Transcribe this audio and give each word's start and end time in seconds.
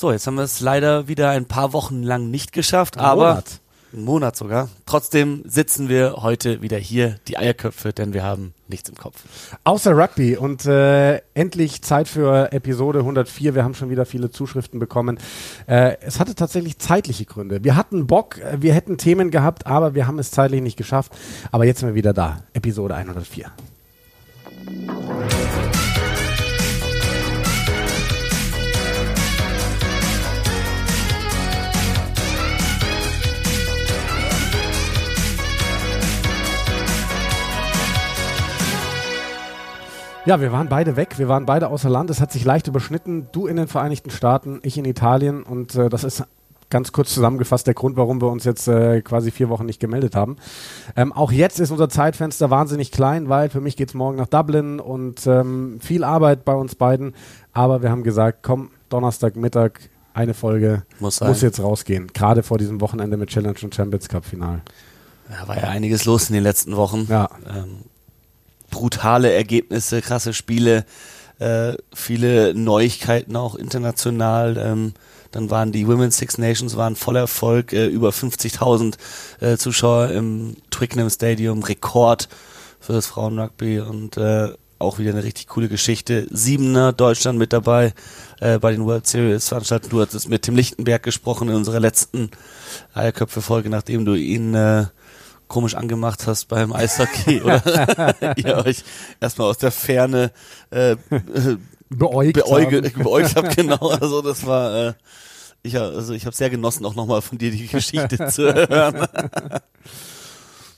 So, 0.00 0.12
jetzt 0.12 0.26
haben 0.26 0.36
wir 0.36 0.44
es 0.44 0.60
leider 0.60 1.08
wieder 1.08 1.28
ein 1.28 1.44
paar 1.44 1.74
Wochen 1.74 2.02
lang 2.02 2.30
nicht 2.30 2.54
geschafft, 2.54 2.96
ein 2.96 3.04
aber 3.04 3.28
Monat. 3.28 3.60
einen 3.92 4.04
Monat 4.06 4.34
sogar. 4.34 4.70
Trotzdem 4.86 5.42
sitzen 5.44 5.90
wir 5.90 6.22
heute 6.22 6.62
wieder 6.62 6.78
hier, 6.78 7.16
die 7.28 7.36
Eierköpfe, 7.36 7.92
denn 7.92 8.14
wir 8.14 8.22
haben 8.22 8.54
nichts 8.66 8.88
im 8.88 8.96
Kopf. 8.96 9.22
Außer 9.64 9.94
Rugby 9.94 10.38
und 10.38 10.64
äh, 10.64 11.18
endlich 11.34 11.82
Zeit 11.82 12.08
für 12.08 12.50
Episode 12.50 13.00
104. 13.00 13.54
Wir 13.54 13.62
haben 13.62 13.74
schon 13.74 13.90
wieder 13.90 14.06
viele 14.06 14.30
Zuschriften 14.30 14.80
bekommen. 14.80 15.18
Äh, 15.66 15.98
es 16.00 16.18
hatte 16.18 16.34
tatsächlich 16.34 16.78
zeitliche 16.78 17.26
Gründe. 17.26 17.62
Wir 17.62 17.76
hatten 17.76 18.06
Bock, 18.06 18.38
äh, 18.38 18.62
wir 18.62 18.72
hätten 18.72 18.96
Themen 18.96 19.30
gehabt, 19.30 19.66
aber 19.66 19.94
wir 19.94 20.06
haben 20.06 20.18
es 20.18 20.30
zeitlich 20.30 20.62
nicht 20.62 20.78
geschafft. 20.78 21.12
Aber 21.52 21.66
jetzt 21.66 21.80
sind 21.80 21.90
wir 21.90 21.94
wieder 21.94 22.14
da. 22.14 22.42
Episode 22.54 22.94
104. 22.94 23.52
Ja, 40.26 40.40
wir 40.40 40.52
waren 40.52 40.68
beide 40.68 40.96
weg, 40.96 41.18
wir 41.18 41.28
waren 41.28 41.46
beide 41.46 41.68
außer 41.68 41.88
Land. 41.88 42.10
Es 42.10 42.20
hat 42.20 42.30
sich 42.30 42.44
leicht 42.44 42.66
überschnitten. 42.66 43.28
Du 43.32 43.46
in 43.46 43.56
den 43.56 43.68
Vereinigten 43.68 44.10
Staaten, 44.10 44.60
ich 44.62 44.76
in 44.76 44.84
Italien. 44.84 45.42
Und 45.42 45.74
äh, 45.76 45.88
das 45.88 46.04
ist 46.04 46.24
ganz 46.68 46.92
kurz 46.92 47.14
zusammengefasst 47.14 47.66
der 47.66 47.74
Grund, 47.74 47.96
warum 47.96 48.20
wir 48.20 48.28
uns 48.28 48.44
jetzt 48.44 48.68
äh, 48.68 49.00
quasi 49.00 49.30
vier 49.30 49.48
Wochen 49.48 49.64
nicht 49.64 49.80
gemeldet 49.80 50.14
haben. 50.14 50.36
Ähm, 50.94 51.12
auch 51.12 51.32
jetzt 51.32 51.58
ist 51.58 51.70
unser 51.70 51.88
Zeitfenster 51.88 52.50
wahnsinnig 52.50 52.92
klein, 52.92 53.30
weil 53.30 53.48
für 53.48 53.62
mich 53.62 53.76
geht 53.76 53.88
es 53.88 53.94
morgen 53.94 54.18
nach 54.18 54.28
Dublin 54.28 54.78
und 54.78 55.26
ähm, 55.26 55.78
viel 55.80 56.04
Arbeit 56.04 56.44
bei 56.44 56.54
uns 56.54 56.74
beiden. 56.74 57.14
Aber 57.54 57.82
wir 57.82 57.90
haben 57.90 58.02
gesagt, 58.02 58.40
komm, 58.42 58.70
Donnerstagmittag 58.90 59.72
eine 60.12 60.34
Folge 60.34 60.82
muss, 60.98 61.20
muss 61.20 61.40
jetzt 61.40 61.60
rausgehen. 61.60 62.08
Gerade 62.08 62.42
vor 62.42 62.58
diesem 62.58 62.80
Wochenende 62.82 63.16
mit 63.16 63.30
Challenge 63.30 63.58
und 63.62 63.74
Champions 63.74 64.08
Cup 64.08 64.26
Final. 64.26 64.60
Ja, 65.30 65.48
war 65.48 65.56
ja 65.56 65.68
einiges 65.68 66.04
los 66.04 66.28
in 66.28 66.34
den 66.34 66.42
letzten 66.42 66.76
Wochen. 66.76 67.06
Ja. 67.08 67.30
Ähm, 67.48 67.84
brutale 68.70 69.32
Ergebnisse, 69.32 70.00
krasse 70.00 70.32
Spiele, 70.32 70.84
äh, 71.38 71.74
viele 71.94 72.54
Neuigkeiten 72.54 73.36
auch 73.36 73.54
international. 73.54 74.56
Ähm, 74.58 74.94
dann 75.32 75.50
waren 75.50 75.72
die 75.72 75.86
Women's 75.86 76.16
Six 76.18 76.38
Nations 76.38 76.76
waren 76.76 76.96
voller 76.96 77.20
Erfolg, 77.20 77.72
äh, 77.72 77.86
über 77.86 78.10
50.000 78.10 78.96
äh, 79.40 79.56
Zuschauer 79.56 80.10
im 80.10 80.56
Twickenham 80.70 81.10
Stadium, 81.10 81.62
Rekord 81.62 82.28
für 82.80 82.92
das 82.92 83.06
Frauenrugby 83.06 83.80
und 83.80 84.16
äh, 84.16 84.48
auch 84.80 84.98
wieder 84.98 85.10
eine 85.10 85.22
richtig 85.22 85.46
coole 85.48 85.68
Geschichte. 85.68 86.26
Siebener 86.30 86.92
Deutschland 86.92 87.38
mit 87.38 87.52
dabei 87.52 87.92
äh, 88.40 88.58
bei 88.58 88.72
den 88.72 88.84
World 88.86 89.06
Series 89.06 89.48
Veranstaltungen. 89.48 89.90
Du 89.90 90.00
hattest 90.00 90.28
mit 90.28 90.42
Tim 90.42 90.56
Lichtenberg 90.56 91.02
gesprochen 91.02 91.48
in 91.48 91.54
unserer 91.54 91.80
letzten 91.80 92.30
Eierköpfe-Folge, 92.94 93.68
nachdem 93.68 94.04
du 94.06 94.14
ihn 94.14 94.54
äh, 94.54 94.86
komisch 95.50 95.74
angemacht 95.74 96.26
hast 96.26 96.46
beim 96.46 96.72
Eishockey 96.72 97.42
oder 97.42 97.62
ihr 98.36 98.64
euch 98.64 98.84
erstmal 99.20 99.50
aus 99.50 99.58
der 99.58 99.72
Ferne 99.72 100.30
äh, 100.70 100.96
beäugt, 101.90 102.34
beäugt, 102.34 102.94
beäugt 102.94 103.36
habt. 103.36 103.56
Genau, 103.56 103.88
also 103.88 104.22
das 104.22 104.46
war 104.46 104.88
äh, 104.88 104.92
ich, 105.62 105.76
also 105.78 106.14
ich 106.14 106.24
habe 106.24 106.34
sehr 106.34 106.48
genossen, 106.48 106.86
auch 106.86 106.94
nochmal 106.94 107.20
von 107.20 107.36
dir 107.36 107.50
die 107.50 107.66
Geschichte 107.66 108.26
zu 108.28 108.44
hören. 108.54 109.06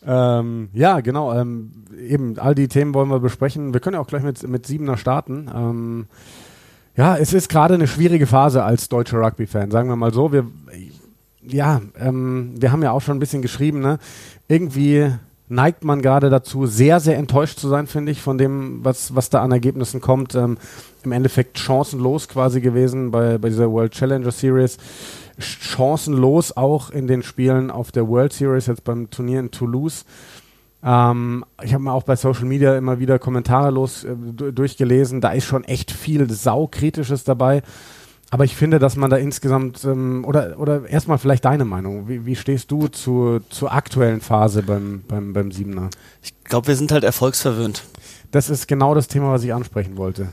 Ähm, 0.04 0.70
ja, 0.72 1.00
genau. 1.00 1.32
Ähm, 1.32 1.84
eben 1.96 2.38
all 2.38 2.54
die 2.56 2.66
Themen 2.66 2.92
wollen 2.94 3.10
wir 3.10 3.20
besprechen. 3.20 3.72
Wir 3.72 3.80
können 3.80 3.94
ja 3.94 4.00
auch 4.00 4.08
gleich 4.08 4.24
mit, 4.24 4.42
mit 4.48 4.66
Siebener 4.66 4.96
starten. 4.96 5.48
Ähm, 5.54 6.06
ja, 6.96 7.16
es 7.16 7.32
ist 7.32 7.48
gerade 7.48 7.74
eine 7.74 7.86
schwierige 7.86 8.26
Phase 8.26 8.64
als 8.64 8.88
deutscher 8.88 9.18
Rugby-Fan, 9.18 9.70
sagen 9.70 9.88
wir 9.88 9.96
mal 9.96 10.12
so. 10.12 10.32
Wir, 10.32 10.46
ja, 11.42 11.80
ähm, 11.98 12.54
wir 12.60 12.72
haben 12.72 12.82
ja 12.82 12.90
auch 12.90 13.00
schon 13.00 13.16
ein 13.16 13.20
bisschen 13.20 13.42
geschrieben, 13.42 13.80
ne? 13.80 13.98
Irgendwie 14.48 15.10
neigt 15.48 15.84
man 15.84 16.00
gerade 16.00 16.30
dazu, 16.30 16.66
sehr, 16.66 16.98
sehr 16.98 17.18
enttäuscht 17.18 17.58
zu 17.58 17.68
sein, 17.68 17.86
finde 17.86 18.10
ich, 18.10 18.22
von 18.22 18.38
dem, 18.38 18.84
was, 18.84 19.14
was 19.14 19.30
da 19.30 19.42
an 19.42 19.52
Ergebnissen 19.52 20.00
kommt. 20.00 20.34
Ähm, 20.34 20.56
Im 21.04 21.12
Endeffekt 21.12 21.58
chancenlos 21.58 22.28
quasi 22.28 22.60
gewesen 22.60 23.10
bei, 23.10 23.38
bei 23.38 23.50
dieser 23.50 23.70
World 23.70 23.92
Challenger 23.92 24.30
Series. 24.30 24.78
Chancenlos 25.38 26.56
auch 26.56 26.90
in 26.90 27.06
den 27.06 27.22
Spielen 27.22 27.70
auf 27.70 27.92
der 27.92 28.08
World 28.08 28.32
Series, 28.32 28.66
jetzt 28.66 28.84
beim 28.84 29.10
Turnier 29.10 29.40
in 29.40 29.50
Toulouse. 29.50 30.04
Ähm, 30.82 31.44
ich 31.62 31.74
habe 31.74 31.84
mir 31.84 31.92
auch 31.92 32.04
bei 32.04 32.16
Social 32.16 32.44
Media 32.44 32.76
immer 32.76 32.98
wieder 32.98 33.18
Kommentare 33.18 33.70
los 33.70 34.04
äh, 34.04 34.14
durchgelesen. 34.14 35.20
Da 35.20 35.32
ist 35.32 35.44
schon 35.44 35.64
echt 35.64 35.90
viel 35.90 36.30
Saukritisches 36.30 37.24
dabei. 37.24 37.62
Aber 38.32 38.46
ich 38.46 38.56
finde, 38.56 38.78
dass 38.78 38.96
man 38.96 39.10
da 39.10 39.18
insgesamt, 39.18 39.84
ähm, 39.84 40.24
oder, 40.26 40.58
oder 40.58 40.88
erstmal 40.88 41.18
vielleicht 41.18 41.44
deine 41.44 41.66
Meinung. 41.66 42.08
Wie, 42.08 42.24
wie 42.24 42.34
stehst 42.34 42.70
du 42.70 42.88
zu, 42.88 43.40
zur 43.50 43.74
aktuellen 43.74 44.22
Phase 44.22 44.62
beim, 44.62 45.04
beim, 45.06 45.34
beim 45.34 45.52
Siebener? 45.52 45.90
Ich 46.22 46.32
glaube, 46.44 46.68
wir 46.68 46.76
sind 46.76 46.92
halt 46.92 47.04
erfolgsverwöhnt. 47.04 47.84
Das 48.30 48.48
ist 48.48 48.68
genau 48.68 48.94
das 48.94 49.08
Thema, 49.08 49.32
was 49.32 49.44
ich 49.44 49.52
ansprechen 49.52 49.98
wollte. 49.98 50.32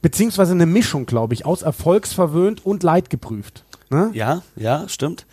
Beziehungsweise 0.00 0.52
eine 0.52 0.64
Mischung, 0.64 1.04
glaube 1.04 1.34
ich, 1.34 1.44
aus 1.44 1.60
erfolgsverwöhnt 1.60 2.64
und 2.64 2.82
leidgeprüft. 2.82 3.66
Ne? 3.90 4.08
Ja, 4.14 4.40
ja, 4.56 4.88
stimmt. 4.88 5.26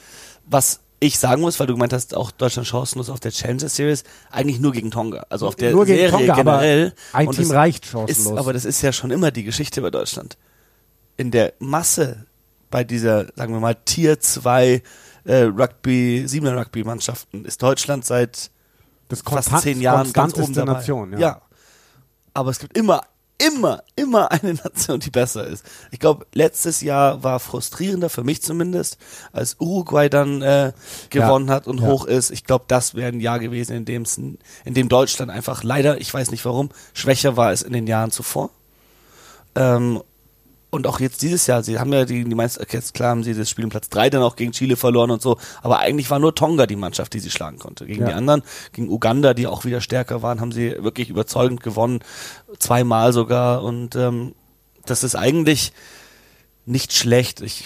Was 0.45 0.81
ich 0.99 1.17
sagen 1.17 1.41
muss, 1.41 1.57
weil 1.61 1.67
du 1.67 1.73
gemeint 1.73 1.93
hast, 1.93 2.17
auch 2.17 2.31
Deutschland 2.31 2.67
chancenlos 2.67 3.09
auf 3.09 3.21
der 3.21 3.31
Challenger 3.31 3.69
Series, 3.69 4.03
eigentlich 4.29 4.59
nur 4.59 4.73
gegen 4.73 4.91
Tonga. 4.91 5.25
Also 5.29 5.47
auf 5.47 5.55
der 5.55 5.71
nur 5.71 5.85
gegen 5.85 5.99
Serie 5.99 6.27
Tonga, 6.27 6.35
generell. 6.35 6.93
ein 7.13 7.29
und 7.29 7.37
Team 7.37 7.49
reicht 7.49 7.85
chancenlos. 7.85 8.33
Ist, 8.33 8.37
aber 8.37 8.51
das 8.51 8.65
ist 8.65 8.81
ja 8.81 8.91
schon 8.91 9.09
immer 9.09 9.31
die 9.31 9.45
Geschichte 9.45 9.81
bei 9.81 9.89
Deutschland 9.89 10.35
in 11.17 11.31
der 11.31 11.53
Masse 11.59 12.25
bei 12.69 12.83
dieser, 12.83 13.27
sagen 13.35 13.53
wir 13.53 13.59
mal, 13.59 13.75
Tier 13.75 14.19
2 14.19 14.81
äh, 15.25 15.35
Rugby, 15.43 16.23
Siebener 16.27 16.57
Rugby-Mannschaften 16.57 17.45
ist 17.45 17.61
Deutschland 17.61 18.05
seit 18.05 18.51
das 19.09 19.21
fast 19.21 19.59
zehn 19.59 19.79
Jahren 19.79 20.11
ganz 20.11 20.33
oben 20.37 20.53
dabei. 20.53 20.73
Nation, 20.73 21.13
ja. 21.13 21.19
ja. 21.19 21.41
Aber 22.33 22.49
es 22.49 22.59
gibt 22.59 22.75
immer, 22.75 23.03
immer, 23.37 23.83
immer 23.95 24.31
eine 24.31 24.55
Nation, 24.55 24.99
die 24.99 25.11
besser 25.11 25.45
ist. 25.45 25.65
Ich 25.91 25.99
glaube, 25.99 26.25
letztes 26.33 26.81
Jahr 26.81 27.23
war 27.23 27.39
frustrierender 27.39 28.09
für 28.09 28.23
mich 28.23 28.41
zumindest, 28.41 28.97
als 29.31 29.57
Uruguay 29.59 30.09
dann 30.09 30.41
äh, 30.41 30.73
gewonnen 31.09 31.47
ja. 31.47 31.53
hat 31.53 31.67
und 31.67 31.79
ja. 31.79 31.87
hoch 31.87 32.05
ist. 32.05 32.31
Ich 32.31 32.43
glaube, 32.43 32.65
das 32.67 32.95
wäre 32.95 33.09
ein 33.09 33.19
Jahr 33.19 33.39
gewesen, 33.39 33.75
in 33.75 33.85
dem 33.85 34.03
in 34.65 34.73
dem 34.73 34.89
Deutschland 34.89 35.31
einfach 35.31 35.63
leider, 35.63 36.01
ich 36.01 36.13
weiß 36.13 36.31
nicht 36.31 36.43
warum, 36.45 36.69
schwächer 36.93 37.37
war 37.37 37.47
als 37.47 37.61
in 37.61 37.73
den 37.73 37.87
Jahren 37.87 38.11
zuvor. 38.11 38.49
Ähm, 39.55 40.01
und 40.73 40.87
auch 40.87 40.99
jetzt 40.99 41.21
dieses 41.21 41.45
Jahr, 41.45 41.61
sie 41.61 41.77
haben 41.77 41.93
ja 41.93 42.03
die, 42.03 42.23
die 42.23 42.33
meisten, 42.35 42.65
jetzt 42.71 42.95
klar 42.95 43.11
haben 43.11 43.23
sie 43.23 43.35
das 43.35 43.47
Spiel 43.47 43.63
in 43.63 43.69
Platz 43.69 43.89
3 43.89 44.09
dann 44.09 44.23
auch 44.23 44.35
gegen 44.35 44.53
Chile 44.53 44.75
verloren 44.75 45.11
und 45.11 45.21
so, 45.21 45.37
aber 45.61 45.77
eigentlich 45.77 46.09
war 46.09 46.17
nur 46.17 46.33
Tonga 46.33 46.65
die 46.65 46.75
Mannschaft, 46.75 47.13
die 47.13 47.19
sie 47.19 47.29
schlagen 47.29 47.59
konnte. 47.59 47.85
Gegen 47.85 48.01
ja. 48.01 48.07
die 48.07 48.13
anderen, 48.15 48.41
gegen 48.71 48.89
Uganda, 48.89 49.35
die 49.35 49.45
auch 49.45 49.65
wieder 49.65 49.81
stärker 49.81 50.23
waren, 50.23 50.41
haben 50.41 50.51
sie 50.51 50.71
wirklich 50.79 51.11
überzeugend 51.11 51.61
gewonnen, 51.61 51.99
zweimal 52.57 53.13
sogar 53.13 53.61
und 53.61 53.95
ähm, 53.95 54.33
das 54.83 55.03
ist 55.03 55.13
eigentlich 55.13 55.73
nicht 56.65 56.91
schlecht. 56.93 57.41
Ich, 57.41 57.65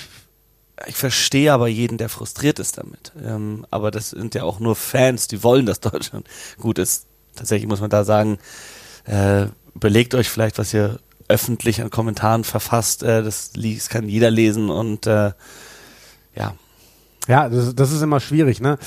ich 0.85 0.95
verstehe 0.95 1.53
aber 1.53 1.69
jeden, 1.69 1.97
der 1.97 2.09
frustriert 2.09 2.59
ist 2.59 2.77
damit. 2.77 3.13
Ähm, 3.23 3.65
aber 3.71 3.89
das 3.89 4.09
sind 4.09 4.35
ja 4.35 4.43
auch 4.43 4.59
nur 4.59 4.75
Fans, 4.75 5.29
die 5.29 5.43
wollen, 5.43 5.65
dass 5.65 5.79
Deutschland 5.79 6.27
gut 6.59 6.77
ist. 6.77 7.07
Tatsächlich 7.37 7.69
muss 7.69 7.79
man 7.79 7.89
da 7.89 8.03
sagen, 8.03 8.37
äh, 9.05 9.45
überlegt 9.75 10.13
euch 10.13 10.29
vielleicht, 10.29 10.57
was 10.57 10.73
ihr 10.73 10.99
öffentlich 11.27 11.81
an 11.81 11.89
Kommentaren 11.89 12.43
verfasst. 12.43 13.03
Äh, 13.03 13.23
das, 13.23 13.51
das 13.53 13.89
kann 13.89 14.07
jeder 14.09 14.31
lesen 14.31 14.69
und 14.69 15.07
äh, 15.07 15.31
ja. 16.35 16.55
Ja, 17.27 17.49
das, 17.49 17.75
das 17.75 17.91
ist 17.91 18.01
immer 18.01 18.19
schwierig, 18.19 18.61
ne? 18.61 18.77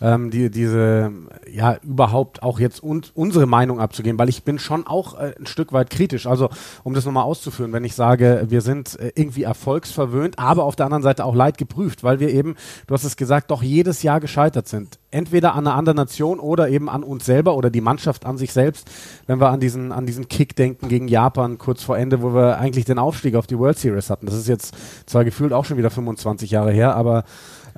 Ähm, 0.00 0.30
die, 0.30 0.50
diese, 0.50 1.12
ja, 1.50 1.76
überhaupt 1.82 2.42
auch 2.42 2.60
jetzt 2.60 2.82
un 2.82 3.02
unsere 3.14 3.46
Meinung 3.46 3.80
abzugeben, 3.80 4.18
weil 4.18 4.28
ich 4.28 4.42
bin 4.42 4.58
schon 4.58 4.86
auch 4.86 5.18
äh, 5.18 5.34
ein 5.38 5.46
Stück 5.46 5.72
weit 5.72 5.90
kritisch. 5.90 6.26
Also, 6.26 6.50
um 6.84 6.94
das 6.94 7.04
nochmal 7.04 7.24
auszuführen, 7.24 7.72
wenn 7.72 7.84
ich 7.84 7.94
sage, 7.94 8.46
wir 8.48 8.60
sind 8.60 8.98
äh, 8.98 9.12
irgendwie 9.14 9.44
erfolgsverwöhnt, 9.44 10.38
aber 10.38 10.64
auf 10.64 10.76
der 10.76 10.86
anderen 10.86 11.02
Seite 11.02 11.24
auch 11.24 11.34
leidgeprüft, 11.34 12.02
weil 12.02 12.20
wir 12.20 12.30
eben, 12.30 12.56
du 12.86 12.94
hast 12.94 13.04
es 13.04 13.16
gesagt, 13.16 13.50
doch 13.50 13.62
jedes 13.62 14.02
Jahr 14.02 14.20
gescheitert 14.20 14.68
sind. 14.68 14.98
Entweder 15.10 15.54
an 15.54 15.66
einer 15.66 15.76
anderen 15.76 15.96
Nation 15.96 16.38
oder 16.38 16.68
eben 16.68 16.88
an 16.88 17.02
uns 17.02 17.24
selber 17.24 17.56
oder 17.56 17.70
die 17.70 17.80
Mannschaft 17.80 18.26
an 18.26 18.36
sich 18.36 18.52
selbst. 18.52 18.90
Wenn 19.26 19.40
wir 19.40 19.50
an 19.50 19.60
diesen, 19.60 19.90
an 19.92 20.06
diesen 20.06 20.28
Kick 20.28 20.54
denken 20.54 20.88
gegen 20.88 21.08
Japan 21.08 21.56
kurz 21.56 21.82
vor 21.82 21.96
Ende, 21.96 22.20
wo 22.20 22.34
wir 22.34 22.58
eigentlich 22.58 22.84
den 22.84 22.98
Aufstieg 22.98 23.34
auf 23.34 23.46
die 23.46 23.58
World 23.58 23.78
Series 23.78 24.10
hatten. 24.10 24.26
Das 24.26 24.34
ist 24.34 24.48
jetzt 24.48 24.74
zwar 25.06 25.24
gefühlt 25.24 25.52
auch 25.52 25.64
schon 25.64 25.78
wieder 25.78 25.90
25 25.90 26.50
Jahre 26.50 26.72
her, 26.72 26.94
aber 26.94 27.24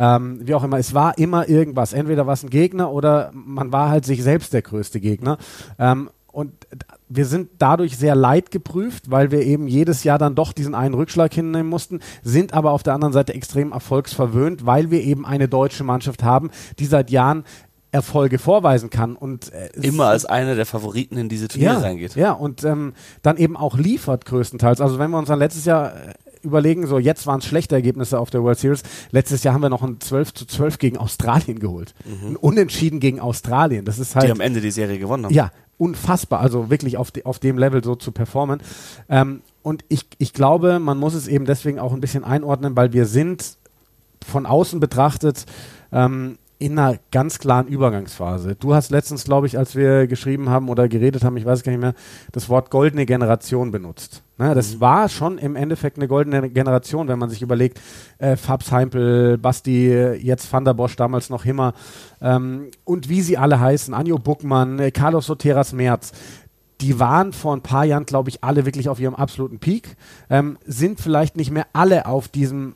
ähm, 0.00 0.41
wie 0.43 0.55
auch 0.55 0.64
immer, 0.64 0.79
es 0.79 0.94
war 0.94 1.19
immer 1.19 1.49
irgendwas. 1.49 1.93
Entweder 1.93 2.26
war 2.26 2.32
es 2.32 2.43
ein 2.43 2.49
Gegner 2.49 2.91
oder 2.91 3.31
man 3.35 3.70
war 3.70 3.91
halt 3.91 4.06
sich 4.06 4.23
selbst 4.23 4.55
der 4.55 4.62
größte 4.62 4.99
Gegner. 4.99 5.37
Ähm, 5.79 6.08
und 6.32 6.52
wir 7.08 7.26
sind 7.26 7.50
dadurch 7.58 7.99
sehr 7.99 8.14
leidgeprüft, 8.14 9.11
weil 9.11 9.31
wir 9.31 9.43
eben 9.43 9.67
jedes 9.67 10.05
Jahr 10.05 10.17
dann 10.17 10.35
doch 10.35 10.52
diesen 10.52 10.75
einen 10.75 10.94
Rückschlag 10.94 11.35
hinnehmen 11.35 11.69
mussten, 11.69 12.00
sind 12.23 12.55
aber 12.55 12.70
auf 12.70 12.82
der 12.82 12.94
anderen 12.94 13.12
Seite 13.12 13.35
extrem 13.35 13.73
erfolgsverwöhnt, 13.73 14.64
weil 14.64 14.91
wir 14.91 15.02
eben 15.02 15.26
eine 15.26 15.49
deutsche 15.49 15.85
Mannschaft 15.85 16.23
haben, 16.23 16.50
die 16.79 16.87
seit 16.87 17.11
Jahren 17.11 17.44
Erfolge 17.93 18.38
vorweisen 18.38 18.88
kann 18.88 19.17
und 19.17 19.52
äh, 19.52 19.69
immer 19.82 20.06
als 20.06 20.25
einer 20.25 20.55
der 20.55 20.64
Favoriten 20.64 21.17
in 21.19 21.29
diese 21.29 21.49
Turniere 21.49 21.75
ja, 21.75 21.81
reingeht. 21.81 22.14
Ja, 22.14 22.32
und 22.32 22.64
ähm, 22.64 22.94
dann 23.23 23.37
eben 23.37 23.56
auch 23.56 23.76
liefert 23.76 24.25
größtenteils. 24.25 24.81
Also 24.81 25.00
wenn 25.00 25.11
wir 25.11 25.19
uns 25.19 25.29
an 25.29 25.41
letztes 25.41 25.64
Jahr 25.64 25.93
äh, 25.94 26.14
überlegen, 26.43 26.87
so 26.87 26.99
jetzt 26.99 27.27
waren 27.27 27.41
es 27.41 27.47
schlechte 27.47 27.75
Ergebnisse 27.75 28.19
auf 28.19 28.31
der 28.31 28.43
World 28.43 28.59
Series. 28.59 28.83
Letztes 29.11 29.43
Jahr 29.45 29.55
haben 29.55 29.63
wir 29.63 29.69
noch 29.69 29.83
ein 29.83 30.01
12 30.01 30.35
zu 30.35 30.47
12 30.47 30.79
gegen 30.79 30.97
Australien 30.99 31.59
geholt. 31.59 31.95
Mhm. 32.05 32.29
Ein 32.29 32.37
Unentschieden 32.37 33.01
gegen 33.01 33.21
Australien. 33.21 33.85
Das 33.85 33.99
ist 33.99 34.15
halt. 34.15 34.27
Die 34.27 34.33
am 34.33 34.41
Ende 34.41 34.61
die 34.61 34.71
Serie 34.71 34.99
gewonnen 34.99 35.27
haben. 35.27 35.35
Ja, 35.35 35.51
unfassbar. 35.79 36.41
Also 36.41 36.71
wirklich 36.71 36.97
auf, 36.97 37.11
de, 37.11 37.25
auf 37.25 37.39
dem 37.39 37.59
Level 37.59 37.83
so 37.83 37.95
zu 37.95 38.13
performen. 38.13 38.61
Ähm, 39.09 39.43
und 39.63 39.85
ich, 39.89 40.07
ich 40.19 40.33
glaube, 40.33 40.79
man 40.79 40.99
muss 40.99 41.15
es 41.15 41.29
eben 41.29 41.45
deswegen 41.45 41.79
auch 41.79 41.93
ein 41.93 42.01
bisschen 42.01 42.25
einordnen, 42.25 42.77
weil 42.77 42.93
wir 42.93 43.07
sind 43.07 43.57
von 44.27 44.47
außen 44.47 44.81
betrachtet 44.81 45.47
ähm, 45.93 46.39
in 46.61 46.79
einer 46.79 46.99
ganz 47.11 47.39
klaren 47.39 47.67
Übergangsphase. 47.69 48.55
Du 48.55 48.75
hast 48.75 48.91
letztens, 48.91 49.25
glaube 49.25 49.47
ich, 49.47 49.57
als 49.57 49.75
wir 49.75 50.07
geschrieben 50.07 50.51
haben 50.51 50.69
oder 50.69 50.89
geredet 50.89 51.25
haben, 51.25 51.39
ich 51.39 51.47
weiß 51.47 51.62
gar 51.62 51.73
nicht 51.73 51.81
mehr, 51.81 51.95
das 52.33 52.51
Wort 52.51 52.71
goldene 52.71 53.07
Generation 53.07 53.71
benutzt. 53.71 54.23
Ne, 54.37 54.55
das 54.55 54.75
mhm. 54.75 54.81
war 54.81 55.09
schon 55.09 55.39
im 55.39 55.57
Endeffekt 55.57 55.97
eine 55.97 56.07
goldene 56.07 56.51
Generation, 56.51 57.09
wenn 57.09 57.19
man 57.19 57.31
sich 57.31 57.41
überlegt, 57.41 57.81
äh, 58.19 58.37
Fabs 58.37 58.71
Heimpel, 58.73 59.39
Basti, 59.39 59.89
jetzt 59.89 60.53
Van 60.53 60.67
der 60.67 60.75
Bosch, 60.75 60.97
damals 60.97 61.31
noch 61.31 61.45
Himmer 61.45 61.73
ähm, 62.21 62.67
und 62.85 63.09
wie 63.09 63.23
sie 63.23 63.39
alle 63.39 63.59
heißen, 63.59 63.95
Anjo 63.95 64.19
Buckmann, 64.19 64.79
äh, 64.79 64.91
Carlos 64.91 65.27
Soteras 65.27 65.73
Merz 65.73 66.12
die 66.83 66.99
waren 66.99 67.35
vor 67.35 67.55
ein 67.55 67.61
paar 67.61 67.85
Jahren, 67.85 68.07
glaube 68.07 68.31
ich, 68.31 68.43
alle 68.43 68.65
wirklich 68.65 68.89
auf 68.89 68.99
ihrem 69.01 69.15
absoluten 69.15 69.59
Peak, 69.59 69.97
ähm, 70.31 70.57
sind 70.65 70.99
vielleicht 70.99 71.37
nicht 71.37 71.51
mehr 71.51 71.67
alle 71.75 72.07
auf 72.07 72.29
diesem 72.29 72.75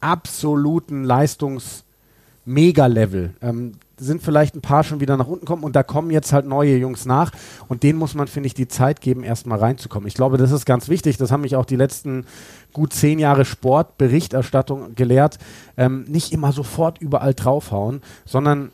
absoluten 0.00 1.04
Leistungs- 1.04 1.84
Mega-Level. 2.44 3.34
Ähm, 3.40 3.72
sind 3.96 4.22
vielleicht 4.22 4.54
ein 4.56 4.60
paar 4.60 4.84
schon 4.84 5.00
wieder 5.00 5.16
nach 5.16 5.26
unten 5.26 5.46
kommen 5.46 5.62
und 5.62 5.76
da 5.76 5.82
kommen 5.82 6.10
jetzt 6.10 6.32
halt 6.32 6.46
neue 6.46 6.76
Jungs 6.76 7.04
nach 7.04 7.30
und 7.68 7.82
denen 7.82 7.98
muss 7.98 8.14
man, 8.14 8.26
finde 8.26 8.48
ich, 8.48 8.54
die 8.54 8.68
Zeit 8.68 9.00
geben, 9.00 9.22
erstmal 9.22 9.58
reinzukommen. 9.58 10.08
Ich 10.08 10.14
glaube, 10.14 10.36
das 10.36 10.50
ist 10.50 10.66
ganz 10.66 10.88
wichtig. 10.88 11.16
Das 11.16 11.30
haben 11.30 11.42
mich 11.42 11.56
auch 11.56 11.64
die 11.64 11.76
letzten 11.76 12.26
gut 12.72 12.92
zehn 12.92 13.18
Jahre 13.18 13.44
Sportberichterstattung 13.44 14.94
gelehrt. 14.94 15.38
Ähm, 15.76 16.04
nicht 16.08 16.32
immer 16.32 16.52
sofort 16.52 16.98
überall 17.00 17.34
draufhauen, 17.34 18.02
sondern 18.24 18.72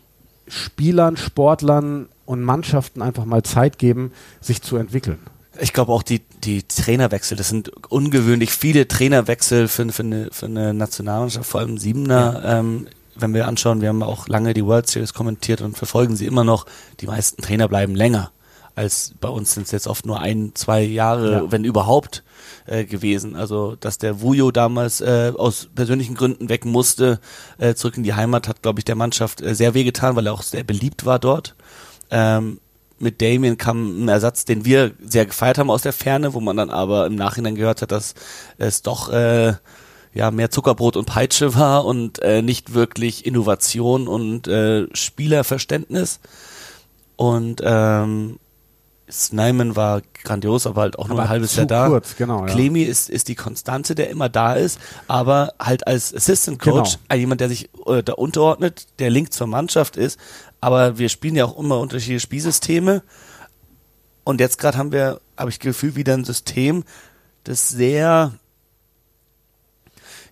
Spielern, 0.49 1.17
Sportlern 1.17 2.09
und 2.25 2.43
Mannschaften 2.43 3.03
einfach 3.03 3.25
mal 3.25 3.43
Zeit 3.43 3.79
geben, 3.79 4.13
sich 4.41 4.63
zu 4.63 4.77
entwickeln. 4.77 5.19
Ich 5.61 5.73
glaube 5.73 5.93
auch 5.93 6.03
die, 6.03 6.23
die 6.43 6.63
Trainerwechsel, 6.63 7.37
das 7.37 7.51
sind 7.51 7.71
ungewöhnlich 7.91 8.51
viele 8.51 8.89
Trainerwechsel 8.89 9.69
für, 9.69 9.89
für, 9.91 10.03
eine, 10.03 10.29
für 10.33 10.47
eine 10.47 10.73
Nationalmannschaft, 10.73 11.49
vor 11.49 11.61
allem 11.61 11.77
Siebener. 11.77 12.41
Ja. 12.43 12.59
Ähm, 12.61 12.87
wenn 13.15 13.35
wir 13.35 13.47
anschauen, 13.47 13.81
wir 13.81 13.89
haben 13.89 14.03
auch 14.03 14.29
lange 14.29 14.55
die 14.55 14.65
World 14.65 14.89
Series 14.89 15.15
kommentiert 15.15 15.61
und 15.61 15.77
verfolgen 15.77 16.17
sie 16.17 16.27
immer 16.27 16.45
noch, 16.45 16.67
die 17.01 17.07
meisten 17.07 17.43
Trainer 17.43 17.69
bleiben 17.69 17.95
länger. 17.95 18.33
Als 18.77 19.15
bei 19.21 19.29
uns 19.29 19.53
sind 19.53 19.65
es 19.65 19.73
jetzt 19.73 19.87
oft 19.87 20.07
nur 20.07 20.21
ein, 20.21 20.53
zwei 20.55 20.83
Jahre, 20.83 21.33
ja. 21.33 21.53
wenn 21.53 21.65
überhaupt, 21.65 22.23
äh, 22.67 22.85
gewesen. 22.85 23.37
Also, 23.37 23.77
dass 23.77 23.99
der 23.99 24.21
Wujo 24.21 24.51
damals 24.51 25.01
äh, 25.01 25.33
aus 25.37 25.69
persönlichen 25.75 26.15
Gründen 26.15 26.49
weg 26.49 26.65
musste, 26.65 27.21
äh, 27.59 27.75
zurück 27.75 27.97
in 27.97 28.05
die 28.05 28.15
Heimat, 28.15 28.49
hat, 28.49 28.63
glaube 28.63 28.81
ich, 28.81 28.85
der 28.85 28.95
Mannschaft 28.95 29.43
äh, 29.43 29.55
sehr 29.55 29.75
wehgetan, 29.75 30.17
weil 30.17 30.27
er 30.27 30.33
auch 30.33 30.43
sehr 30.43 30.65
beliebt 30.65 31.05
war 31.05 31.19
dort. 31.19 31.57
Ähm, 32.11 32.61
mit 32.99 33.23
Damien 33.23 33.57
kam 33.57 34.05
ein 34.05 34.09
Ersatz, 34.09 34.45
den 34.45 34.65
wir 34.65 34.93
sehr 35.03 35.27
gefeiert 35.27 35.59
haben 35.59 35.71
aus 35.71 35.83
der 35.83 35.93
Ferne, 35.93 36.35
wo 36.35 36.41
man 36.41 36.57
dann 36.57 36.71
aber 36.71 37.07
im 37.07 37.15
Nachhinein 37.17 37.55
gehört 37.55 37.83
hat, 37.83 37.93
dass 37.93 38.15
es 38.59 38.83
doch 38.83 39.11
äh, 39.11 39.55
ja 40.13 40.31
mehr 40.31 40.51
Zuckerbrot 40.51 40.97
und 40.97 41.07
Peitsche 41.07 41.55
war 41.57 41.85
und 41.85 42.21
äh, 42.21 42.43
nicht 42.43 42.75
wirklich 42.75 43.27
Innovation 43.27 44.09
und 44.09 44.49
äh, 44.49 44.87
Spielerverständnis. 44.95 46.21
Und 47.17 47.61
ähm, 47.63 48.39
Snyman 49.11 49.77
war 49.77 50.03
grandios, 50.23 50.67
aber 50.67 50.83
halt 50.83 50.99
auch 50.99 51.09
nur 51.09 51.19
aber 51.19 51.25
ein 51.25 51.29
halbes 51.29 51.57
Jahr 51.57 51.67
da. 51.67 51.89
Kurz, 51.89 52.17
genau, 52.17 52.41
ja. 52.41 52.47
Clemi 52.47 52.83
ist, 52.83 53.11
ist 53.11 53.29
die 53.29 53.35
Konstante, 53.35 53.95
der 53.95 54.11
immer 54.11 54.29
da 54.29 54.55
ist, 54.55 54.79
aber 55.09 55.53
halt 55.61 55.87
als 55.87 56.15
Assistant 56.15 56.61
Coach, 56.61 56.99
genau. 57.09 57.21
jemand, 57.21 57.41
der 57.41 57.49
sich 57.49 57.69
äh, 57.87 58.03
da 58.03 58.15
unterordnet, 58.15 58.87
der 58.99 59.11
Link 59.11 59.33
zur 59.33 59.47
Mannschaft 59.47 59.97
ist. 59.97 60.19
Aber 60.61 60.99
wir 60.99 61.09
spielen 61.09 61.37
ja 61.37 61.45
auch 61.45 61.59
immer 61.59 61.79
unterschiedliche 61.79 62.21
Spielsysteme. 62.21 63.03
Und 64.25 64.41
jetzt 64.41 64.59
gerade 64.59 64.79
haben 64.79 64.93
wir, 64.93 65.21
habe 65.37 65.51
ich 65.51 65.59
Gefühl, 65.59 65.97
wieder 65.97 66.15
ein 66.15 66.25
System, 66.25 66.85
das 67.45 67.71
sehr 67.71 68.33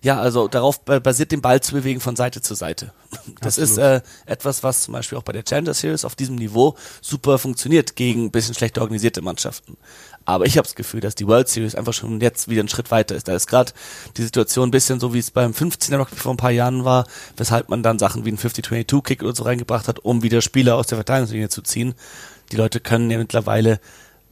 ja, 0.01 0.19
also 0.19 0.47
darauf 0.47 0.83
basiert 0.83 1.31
den 1.31 1.41
Ball 1.41 1.61
zu 1.61 1.73
bewegen 1.73 1.99
von 1.99 2.15
Seite 2.15 2.41
zu 2.41 2.55
Seite. 2.55 2.93
Das 3.41 3.57
Absolut. 3.57 3.69
ist 3.69 3.77
äh, 3.77 4.01
etwas, 4.25 4.63
was 4.63 4.83
zum 4.83 4.93
Beispiel 4.93 5.17
auch 5.17 5.23
bei 5.23 5.31
der 5.31 5.43
Challenger 5.43 5.73
Series 5.73 6.03
auf 6.03 6.15
diesem 6.15 6.35
Niveau 6.35 6.75
super 7.01 7.37
funktioniert 7.37 7.95
gegen 7.95 8.25
ein 8.25 8.31
bisschen 8.31 8.53
schlechter 8.53 8.81
organisierte 8.81 9.21
Mannschaften. 9.21 9.77
Aber 10.25 10.45
ich 10.45 10.57
habe 10.57 10.67
das 10.67 10.75
Gefühl, 10.75 10.99
dass 10.99 11.15
die 11.15 11.25
World 11.25 11.47
Series 11.47 11.73
einfach 11.73 11.93
schon 11.93 12.19
jetzt 12.21 12.49
wieder 12.49 12.59
einen 12.59 12.69
Schritt 12.69 12.91
weiter 12.91 13.15
ist. 13.15 13.27
Da 13.27 13.33
ist 13.33 13.47
gerade 13.47 13.71
die 14.17 14.23
Situation 14.23 14.67
ein 14.67 14.71
bisschen 14.71 14.99
so, 14.99 15.13
wie 15.13 15.19
es 15.19 15.31
beim 15.31 15.51
15er 15.51 15.97
Rugby 15.97 16.17
vor 16.17 16.33
ein 16.33 16.37
paar 16.37 16.51
Jahren 16.51 16.85
war, 16.85 17.07
weshalb 17.37 17.69
man 17.69 17.81
dann 17.81 17.97
Sachen 17.97 18.25
wie 18.25 18.29
einen 18.29 18.37
50-22-Kick 18.37 19.23
oder 19.23 19.35
so 19.35 19.43
reingebracht 19.43 19.87
hat, 19.87 19.99
um 19.99 20.21
wieder 20.21 20.41
Spieler 20.41 20.75
aus 20.75 20.87
der 20.87 20.97
Verteidigungslinie 20.97 21.49
zu 21.49 21.61
ziehen. 21.61 21.95
Die 22.51 22.57
Leute 22.57 22.79
können 22.79 23.09
ja 23.09 23.17
mittlerweile 23.17 23.79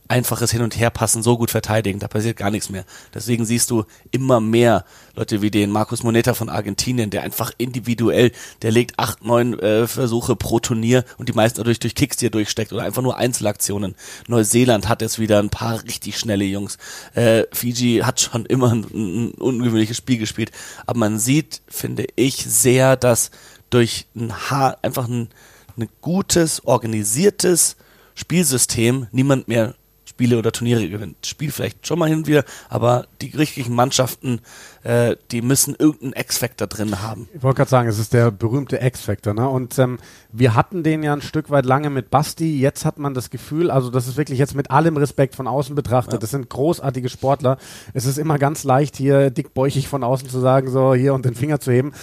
einfaches 0.08 0.52
Hin- 0.52 0.62
und 0.62 0.78
Herpassen 0.78 1.24
so 1.24 1.38
gut 1.38 1.52
verteidigen, 1.52 2.00
da 2.00 2.08
passiert 2.08 2.38
gar 2.38 2.52
nichts 2.52 2.70
mehr. 2.70 2.86
Deswegen 3.14 3.46
siehst 3.46 3.70
du 3.72 3.86
immer 4.12 4.40
mehr 4.40 4.86
Leute 5.16 5.42
wie 5.42 5.52
den 5.52 5.72
Markus 5.72 6.04
Moneta 6.04 6.34
von 6.34 6.50
Argentinien, 6.50 7.10
der 7.10 7.24
einfach 7.24 7.52
individuell, 7.58 8.32
der 8.62 8.72
legt 8.72 9.00
acht, 9.00 9.26
neun 9.26 9.58
äh, 9.60 9.88
Versuche 9.88 10.36
pro 10.36 10.60
Turnier 10.60 11.04
und 11.18 11.30
die 11.30 11.34
meisten 11.34 11.58
dadurch 11.58 11.80
durch 11.80 11.96
Kicks, 11.96 12.18
die 12.18 12.28
er 12.28 12.32
durchsteckt 12.32 12.74
oder 12.74 12.84
einfach 12.84 13.02
nur 13.02 13.18
Einzelaktionen. 13.18 13.96
Neuseeland 14.28 14.88
hat 14.88 15.02
jetzt 15.02 15.20
wieder 15.20 15.40
ein 15.40 15.50
paar 15.50 15.84
richtig 15.84 16.18
schnelle 16.18 16.46
Jungs. 16.46 16.78
Äh, 17.14 17.44
Fiji 17.52 18.02
hat 18.04 18.20
schon 18.20 18.46
immer 18.46 18.72
ein, 18.72 18.86
ein 18.94 19.32
ungewöhnliches 19.32 19.98
Spiel 19.98 20.18
gespielt, 20.18 20.52
aber 20.86 21.00
man 21.00 21.20
sieht, 21.20 21.62
finde 21.68 22.06
ich, 22.16 22.38
sehr, 22.38 22.96
dass 22.96 23.32
durch 23.70 24.06
ein 24.16 24.50
Haar 24.50 24.78
einfach 24.82 25.08
ein, 25.08 25.30
ein 25.78 25.90
gutes, 26.02 26.66
organisiertes 26.66 27.76
Spielsystem 28.16 29.08
niemand 29.12 29.48
mehr 29.48 29.76
Spiele 30.18 30.40
oder 30.40 30.52
Turniere 30.52 30.90
gewinnt. 30.90 31.28
Spiel 31.28 31.52
vielleicht 31.52 31.86
schon 31.86 32.00
mal 32.00 32.10
hin 32.10 32.18
und 32.18 32.28
wieder, 32.28 32.44
aber 32.70 33.06
die 33.22 33.30
richtigen 33.38 33.76
Mannschaften, 33.76 34.40
äh, 34.82 35.16
die 35.30 35.44
müssen 35.44 35.76
irgendeinen 35.78 36.14
X-Factor 36.14 36.66
drin 36.66 37.04
haben. 37.04 37.30
Ich 37.36 37.44
wollte 37.44 37.58
gerade 37.58 37.70
sagen, 37.70 37.88
es 37.88 38.00
ist 38.00 38.14
der 38.14 38.32
berühmte 38.32 38.82
X-Factor. 38.82 39.36
Ne? 39.36 39.48
Und 39.48 39.78
ähm, 39.78 40.00
wir 40.32 40.56
hatten 40.56 40.82
den 40.82 41.04
ja 41.04 41.14
ein 41.14 41.22
Stück 41.22 41.52
weit 41.52 41.68
lange 41.68 41.92
mit 41.92 42.10
Basti. 42.10 42.60
Jetzt 42.60 42.84
hat 42.84 42.98
man 42.98 43.14
das 43.14 43.30
Gefühl, 43.30 43.70
also 43.70 43.92
das 43.92 44.08
ist 44.08 44.18
wirklich 44.18 44.40
jetzt 44.40 44.56
mit 44.56 44.72
allem 44.72 44.98
Respekt 44.98 45.36
von 45.36 45.46
außen 45.46 45.76
betrachtet. 45.76 46.14
Ja. 46.14 46.20
Das 46.20 46.32
sind 46.32 46.50
großartige 46.50 47.10
Sportler. 47.10 47.60
Es 47.94 48.08
ist 48.08 48.18
immer 48.18 48.40
ganz 48.40 48.64
leicht, 48.64 48.96
hier 48.96 49.30
dickbäuchig 49.30 49.88
von 49.88 50.04
außen 50.04 50.30
zu 50.30 50.40
sagen, 50.40 50.72
so 50.72 50.96
hier 50.96 51.14
und 51.14 51.26
den 51.26 51.36
Finger 51.36 51.60
zu 51.60 51.72
heben. 51.72 51.94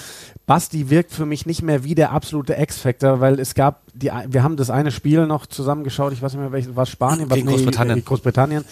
Basti 0.47 0.91
wirkt 0.91 1.13
für 1.13 1.25
mich 1.25 1.47
nicht 1.47 1.63
mehr 1.63 1.85
wie 1.85 1.95
der 1.95 2.13
absolute 2.13 2.55
X-Factor, 2.55 3.21
weil 3.21 3.41
es 3.41 3.55
gab, 3.55 3.83
die, 3.95 4.11
wir 4.29 4.43
haben 4.43 4.57
das 4.57 4.71
eine 4.71 4.91
Spiel 4.91 5.27
noch 5.27 5.47
zusammengeschaut, 5.47 6.13
ich 6.13 6.21
weiß 6.21 6.33
nicht 6.33 6.43
mehr 6.43 6.53
welches, 6.53 6.77
war 6.77 6.87
Spanien, 6.87 7.31
was 7.31 7.39
nee, 7.39 7.45
Großbritannien. 7.45 8.05
Großbritannien. 8.05 8.65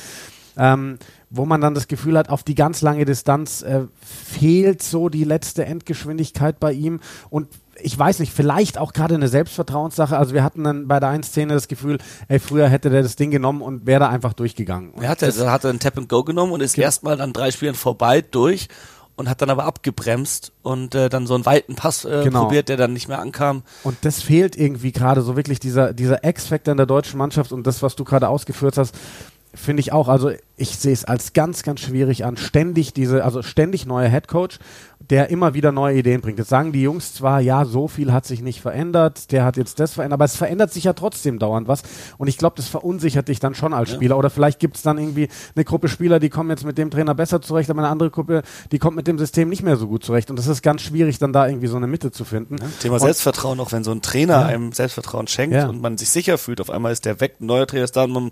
Ähm, 0.55 0.99
wo 1.31 1.47
man 1.47 1.63
dann 1.63 1.75
das 1.75 1.89
Gefühl 1.89 2.19
hat, 2.19 2.29
auf 2.29 2.43
die 2.43 2.55
ganz 2.55 2.83
lange 2.83 3.07
Distanz 3.07 3.63
äh, 3.63 3.85
fehlt 4.03 4.83
so 4.83 5.09
die 5.09 5.25
letzte 5.25 5.65
Endgeschwindigkeit 5.65 6.61
bei 6.61 6.75
ihm 6.75 7.01
und 7.31 7.49
ich 7.81 7.99
weiß 7.99 8.19
nicht, 8.19 8.35
vielleicht 8.35 8.77
auch 8.77 8.93
gerade 8.93 9.15
eine 9.15 9.29
Selbstvertrauenssache. 9.29 10.17
Also 10.17 10.35
wir 10.35 10.45
hatten 10.45 10.63
dann 10.63 10.89
bei 10.89 11.01
der 11.01 11.09
einen 11.09 11.23
Szene 11.23 11.55
das 11.55 11.69
Gefühl, 11.69 11.99
ey, 12.29 12.39
früher 12.39 12.69
hätte 12.69 12.91
der 12.91 13.03
das 13.03 13.17
Ding 13.17 13.31
genommen 13.31 13.63
und 13.63 13.87
wäre 13.87 14.01
da 14.01 14.09
einfach 14.11 14.35
durchgegangen. 14.35 14.93
er 15.01 15.09
hatte, 15.09 15.27
er 15.27 15.51
hatte 15.51 15.71
einen 15.71 15.79
Tap 15.79 15.97
and 15.97 16.09
Go 16.09 16.23
genommen 16.23 16.53
und 16.53 16.61
ist 16.61 16.77
erstmal 16.77 17.21
an 17.21 17.33
drei 17.33 17.51
Spielen 17.51 17.75
vorbei 17.75 18.21
durch 18.21 18.69
und 19.17 19.29
hat 19.29 19.43
dann 19.43 19.51
aber 19.51 19.65
abgebremst 19.65 20.53
und 20.63 20.95
äh, 20.95 21.09
dann 21.09 21.27
so 21.27 21.35
einen 21.35 21.47
weiten 21.47 21.75
Pass 21.75 22.05
äh, 22.05 22.23
genau. 22.25 22.45
probiert, 22.45 22.69
der 22.69 22.77
dann 22.77 22.93
nicht 22.93 23.09
mehr 23.09 23.19
ankam. 23.19 23.63
Und 23.85 23.97
das 24.03 24.23
fehlt 24.23 24.57
irgendwie 24.57 24.93
gerade 24.93 25.23
so 25.23 25.37
wirklich 25.37 25.61
dieser, 25.61 25.93
dieser 25.93 26.25
X-Factor 26.25 26.73
in 26.73 26.79
der 26.79 26.87
deutschen 26.87 27.19
Mannschaft 27.19 27.53
und 27.53 27.67
das, 27.67 27.83
was 27.83 27.97
du 27.97 28.05
gerade 28.05 28.29
ausgeführt 28.29 28.79
hast, 28.79 28.95
finde 29.55 29.81
ich 29.81 29.93
auch. 29.93 30.09
Also 30.09 30.31
ich 30.57 30.77
sehe 30.77 30.93
es 30.93 31.05
als 31.05 31.33
ganz, 31.33 31.63
ganz 31.63 31.81
schwierig 31.81 32.25
an, 32.25 32.37
ständig 32.37 32.93
diese, 32.95 33.25
also 33.25 33.43
ständig 33.43 33.87
neuer 33.87 34.09
Headcoach 34.09 34.59
der 35.11 35.31
immer 35.31 35.55
wieder 35.55 35.73
neue 35.73 35.99
Ideen 35.99 36.21
bringt. 36.21 36.39
Jetzt 36.39 36.49
sagen 36.49 36.73
die 36.73 36.83
Jungs 36.83 37.15
zwar, 37.15 37.41
ja, 37.41 37.65
so 37.65 37.89
viel 37.89 38.13
hat 38.13 38.27
sich 38.27 38.43
nicht 38.43 38.61
verändert, 38.61 39.33
der 39.33 39.45
hat 39.45 39.57
jetzt 39.57 39.81
das 39.81 39.95
verändert, 39.95 40.15
aber 40.17 40.25
es 40.25 40.37
verändert 40.37 40.73
sich 40.73 40.85
ja 40.85 40.93
trotzdem 40.93 41.39
dauernd 41.39 41.69
was. 41.69 41.83
Und 42.19 42.29
ich 42.29 42.39
glaube, 42.39 42.57
das 42.57 42.69
verunsichert 42.69 43.29
dich 43.29 43.41
dann 43.41 43.55
schon 43.55 43.75
als 43.75 43.91
ja. 43.91 43.97
Spieler. 43.97 44.19
Oder 44.19 44.31
vielleicht 44.31 44.59
gibt 44.59 44.77
es 44.77 44.83
dann 44.83 44.99
irgendwie 44.99 45.29
eine 45.55 45.65
Gruppe 45.65 45.89
Spieler, 45.89 46.21
die 46.21 46.31
kommen 46.31 46.51
jetzt 46.51 46.65
mit 46.65 46.79
dem 46.79 46.91
Trainer 46.91 47.15
besser 47.15 47.43
zurecht, 47.43 47.71
aber 47.71 47.81
eine 47.81 47.89
andere 47.89 48.11
Gruppe, 48.11 48.43
die 48.71 48.79
kommt 48.79 48.97
mit 48.97 49.07
dem 49.07 49.19
System 49.19 49.49
nicht 49.49 49.63
mehr 49.63 49.77
so 49.77 49.89
gut 49.89 50.05
zurecht. 50.05 50.31
Und 50.31 50.39
das 50.39 50.47
ist 50.47 50.63
ganz 50.63 50.83
schwierig, 50.83 51.19
dann 51.19 51.33
da 51.33 51.47
irgendwie 51.47 51.67
so 51.67 51.77
eine 51.77 51.87
Mitte 51.87 52.11
zu 52.11 52.25
finden. 52.25 52.57
Ja, 52.59 52.67
Thema 52.81 52.95
und 52.95 53.01
Selbstvertrauen, 53.01 53.61
auch 53.61 53.73
wenn 53.73 53.85
so 53.85 53.91
ein 53.91 54.03
Trainer 54.03 54.41
ja. 54.41 54.47
einem 54.47 54.73
Selbstvertrauen 54.73 55.27
schenkt 55.27 55.63
und 55.65 55.81
man 55.81 55.99
sich 55.99 56.11
sicher 56.11 56.39
fühlt, 56.39 56.61
auf 56.61 56.71
einmal 56.71 56.93
ist 56.93 57.05
der 57.05 57.21
weg, 57.21 57.37
ein 57.41 57.47
neuer 57.47 57.67
Trainer 57.67 57.85
ist 57.85 57.97
da 57.97 58.05
und 58.05 58.13
man 58.13 58.31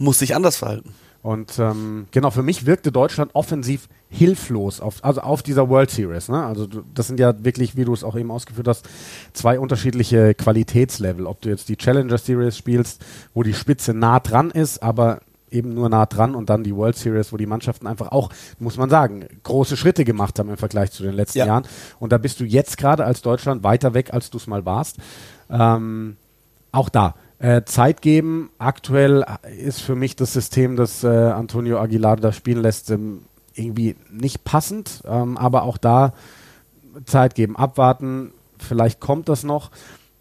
muss 0.00 0.18
sich 0.18 0.34
anders 0.34 0.56
verhalten. 0.56 0.94
Und 1.22 1.58
ähm, 1.58 2.06
genau, 2.12 2.30
für 2.30 2.42
mich 2.42 2.64
wirkte 2.64 2.90
Deutschland 2.90 3.34
offensiv 3.34 3.88
hilflos, 4.08 4.80
auf, 4.80 5.04
also 5.04 5.20
auf 5.20 5.42
dieser 5.42 5.68
World 5.68 5.90
Series. 5.90 6.30
Ne? 6.30 6.42
Also 6.42 6.66
das 6.94 7.06
sind 7.06 7.20
ja 7.20 7.44
wirklich, 7.44 7.76
wie 7.76 7.84
du 7.84 7.92
es 7.92 8.02
auch 8.02 8.16
eben 8.16 8.30
ausgeführt 8.30 8.66
hast, 8.66 8.88
zwei 9.34 9.60
unterschiedliche 9.60 10.34
Qualitätslevel. 10.34 11.26
Ob 11.26 11.42
du 11.42 11.50
jetzt 11.50 11.68
die 11.68 11.76
Challenger 11.76 12.16
Series 12.16 12.56
spielst, 12.56 13.04
wo 13.34 13.42
die 13.42 13.52
Spitze 13.52 13.92
nah 13.92 14.18
dran 14.20 14.50
ist, 14.50 14.82
aber 14.82 15.20
eben 15.50 15.74
nur 15.74 15.90
nah 15.90 16.06
dran 16.06 16.34
und 16.34 16.48
dann 16.48 16.64
die 16.64 16.74
World 16.74 16.96
Series, 16.96 17.32
wo 17.32 17.36
die 17.36 17.46
Mannschaften 17.46 17.86
einfach 17.86 18.12
auch, 18.12 18.30
muss 18.58 18.78
man 18.78 18.88
sagen, 18.88 19.26
große 19.42 19.76
Schritte 19.76 20.06
gemacht 20.06 20.38
haben 20.38 20.48
im 20.48 20.56
Vergleich 20.56 20.90
zu 20.92 21.02
den 21.02 21.12
letzten 21.12 21.40
ja. 21.40 21.46
Jahren. 21.46 21.64
Und 21.98 22.12
da 22.12 22.18
bist 22.18 22.40
du 22.40 22.44
jetzt 22.44 22.78
gerade 22.78 23.04
als 23.04 23.20
Deutschland 23.20 23.62
weiter 23.62 23.92
weg, 23.92 24.14
als 24.14 24.30
du 24.30 24.38
es 24.38 24.46
mal 24.46 24.64
warst. 24.64 24.96
Ähm, 25.50 26.16
auch 26.72 26.88
da. 26.88 27.14
Äh, 27.40 27.64
Zeit 27.64 28.02
geben. 28.02 28.50
Aktuell 28.58 29.24
ist 29.58 29.80
für 29.80 29.96
mich 29.96 30.14
das 30.14 30.34
System, 30.34 30.76
das 30.76 31.02
äh, 31.02 31.08
Antonio 31.08 31.78
Aguilar 31.78 32.16
da 32.16 32.32
spielen 32.32 32.60
lässt, 32.60 32.90
ähm, 32.90 33.22
irgendwie 33.54 33.96
nicht 34.10 34.44
passend. 34.44 35.02
Ähm, 35.06 35.38
aber 35.38 35.62
auch 35.62 35.78
da 35.78 36.12
Zeit 37.06 37.34
geben, 37.34 37.56
abwarten. 37.56 38.32
Vielleicht 38.58 39.00
kommt 39.00 39.30
das 39.30 39.42
noch. 39.42 39.70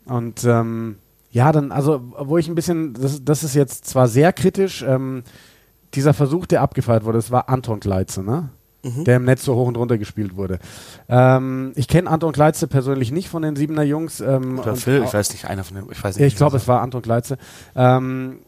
Und 0.05 0.45
ähm, 0.45 0.95
ja, 1.29 1.51
dann, 1.51 1.73
also, 1.73 2.01
wo 2.17 2.37
ich 2.37 2.47
ein 2.47 2.55
bisschen, 2.55 2.93
das, 2.93 3.21
das 3.23 3.43
ist 3.43 3.53
jetzt 3.53 3.85
zwar 3.85 4.07
sehr 4.07 4.31
kritisch, 4.31 4.81
ähm, 4.81 5.23
dieser 5.95 6.13
Versuch, 6.13 6.45
der 6.45 6.61
abgefeiert 6.61 7.03
wurde, 7.03 7.17
das 7.17 7.31
war 7.31 7.49
Anton 7.49 7.81
Kleitze, 7.81 8.23
ne? 8.23 8.49
Mhm. 8.83 9.03
Der 9.03 9.17
im 9.17 9.25
Netz 9.25 9.43
so 9.43 9.55
hoch 9.55 9.67
und 9.67 9.77
runter 9.77 9.97
gespielt 9.97 10.35
wurde. 10.35 10.59
Ähm, 11.09 11.73
ich 11.75 11.87
kenne 11.87 12.09
Anton 12.09 12.31
Kleitze 12.31 12.67
persönlich 12.67 13.11
nicht 13.11 13.29
von 13.29 13.41
den 13.41 13.55
Siebener 13.55 13.83
Jungs. 13.83 14.21
Ähm, 14.21 14.59
Oder 14.59 14.75
Phil, 14.75 15.03
ich 15.03 15.13
weiß 15.13 15.31
nicht, 15.33 15.45
einer 15.45 15.63
von 15.63 15.75
den, 15.75 15.85
ich 15.91 16.03
weiß 16.03 16.17
nicht. 16.17 16.25
Ich 16.25 16.35
glaube, 16.35 16.57
es 16.57 16.67
war 16.67 16.81
Anton 16.81 17.01
Kleitze. 17.01 17.37
Ähm, 17.75 18.39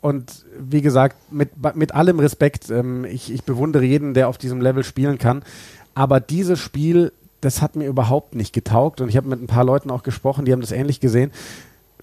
und 0.00 0.46
wie 0.58 0.80
gesagt, 0.80 1.16
mit, 1.32 1.50
mit 1.74 1.94
allem 1.94 2.18
Respekt, 2.18 2.70
ähm, 2.70 3.04
ich, 3.04 3.32
ich 3.32 3.44
bewundere 3.44 3.84
jeden, 3.84 4.14
der 4.14 4.28
auf 4.28 4.38
diesem 4.38 4.60
Level 4.60 4.84
spielen 4.84 5.18
kann. 5.18 5.42
Aber 5.94 6.20
dieses 6.20 6.58
Spiel, 6.60 7.12
das 7.40 7.60
hat 7.60 7.76
mir 7.76 7.86
überhaupt 7.86 8.34
nicht 8.34 8.54
getaugt. 8.54 9.00
Und 9.00 9.08
ich 9.08 9.16
habe 9.16 9.28
mit 9.28 9.42
ein 9.42 9.48
paar 9.48 9.64
Leuten 9.64 9.90
auch 9.90 10.02
gesprochen, 10.02 10.44
die 10.44 10.52
haben 10.52 10.60
das 10.60 10.72
ähnlich 10.72 11.00
gesehen 11.00 11.30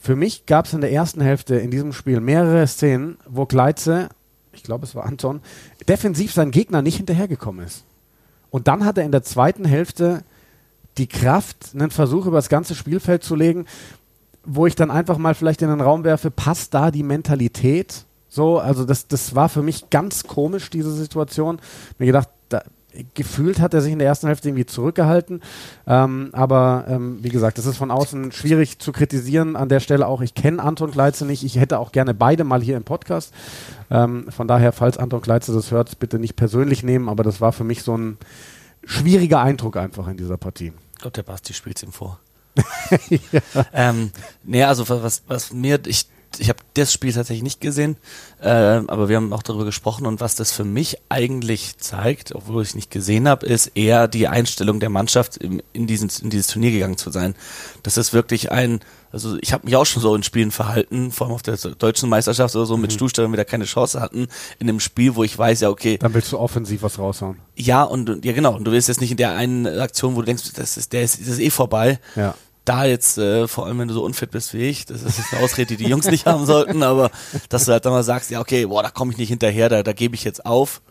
für 0.05 0.15
mich 0.15 0.45
gab 0.45 0.65
es 0.65 0.73
in 0.73 0.81
der 0.81 0.91
ersten 0.91 1.19
Hälfte 1.19 1.55
in 1.55 1.71
diesem 1.71 1.91
Spiel 1.91 2.19
mehrere 2.19 2.67
Szenen, 2.67 3.17
wo 3.27 3.47
Gleitze, 3.47 4.09
ich 4.55 4.63
glaube 4.63 4.85
es 4.85 4.95
war 4.95 5.05
Anton, 5.05 5.41
defensiv 5.87 6.33
seinen 6.33 6.51
Gegner 6.51 6.81
nicht 6.81 6.97
hinterhergekommen 6.97 7.65
ist. 7.65 7.83
Und 8.49 8.67
dann 8.67 8.85
hat 8.85 8.97
er 8.97 9.03
in 9.03 9.11
der 9.11 9.23
zweiten 9.23 9.65
Hälfte 9.65 10.23
die 10.97 11.07
Kraft, 11.07 11.71
einen 11.73 11.91
Versuch 11.91 12.25
über 12.25 12.37
das 12.37 12.49
ganze 12.49 12.73
Spielfeld 12.73 13.23
zu 13.23 13.35
legen, 13.35 13.65
wo 14.45 14.65
ich 14.65 14.75
dann 14.75 14.91
einfach 14.91 15.17
mal 15.17 15.35
vielleicht 15.35 15.61
in 15.61 15.69
den 15.69 15.81
Raum 15.81 16.03
werfe, 16.03 16.31
passt 16.31 16.73
da 16.73 16.91
die 16.91 17.03
Mentalität? 17.03 18.05
So, 18.29 18.59
also 18.59 18.85
das, 18.85 19.07
das 19.07 19.35
war 19.35 19.49
für 19.49 19.61
mich 19.61 19.89
ganz 19.89 20.23
komisch, 20.23 20.69
diese 20.69 20.91
Situation. 20.93 21.59
Mir 21.97 22.05
gedacht, 22.05 22.29
da, 22.49 22.63
gefühlt 23.13 23.59
hat 23.59 23.73
er 23.73 23.81
sich 23.81 23.93
in 23.93 23.99
der 23.99 24.07
ersten 24.07 24.27
Hälfte 24.27 24.49
irgendwie 24.49 24.65
zurückgehalten. 24.65 25.41
Ähm, 25.87 26.29
aber 26.33 26.85
ähm, 26.87 27.19
wie 27.21 27.29
gesagt, 27.29 27.57
das 27.57 27.65
ist 27.65 27.77
von 27.77 27.91
außen 27.91 28.31
schwierig 28.31 28.79
zu 28.79 28.91
kritisieren. 28.91 29.55
An 29.55 29.69
der 29.69 29.79
Stelle 29.79 30.07
auch, 30.07 30.21
ich 30.21 30.33
kenne 30.33 30.61
Anton 30.61 30.91
Gleitze 30.91 31.25
nicht. 31.25 31.43
Ich 31.43 31.59
hätte 31.59 31.79
auch 31.79 31.91
gerne 31.91 32.13
beide 32.13 32.43
mal 32.43 32.61
hier 32.61 32.77
im 32.77 32.83
Podcast. 32.83 33.33
Ähm, 33.89 34.27
von 34.29 34.47
daher, 34.47 34.71
falls 34.71 34.97
Anton 34.97 35.21
Gleitze 35.21 35.53
das 35.53 35.71
hört, 35.71 35.99
bitte 35.99 36.19
nicht 36.19 36.35
persönlich 36.35 36.83
nehmen. 36.83 37.09
Aber 37.09 37.23
das 37.23 37.41
war 37.41 37.51
für 37.51 37.63
mich 37.63 37.83
so 37.83 37.97
ein 37.97 38.17
schwieriger 38.83 39.41
Eindruck 39.41 39.77
einfach 39.77 40.07
in 40.07 40.17
dieser 40.17 40.37
Partie. 40.37 40.73
Ich 40.93 40.99
glaube, 40.99 41.15
der 41.15 41.23
Basti 41.23 41.53
spielt 41.53 41.77
es 41.77 41.83
ihm 41.83 41.91
vor. 41.91 42.19
ja. 43.09 43.41
ähm, 43.73 44.11
nee, 44.43 44.63
also 44.63 44.87
was, 44.87 45.23
was 45.27 45.51
mir, 45.51 45.79
ich 45.85 46.07
ich 46.39 46.49
habe 46.49 46.59
das 46.73 46.93
Spiel 46.93 47.13
tatsächlich 47.13 47.43
nicht 47.43 47.61
gesehen, 47.61 47.97
äh, 48.41 48.47
aber 48.49 49.09
wir 49.09 49.17
haben 49.17 49.33
auch 49.33 49.43
darüber 49.43 49.65
gesprochen 49.65 50.05
und 50.05 50.19
was 50.19 50.35
das 50.35 50.51
für 50.51 50.63
mich 50.63 50.97
eigentlich 51.09 51.77
zeigt, 51.77 52.35
obwohl 52.35 52.63
ich 52.63 52.69
es 52.69 52.75
nicht 52.75 52.91
gesehen 52.91 53.27
habe, 53.27 53.45
ist 53.45 53.67
eher 53.75 54.07
die 54.07 54.27
Einstellung 54.27 54.79
der 54.79 54.89
Mannschaft 54.89 55.37
in, 55.37 55.61
in, 55.73 55.87
diesen, 55.87 56.09
in 56.21 56.29
dieses 56.29 56.47
Turnier 56.47 56.71
gegangen 56.71 56.97
zu 56.97 57.11
sein. 57.11 57.35
Das 57.83 57.97
ist 57.97 58.13
wirklich 58.13 58.51
ein, 58.51 58.79
also 59.11 59.37
ich 59.41 59.53
habe 59.53 59.65
mich 59.65 59.75
auch 59.75 59.85
schon 59.85 60.01
so 60.01 60.15
in 60.15 60.23
Spielen 60.23 60.51
verhalten, 60.51 61.11
vor 61.11 61.27
allem 61.27 61.35
auf 61.35 61.43
der 61.43 61.57
deutschen 61.57 62.09
Meisterschaft 62.09 62.55
oder 62.55 62.65
so, 62.65 62.75
mhm. 62.75 62.83
mit 62.83 62.93
Stuhlstellen 62.93 63.31
wieder 63.31 63.45
keine 63.45 63.65
Chance 63.65 64.01
hatten, 64.01 64.27
in 64.59 64.69
einem 64.69 64.79
Spiel, 64.79 65.15
wo 65.15 65.23
ich 65.23 65.37
weiß, 65.37 65.61
ja, 65.61 65.69
okay. 65.69 65.97
Dann 65.97 66.13
willst 66.13 66.31
du 66.31 66.39
offensiv 66.39 66.83
was 66.83 66.99
raushauen. 66.99 67.37
Ja, 67.55 67.83
und 67.83 68.25
ja 68.25 68.33
genau, 68.33 68.55
und 68.55 68.65
du 68.65 68.71
willst 68.71 68.87
jetzt 68.87 69.01
nicht 69.01 69.11
in 69.11 69.17
der 69.17 69.35
einen 69.35 69.67
Aktion, 69.67 70.15
wo 70.15 70.21
du 70.21 70.25
denkst, 70.25 70.53
das 70.55 70.77
ist, 70.77 70.93
der 70.93 71.03
ist, 71.03 71.19
das 71.21 71.27
ist 71.27 71.39
eh 71.39 71.49
vorbei. 71.49 71.99
Ja 72.15 72.35
da 72.65 72.85
jetzt, 72.85 73.17
äh, 73.17 73.47
vor 73.47 73.65
allem 73.65 73.79
wenn 73.79 73.87
du 73.87 73.93
so 73.93 74.03
unfit 74.03 74.31
bist 74.31 74.53
wie 74.53 74.63
ich, 74.63 74.85
das 74.85 75.03
ist 75.03 75.19
eine 75.31 75.43
Ausrede, 75.43 75.75
die 75.75 75.83
die 75.83 75.89
Jungs 75.89 76.07
nicht 76.07 76.25
haben 76.25 76.45
sollten, 76.45 76.83
aber 76.83 77.11
dass 77.49 77.65
du 77.65 77.71
halt 77.71 77.85
dann 77.85 77.93
mal 77.93 78.03
sagst, 78.03 78.31
ja 78.31 78.41
okay, 78.41 78.65
boah, 78.65 78.83
da 78.83 78.89
komme 78.89 79.11
ich 79.11 79.17
nicht 79.17 79.29
hinterher, 79.29 79.69
da, 79.69 79.83
da 79.83 79.93
gebe 79.93 80.15
ich 80.15 80.23
jetzt 80.23 80.45
auf 80.45 80.81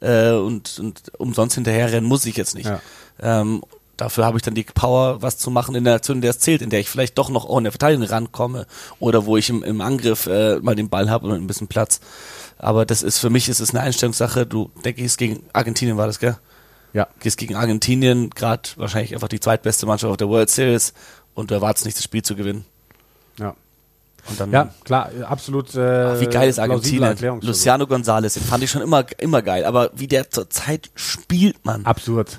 äh, 0.00 0.32
und, 0.32 0.78
und 0.78 1.12
umsonst 1.18 1.54
hinterher 1.54 1.90
rennen 1.90 2.06
muss 2.06 2.26
ich 2.26 2.36
jetzt 2.36 2.54
nicht. 2.54 2.66
Ja. 2.66 2.80
Ähm, 3.20 3.62
dafür 3.96 4.24
habe 4.24 4.38
ich 4.38 4.42
dann 4.42 4.54
die 4.54 4.64
Power, 4.64 5.22
was 5.22 5.38
zu 5.38 5.50
machen 5.50 5.74
in 5.74 5.84
der 5.84 5.94
Aktion, 5.94 6.18
in 6.18 6.20
der 6.20 6.30
es 6.30 6.40
zählt, 6.40 6.62
in 6.62 6.70
der 6.70 6.80
ich 6.80 6.88
vielleicht 6.88 7.16
doch 7.18 7.30
noch 7.30 7.44
auch 7.46 7.58
in 7.58 7.64
der 7.64 7.72
Verteidigung 7.72 8.06
rankomme 8.06 8.66
oder 8.98 9.26
wo 9.26 9.36
ich 9.36 9.48
im, 9.48 9.62
im 9.62 9.80
Angriff 9.80 10.26
äh, 10.26 10.58
mal 10.60 10.74
den 10.74 10.88
Ball 10.88 11.10
habe 11.10 11.26
und 11.26 11.34
ein 11.34 11.46
bisschen 11.46 11.68
Platz. 11.68 12.00
Aber 12.58 12.86
das 12.86 13.02
ist 13.02 13.18
für 13.18 13.30
mich 13.30 13.48
ist 13.48 13.60
es 13.60 13.70
eine 13.70 13.80
Einstellungssache. 13.80 14.46
Du 14.46 14.70
denke 14.84 15.00
ich, 15.00 15.06
es 15.06 15.16
gegen 15.16 15.44
Argentinien 15.52 15.96
war 15.96 16.06
das, 16.06 16.18
gell? 16.18 16.36
Ja. 16.94 17.08
Gehst 17.20 17.36
gegen 17.38 17.56
Argentinien, 17.56 18.30
gerade 18.30 18.70
wahrscheinlich 18.76 19.14
einfach 19.14 19.28
die 19.28 19.40
zweitbeste 19.40 19.84
Mannschaft 19.84 20.10
auf 20.10 20.16
der 20.16 20.28
World 20.28 20.48
Series 20.48 20.94
und 21.34 21.50
du 21.50 21.54
erwartest 21.54 21.84
nicht, 21.84 21.98
das 21.98 22.04
Spiel 22.04 22.22
zu 22.22 22.36
gewinnen. 22.36 22.64
Ja. 23.38 23.54
ja, 24.50 24.74
klar, 24.84 25.10
absolut. 25.24 25.74
Äh, 25.74 26.20
wie 26.20 26.26
geil 26.26 26.48
ist 26.48 26.58
Argentinien? 26.58 27.16
Luciano 27.42 27.84
González, 27.84 28.34
den 28.34 28.44
fand 28.44 28.62
ich 28.64 28.70
schon 28.70 28.80
immer, 28.80 29.04
immer 29.18 29.42
geil. 29.42 29.64
Aber 29.64 29.90
wie 29.94 30.06
der 30.06 30.30
zur 30.30 30.48
Zeit 30.48 30.90
spielt, 30.94 31.64
man. 31.64 31.84
Absurd. 31.84 32.38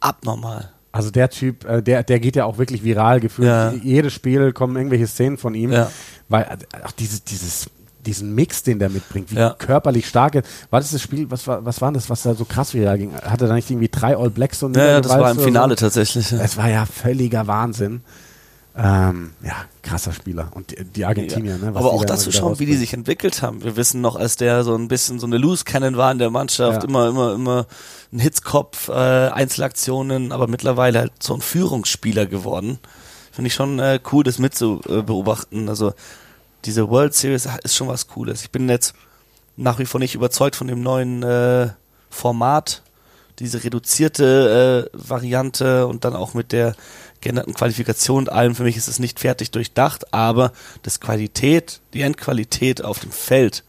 Abnormal. 0.00 0.72
Also 0.92 1.10
der 1.10 1.28
Typ, 1.28 1.64
äh, 1.64 1.82
der, 1.82 2.02
der 2.02 2.20
geht 2.20 2.36
ja 2.36 2.44
auch 2.44 2.56
wirklich 2.56 2.82
viral 2.82 3.20
gefühlt. 3.20 3.48
Ja. 3.48 3.72
Jedes 3.72 4.12
Spiel 4.12 4.52
kommen 4.52 4.76
irgendwelche 4.76 5.06
Szenen 5.06 5.36
von 5.36 5.54
ihm. 5.54 5.72
Ja. 5.72 5.90
Weil 6.28 6.44
äh, 6.44 6.84
auch 6.84 6.92
dieses, 6.92 7.24
dieses 7.24 7.68
diesen 8.06 8.34
Mix, 8.34 8.62
den 8.62 8.78
der 8.78 8.88
mitbringt, 8.88 9.30
wie 9.30 9.36
ja. 9.36 9.54
körperlich 9.58 10.08
stark 10.08 10.34
ist. 10.34 10.46
War 10.70 10.80
das 10.80 10.90
das 10.92 11.02
Spiel, 11.02 11.30
was 11.30 11.46
war, 11.46 11.64
was 11.64 11.80
war 11.80 11.92
das, 11.92 12.08
was 12.08 12.22
da 12.22 12.34
so 12.34 12.44
krass 12.44 12.74
viral 12.74 12.98
ging? 12.98 13.14
Hatte 13.14 13.46
da 13.46 13.54
nicht 13.54 13.70
irgendwie 13.70 13.88
drei 13.88 14.16
All 14.16 14.30
Blacks 14.30 14.62
und 14.62 14.76
Ja, 14.76 14.86
ja 14.86 15.00
das 15.00 15.12
war 15.12 15.30
im 15.30 15.38
Finale 15.38 15.70
so? 15.70 15.86
tatsächlich. 15.86 16.32
Es 16.32 16.56
war 16.56 16.68
ja 16.68 16.86
völliger 16.86 17.46
Wahnsinn. 17.46 18.02
Ähm, 18.80 19.32
ja, 19.42 19.56
krasser 19.82 20.12
Spieler. 20.12 20.50
Und 20.54 20.70
die, 20.70 20.84
die 20.84 21.04
Argentinier, 21.04 21.56
ja. 21.56 21.58
ne? 21.58 21.72
Aber 21.74 21.92
auch 21.92 22.04
dazu 22.04 22.30
schauen, 22.30 22.60
wie 22.60 22.66
die 22.66 22.76
sich 22.76 22.92
entwickelt 22.92 23.42
haben. 23.42 23.64
Wir 23.64 23.74
wissen 23.76 24.00
noch, 24.00 24.14
als 24.14 24.36
der 24.36 24.62
so 24.62 24.76
ein 24.76 24.86
bisschen 24.86 25.18
so 25.18 25.26
eine 25.26 25.36
Loose 25.36 25.64
Cannon 25.64 25.96
war 25.96 26.12
in 26.12 26.18
der 26.18 26.30
Mannschaft, 26.30 26.84
ja. 26.84 26.88
immer, 26.88 27.08
immer, 27.08 27.34
immer 27.34 27.66
ein 28.12 28.20
Hitzkopf, 28.20 28.88
äh, 28.88 28.92
Einzelaktionen, 28.92 30.30
aber 30.30 30.46
mittlerweile 30.46 31.00
halt 31.00 31.12
so 31.20 31.34
ein 31.34 31.40
Führungsspieler 31.40 32.26
geworden. 32.26 32.78
Finde 33.32 33.48
ich 33.48 33.54
schon 33.54 33.80
äh, 33.80 33.98
cool, 34.12 34.22
das 34.22 34.38
mitzubeobachten. 34.38 35.68
Also 35.68 35.92
diese 36.64 36.88
World 36.88 37.14
Series 37.14 37.48
ist 37.62 37.76
schon 37.76 37.88
was 37.88 38.08
Cooles. 38.08 38.42
Ich 38.42 38.50
bin 38.50 38.68
jetzt 38.68 38.94
nach 39.56 39.78
wie 39.78 39.86
vor 39.86 40.00
nicht 40.00 40.14
überzeugt 40.14 40.56
von 40.56 40.68
dem 40.68 40.82
neuen 40.82 41.22
äh, 41.22 41.70
Format, 42.10 42.82
diese 43.38 43.62
reduzierte 43.62 44.88
äh, 44.92 44.98
Variante 45.08 45.86
und 45.86 46.04
dann 46.04 46.16
auch 46.16 46.34
mit 46.34 46.52
der 46.52 46.74
geänderten 47.20 47.54
Qualifikation 47.54 48.24
und 48.24 48.32
allem. 48.32 48.54
Für 48.54 48.64
mich 48.64 48.76
ist 48.76 48.88
es 48.88 48.98
nicht 48.98 49.20
fertig 49.20 49.50
durchdacht, 49.50 50.12
aber 50.12 50.52
das 50.82 51.00
Qualität, 51.00 51.80
die 51.94 52.02
Endqualität 52.02 52.82
auf 52.82 52.98
dem 53.00 53.12
Feld 53.12 53.64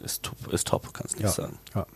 ist 0.00 0.24
top, 0.24 0.52
ist 0.52 0.68
top 0.68 0.94
kannst 0.94 1.14
du 1.14 1.18
nicht 1.18 1.26
ja, 1.26 1.32
sagen. 1.32 1.58
Ja. 1.74 1.86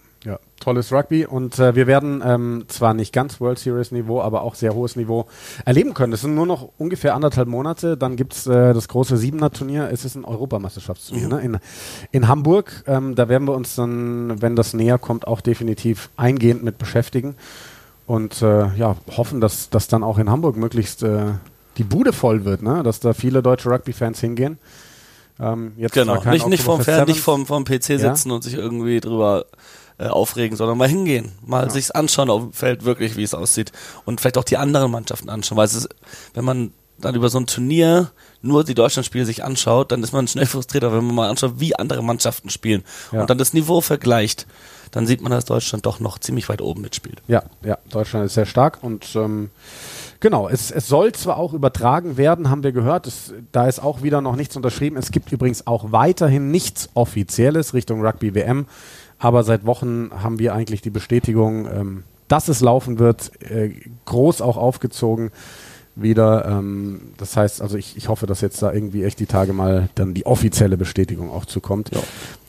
Tolles 0.61 0.93
Rugby 0.93 1.27
und 1.27 1.59
äh, 1.59 1.75
wir 1.75 1.87
werden 1.87 2.23
ähm, 2.25 2.65
zwar 2.69 2.95
nicht 2.95 3.13
ganz 3.13 3.41
World 3.41 3.59
Series 3.59 3.91
Niveau, 3.91 4.21
aber 4.21 4.43
auch 4.43 4.55
sehr 4.55 4.75
hohes 4.75 4.95
Niveau 4.95 5.27
erleben 5.65 5.95
können. 5.95 6.13
Es 6.13 6.21
sind 6.21 6.35
nur 6.35 6.47
noch 6.47 6.69
ungefähr 6.79 7.15
anderthalb 7.15 7.49
Monate, 7.49 7.97
dann 7.97 8.17
gibt's 8.17 8.47
äh, 8.47 8.73
das 8.73 8.87
große 8.89 9.17
Siebener 9.17 9.51
Turnier. 9.51 9.89
Es 9.91 10.05
ist 10.05 10.15
ein 10.15 10.25
Europameisterschaftsturnier 10.25 11.27
mhm. 11.27 11.33
ne? 11.33 11.41
in, 11.41 11.59
in 12.13 12.29
Hamburg. 12.29 12.85
Ähm, 12.87 13.15
da 13.15 13.29
werden 13.29 13.49
wir 13.49 13.55
uns 13.55 13.75
dann, 13.75 14.41
wenn 14.41 14.55
das 14.55 14.75
näher 14.75 14.99
kommt, 14.99 15.27
auch 15.27 15.41
definitiv 15.41 16.11
eingehend 16.17 16.63
mit 16.63 16.79
beschäftigen 16.79 17.35
und 18.07 18.43
äh, 18.43 18.75
ja, 18.77 18.97
hoffen, 19.17 19.41
dass, 19.41 19.71
dass 19.71 19.89
dann 19.89 20.03
auch 20.03 20.19
in 20.19 20.31
Hamburg 20.31 20.57
möglichst 20.57 21.03
äh, 21.03 21.33
die 21.79 21.85
Bude 21.85 22.13
voll 22.13 22.45
wird, 22.45 22.63
ne? 22.63 22.83
dass 22.83 23.01
da 23.01 23.15
viele 23.15 23.43
deutsche 23.43 23.71
Rugby-Fans 23.71 24.21
hingehen. 24.21 24.59
Ähm, 25.41 25.73
jetzt 25.77 25.93
genau, 25.93 26.23
nicht, 26.25 26.47
nicht 26.49 26.63
vom 26.63 26.83
Fern, 26.83 27.07
nicht 27.07 27.21
vom, 27.21 27.47
vom 27.47 27.65
PC 27.65 27.85
sitzen 27.85 28.29
ja? 28.29 28.35
und 28.35 28.45
sich 28.45 28.55
irgendwie 28.55 29.01
drüber 29.01 29.47
äh, 30.01 30.07
aufregen, 30.07 30.57
sondern 30.57 30.79
mal 30.79 30.89
hingehen, 30.89 31.33
mal 31.45 31.65
ja. 31.65 31.71
sich's 31.71 31.91
anschauen 31.91 32.31
auf 32.31 32.43
dem 32.43 32.53
Feld 32.53 32.85
wirklich, 32.85 33.17
wie 33.17 33.23
es 33.23 33.35
aussieht 33.35 33.71
und 34.07 34.21
vielleicht 34.21 34.39
auch 34.39 34.45
die 34.45 34.57
anderen 34.57 34.91
Mannschaften 34.91 35.29
anschauen, 35.29 35.59
weil 35.59 35.67
es 35.67 35.75
ist, 35.75 35.89
wenn 36.35 36.45
man 36.45 36.73
dann 36.99 37.15
über 37.15 37.29
so 37.29 37.39
ein 37.39 37.47
Turnier 37.47 38.11
nur 38.43 38.65
die 38.65 38.75
Deutschlandspiele 38.75 39.25
sich 39.25 39.45
anschaut, 39.45 39.93
dann 39.93 40.03
ist 40.03 40.13
man 40.13 40.27
schnell 40.27 40.47
frustriert, 40.47 40.85
wenn 40.85 41.05
man 41.05 41.15
mal 41.15 41.29
anschaut, 41.29 41.55
wie 41.57 41.77
andere 41.77 42.03
Mannschaften 42.03 42.51
spielen 42.51 42.83
ja. 43.13 43.21
und 43.21 43.31
dann 43.31 43.39
das 43.39 43.53
Niveau 43.53 43.81
vergleicht, 43.81 44.47
dann 44.91 45.07
sieht 45.07 45.21
man, 45.21 45.31
dass 45.33 45.45
Deutschland 45.45 45.87
doch 45.87 46.01
noch 46.01 46.19
ziemlich 46.19 46.49
weit 46.49 46.63
oben 46.63 46.81
mitspielt. 46.81 47.23
Ja, 47.29 47.45
ja, 47.63 47.79
Deutschland 47.91 48.27
ist 48.27 48.35
sehr 48.35 48.47
stark 48.47 48.83
und 48.83 49.07
ähm, 49.15 49.51
Genau, 50.21 50.51
es, 50.51 50.71
es 50.71 50.87
soll 50.87 51.13
zwar 51.13 51.39
auch 51.39 51.55
übertragen 51.55 52.19
werden, 52.19 52.51
haben 52.51 52.63
wir 52.63 52.73
gehört, 52.73 53.07
es, 53.07 53.33
da 53.53 53.67
ist 53.67 53.83
auch 53.83 54.03
wieder 54.03 54.21
noch 54.21 54.37
nichts 54.37 54.55
unterschrieben. 54.55 54.99
Es 54.99 55.13
gibt 55.13 55.33
übrigens 55.33 55.67
auch 55.67 55.93
weiterhin 55.93 56.51
nichts 56.51 56.91
Offizielles 56.93 57.73
Richtung 57.73 58.05
Rugby 58.05 58.35
WM. 58.35 58.67
Aber 59.21 59.45
seit 59.45 59.65
Wochen 59.67 60.11
haben 60.23 60.39
wir 60.39 60.55
eigentlich 60.55 60.81
die 60.81 60.91
Bestätigung, 60.91 61.67
ähm, 61.67 62.03
dass 62.27 62.49
es 62.49 62.61
laufen 62.61 62.99
wird, 62.99 63.31
äh, 63.43 63.71
groß 64.07 64.41
auch 64.41 64.57
aufgezogen. 64.57 65.31
wieder. 65.97 66.47
Ähm, 66.47 67.13
das 67.19 67.37
heißt, 67.37 67.61
also 67.61 67.77
ich, 67.77 67.97
ich 67.97 68.09
hoffe, 68.09 68.27
dass 68.27 68.41
jetzt 68.41 68.63
da 68.63 68.73
irgendwie 68.73 69.05
echt 69.05 69.19
die 69.19 69.27
Tage 69.27 69.53
mal 69.53 69.91
dann 69.97 70.15
die 70.15 70.25
offizielle 70.25 70.77
Bestätigung 70.77 71.31
auch 71.31 71.45
zukommt. 71.45 71.91
Ja. 71.93 72.01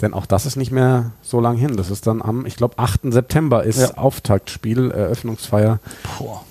Denn 0.01 0.13
auch 0.13 0.25
das 0.25 0.45
ist 0.45 0.55
nicht 0.55 0.71
mehr 0.71 1.11
so 1.21 1.41
lang 1.41 1.57
hin. 1.57 1.75
Das 1.75 1.89
ist 1.89 2.07
dann 2.07 2.21
am, 2.21 2.45
ich 2.45 2.55
glaube, 2.55 2.77
8. 2.77 3.11
September 3.11 3.63
ist 3.63 3.81
ja. 3.81 3.97
Auftaktspiel, 3.97 4.91
Eröffnungsfeier. 4.91 5.79
Boah. 6.17 6.45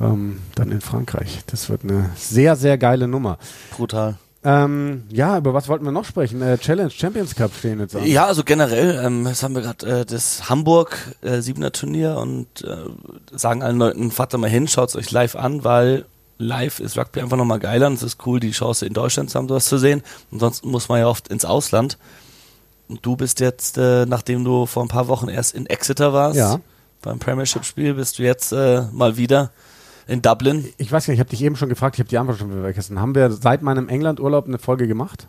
Ähm, 0.00 0.40
dann 0.54 0.70
in 0.70 0.80
Frankreich. 0.80 1.40
Das 1.46 1.70
wird 1.70 1.82
eine 1.82 2.10
sehr, 2.14 2.54
sehr 2.56 2.78
geile 2.78 3.08
Nummer. 3.08 3.38
Brutal. 3.76 4.16
Ähm, 4.44 5.04
ja, 5.08 5.38
über 5.38 5.54
was 5.54 5.68
wollten 5.68 5.86
wir 5.86 5.92
noch 5.92 6.04
sprechen? 6.04 6.42
Äh, 6.42 6.58
Challenge 6.58 6.90
Champions 6.90 7.34
Cup 7.34 7.52
stehen 7.54 7.80
jetzt 7.80 7.96
an. 7.96 8.04
Ja, 8.04 8.26
also 8.26 8.44
generell, 8.44 9.02
ähm, 9.02 9.26
jetzt 9.26 9.42
haben 9.42 9.54
wir 9.54 9.62
gerade 9.62 10.00
äh, 10.00 10.04
das 10.04 10.50
Hamburg 10.50 10.98
äh, 11.22 11.40
Siebener 11.40 11.72
Turnier 11.72 12.18
und 12.18 12.62
äh, 12.62 12.76
sagen 13.36 13.62
allen 13.62 13.78
Leuten, 13.78 14.10
fahrt 14.10 14.34
da 14.34 14.38
mal 14.38 14.50
hin, 14.50 14.68
schaut 14.68 14.90
es 14.90 14.96
euch 14.96 15.10
live 15.10 15.34
an, 15.34 15.64
weil 15.64 16.04
live 16.36 16.80
ist 16.80 16.98
Rugby 16.98 17.20
einfach 17.20 17.38
nochmal 17.38 17.58
geiler 17.58 17.86
und 17.86 17.94
es 17.94 18.02
ist 18.02 18.26
cool, 18.26 18.38
die 18.38 18.50
Chance 18.50 18.84
in 18.84 18.92
Deutschland 18.92 19.30
zu 19.30 19.38
haben, 19.38 19.48
sowas 19.48 19.64
zu 19.64 19.78
sehen. 19.78 20.02
Ansonsten 20.30 20.70
muss 20.70 20.90
man 20.90 21.00
ja 21.00 21.06
oft 21.06 21.28
ins 21.28 21.46
Ausland. 21.46 21.96
Und 22.88 23.04
du 23.06 23.16
bist 23.16 23.40
jetzt, 23.40 23.78
äh, 23.78 24.04
nachdem 24.04 24.44
du 24.44 24.66
vor 24.66 24.84
ein 24.84 24.88
paar 24.88 25.08
Wochen 25.08 25.28
erst 25.28 25.54
in 25.54 25.64
Exeter 25.64 26.12
warst, 26.12 26.36
ja. 26.36 26.60
beim 27.00 27.18
Premiership-Spiel, 27.18 27.94
bist 27.94 28.18
du 28.18 28.24
jetzt 28.24 28.52
äh, 28.52 28.82
mal 28.92 29.16
wieder 29.16 29.50
in 30.06 30.22
Dublin. 30.22 30.68
Ich 30.76 30.90
weiß 30.90 31.06
gar 31.06 31.12
nicht, 31.12 31.18
ich 31.18 31.20
habe 31.20 31.30
dich 31.30 31.42
eben 31.42 31.56
schon 31.56 31.68
gefragt, 31.68 31.96
ich 31.96 32.00
habe 32.00 32.08
die 32.08 32.18
Antwort 32.18 32.38
schon 32.38 32.50
vergessen. 32.50 33.00
Haben 33.00 33.14
wir 33.14 33.30
seit 33.30 33.62
meinem 33.62 33.88
England-Urlaub 33.88 34.46
eine 34.46 34.58
Folge 34.58 34.86
gemacht? 34.86 35.28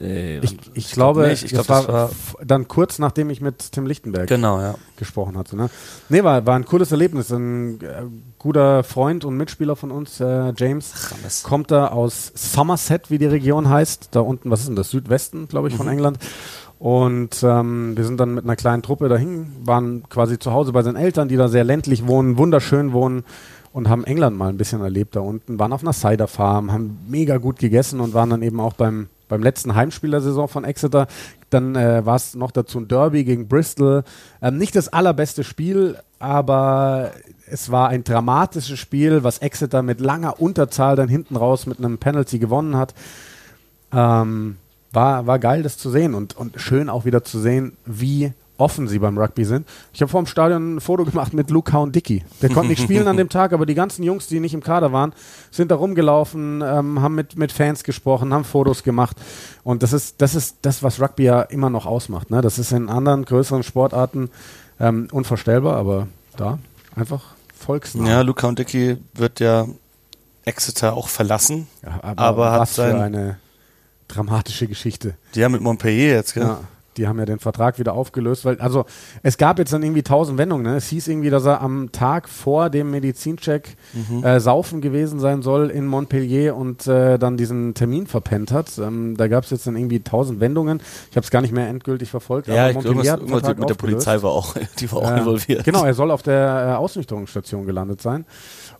Äh, 0.00 0.38
ich, 0.38 0.52
ich, 0.52 0.58
ich, 0.74 0.90
glaube, 0.92 1.28
nicht. 1.28 1.44
ich 1.44 1.52
glaube, 1.52 1.68
war, 1.68 1.88
war 1.88 2.10
dann 2.44 2.68
kurz 2.68 2.98
nachdem 2.98 3.30
ich 3.30 3.40
mit 3.40 3.72
Tim 3.72 3.86
Lichtenberg 3.86 4.28
genau, 4.28 4.60
ja. 4.60 4.74
gesprochen 4.96 5.36
hatte. 5.36 5.56
Ne, 5.56 5.70
nee, 6.08 6.22
war, 6.22 6.46
war 6.46 6.56
ein 6.56 6.64
cooles 6.64 6.92
Erlebnis. 6.92 7.30
Ein 7.30 7.80
äh, 7.80 8.04
guter 8.38 8.84
Freund 8.84 9.24
und 9.24 9.36
Mitspieler 9.36 9.76
von 9.76 9.90
uns, 9.90 10.20
äh, 10.20 10.52
James, 10.56 10.92
Ach, 10.94 11.42
kommt 11.42 11.70
da 11.70 11.88
aus 11.88 12.32
Somerset, 12.34 13.10
wie 13.10 13.18
die 13.18 13.26
Region 13.26 13.68
heißt. 13.68 14.08
Da 14.12 14.20
unten, 14.20 14.50
was 14.50 14.60
ist 14.60 14.68
denn 14.68 14.76
das? 14.76 14.90
Südwesten, 14.90 15.48
glaube 15.48 15.68
ich, 15.68 15.74
mhm. 15.74 15.78
von 15.78 15.88
England. 15.88 16.18
Und 16.78 17.44
ähm, 17.44 17.96
wir 17.96 18.04
sind 18.04 18.18
dann 18.18 18.34
mit 18.34 18.44
einer 18.44 18.56
kleinen 18.56 18.82
Truppe 18.82 19.08
dahin, 19.08 19.52
waren 19.64 20.08
quasi 20.08 20.40
zu 20.40 20.52
Hause 20.52 20.72
bei 20.72 20.82
seinen 20.82 20.96
Eltern, 20.96 21.28
die 21.28 21.36
da 21.36 21.46
sehr 21.46 21.62
ländlich 21.62 22.08
wohnen, 22.08 22.38
wunderschön 22.38 22.92
wohnen 22.92 23.22
und 23.72 23.88
haben 23.88 24.04
England 24.04 24.36
mal 24.36 24.48
ein 24.48 24.58
bisschen 24.58 24.82
erlebt 24.82 25.16
da 25.16 25.20
unten, 25.20 25.58
waren 25.58 25.72
auf 25.72 25.82
einer 25.82 25.92
Cider 25.92 26.28
Farm, 26.28 26.72
haben 26.72 26.98
mega 27.08 27.38
gut 27.38 27.58
gegessen 27.58 28.00
und 28.00 28.14
waren 28.14 28.30
dann 28.30 28.42
eben 28.42 28.60
auch 28.60 28.74
beim, 28.74 29.08
beim 29.28 29.42
letzten 29.42 29.74
Heimspiel 29.74 30.10
der 30.10 30.20
Saison 30.20 30.48
von 30.48 30.64
Exeter. 30.64 31.06
Dann 31.50 31.74
äh, 31.74 32.04
war 32.04 32.16
es 32.16 32.34
noch 32.34 32.50
dazu 32.50 32.78
ein 32.78 32.88
Derby 32.88 33.24
gegen 33.24 33.48
Bristol. 33.48 34.04
Ähm, 34.42 34.58
nicht 34.58 34.76
das 34.76 34.88
allerbeste 34.88 35.42
Spiel, 35.42 35.98
aber 36.18 37.12
es 37.50 37.70
war 37.70 37.88
ein 37.88 38.04
dramatisches 38.04 38.78
Spiel, 38.78 39.24
was 39.24 39.38
Exeter 39.38 39.82
mit 39.82 40.00
langer 40.00 40.40
Unterzahl 40.40 40.96
dann 40.96 41.08
hinten 41.08 41.36
raus 41.36 41.66
mit 41.66 41.78
einem 41.78 41.98
Penalty 41.98 42.38
gewonnen 42.38 42.76
hat. 42.76 42.94
Ähm, 43.92 44.56
war, 44.92 45.26
war 45.26 45.38
geil, 45.38 45.62
das 45.62 45.78
zu 45.78 45.90
sehen 45.90 46.14
und, 46.14 46.36
und 46.36 46.60
schön 46.60 46.90
auch 46.90 47.06
wieder 47.06 47.24
zu 47.24 47.38
sehen, 47.38 47.76
wie 47.86 48.32
offen 48.58 48.86
sie 48.86 48.98
beim 48.98 49.18
Rugby 49.18 49.44
sind. 49.44 49.66
Ich 49.92 50.00
habe 50.02 50.10
vor 50.10 50.22
dem 50.22 50.26
Stadion 50.26 50.76
ein 50.76 50.80
Foto 50.80 51.04
gemacht 51.04 51.32
mit 51.32 51.50
Luke 51.50 51.76
und 51.78 51.94
Dickey. 51.94 52.24
Der 52.40 52.50
konnte 52.50 52.68
nicht 52.68 52.82
spielen 52.82 53.08
an 53.08 53.16
dem 53.16 53.28
Tag, 53.30 53.52
aber 53.52 53.66
die 53.66 53.74
ganzen 53.74 54.02
Jungs, 54.02 54.26
die 54.28 54.40
nicht 54.40 54.54
im 54.54 54.62
Kader 54.62 54.92
waren, 54.92 55.12
sind 55.50 55.70
da 55.70 55.76
rumgelaufen, 55.76 56.62
ähm, 56.62 57.00
haben 57.00 57.14
mit, 57.14 57.36
mit 57.36 57.52
Fans 57.52 57.82
gesprochen, 57.82 58.32
haben 58.32 58.44
Fotos 58.44 58.82
gemacht. 58.82 59.16
Und 59.64 59.82
das 59.82 59.92
ist, 59.92 60.20
das 60.20 60.34
ist 60.34 60.58
das, 60.62 60.82
was 60.82 61.00
Rugby 61.00 61.24
ja 61.24 61.42
immer 61.42 61.70
noch 61.70 61.86
ausmacht. 61.86 62.30
Ne? 62.30 62.40
Das 62.40 62.58
ist 62.58 62.72
in 62.72 62.88
anderen 62.88 63.24
größeren 63.24 63.62
Sportarten 63.62 64.30
ähm, 64.78 65.08
unvorstellbar, 65.10 65.76
aber 65.76 66.08
da 66.36 66.58
einfach 66.94 67.34
volksnah. 67.54 68.08
Ja, 68.08 68.20
Luca 68.20 68.46
und 68.48 68.58
Dickey 68.58 68.98
wird 69.14 69.40
ja 69.40 69.66
Exeter 70.44 70.94
auch 70.94 71.08
verlassen. 71.08 71.68
Ja, 71.82 72.00
aber, 72.02 72.22
aber 72.22 72.60
was 72.60 72.78
hat 72.78 72.90
für 72.90 73.00
eine 73.00 73.38
dramatische 74.08 74.66
Geschichte. 74.66 75.14
Die 75.34 75.44
haben 75.44 75.52
mit 75.52 75.62
Montpellier 75.62 76.14
jetzt, 76.14 76.34
gell? 76.34 76.44
Ja 76.44 76.60
die 76.96 77.08
haben 77.08 77.18
ja 77.18 77.24
den 77.24 77.38
Vertrag 77.38 77.78
wieder 77.78 77.94
aufgelöst, 77.94 78.44
weil, 78.44 78.60
also 78.60 78.84
es 79.22 79.38
gab 79.38 79.58
jetzt 79.58 79.72
dann 79.72 79.82
irgendwie 79.82 80.02
tausend 80.02 80.38
Wendungen. 80.38 80.64
Ne? 80.64 80.76
Es 80.76 80.88
hieß 80.88 81.08
irgendwie, 81.08 81.30
dass 81.30 81.44
er 81.44 81.60
am 81.60 81.92
Tag 81.92 82.28
vor 82.28 82.70
dem 82.70 82.90
Medizincheck 82.90 83.76
mhm. 83.92 84.24
äh, 84.24 84.40
saufen 84.40 84.80
gewesen 84.80 85.20
sein 85.20 85.42
soll 85.42 85.70
in 85.70 85.86
Montpellier 85.86 86.56
und 86.56 86.86
äh, 86.86 87.18
dann 87.18 87.36
diesen 87.36 87.74
Termin 87.74 88.06
verpennt 88.06 88.52
hat. 88.52 88.78
Ähm, 88.78 89.16
da 89.16 89.28
gab 89.28 89.44
es 89.44 89.50
jetzt 89.50 89.66
dann 89.66 89.76
irgendwie 89.76 90.00
tausend 90.00 90.40
Wendungen. 90.40 90.80
Ich 91.10 91.16
habe 91.16 91.24
es 91.24 91.30
gar 91.30 91.42
nicht 91.42 91.52
mehr 91.52 91.68
endgültig 91.68 92.10
verfolgt. 92.10 92.48
Ja, 92.48 92.68
ich 92.68 92.78
glaube, 92.78 93.04
irgendwas 93.04 93.56
mit 93.56 93.68
der 93.68 93.74
Polizei 93.74 94.22
war 94.22 94.32
auch, 94.32 94.54
die 94.78 94.90
war 94.92 94.98
auch 94.98 95.10
äh, 95.10 95.18
involviert. 95.18 95.64
Genau, 95.64 95.84
er 95.84 95.94
soll 95.94 96.10
auf 96.10 96.22
der 96.22 96.72
äh, 96.72 96.76
Ausnüchterungsstation 96.76 97.66
gelandet 97.66 98.02
sein. 98.02 98.26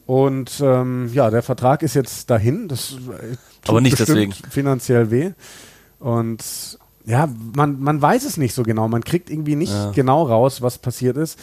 Und 0.07 0.61
ähm, 0.61 1.11
ja, 1.12 1.31
der 1.31 1.42
Vertrag 1.42 1.83
ist 1.83 1.94
jetzt 1.94 2.29
dahin. 2.31 2.68
Das 2.68 2.92
äh, 2.92 2.96
tut 3.62 3.68
Aber 3.68 3.81
nicht 3.81 3.98
deswegen. 3.98 4.33
finanziell 4.33 5.11
weh. 5.11 5.33
Und 6.01 6.79
ja, 7.05 7.29
man, 7.55 7.81
man 7.81 8.01
weiß 8.01 8.25
es 8.25 8.37
nicht 8.37 8.55
so 8.55 8.62
genau. 8.62 8.88
Man 8.88 9.05
kriegt 9.05 9.31
irgendwie 9.31 9.57
nicht 9.57 9.73
ja. 9.73 9.91
genau 9.91 10.25
raus, 10.25 10.62
was 10.62 10.79
passiert 10.79 11.17
ist. 11.17 11.38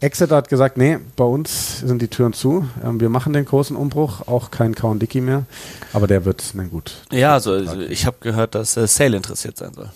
Exeter 0.00 0.36
hat 0.36 0.48
gesagt, 0.48 0.76
nee, 0.76 0.98
bei 1.16 1.24
uns 1.24 1.80
sind 1.80 2.00
die 2.00 2.08
Türen 2.08 2.32
zu. 2.32 2.68
Ähm, 2.84 3.00
wir 3.00 3.08
machen 3.08 3.32
den 3.32 3.44
großen 3.44 3.76
Umbruch, 3.76 4.28
auch 4.28 4.50
kein 4.50 4.74
Count 4.74 5.02
Dicky 5.02 5.20
mehr. 5.20 5.44
Aber 5.92 6.06
der 6.06 6.24
wird, 6.24 6.44
na 6.54 6.64
gut. 6.64 7.02
Ja, 7.10 7.34
also, 7.34 7.52
also 7.52 7.80
ich 7.80 8.06
habe 8.06 8.18
gehört, 8.20 8.54
dass 8.54 8.76
äh, 8.76 8.86
Sale 8.86 9.16
interessiert 9.16 9.56
sein 9.56 9.74
soll. 9.74 9.90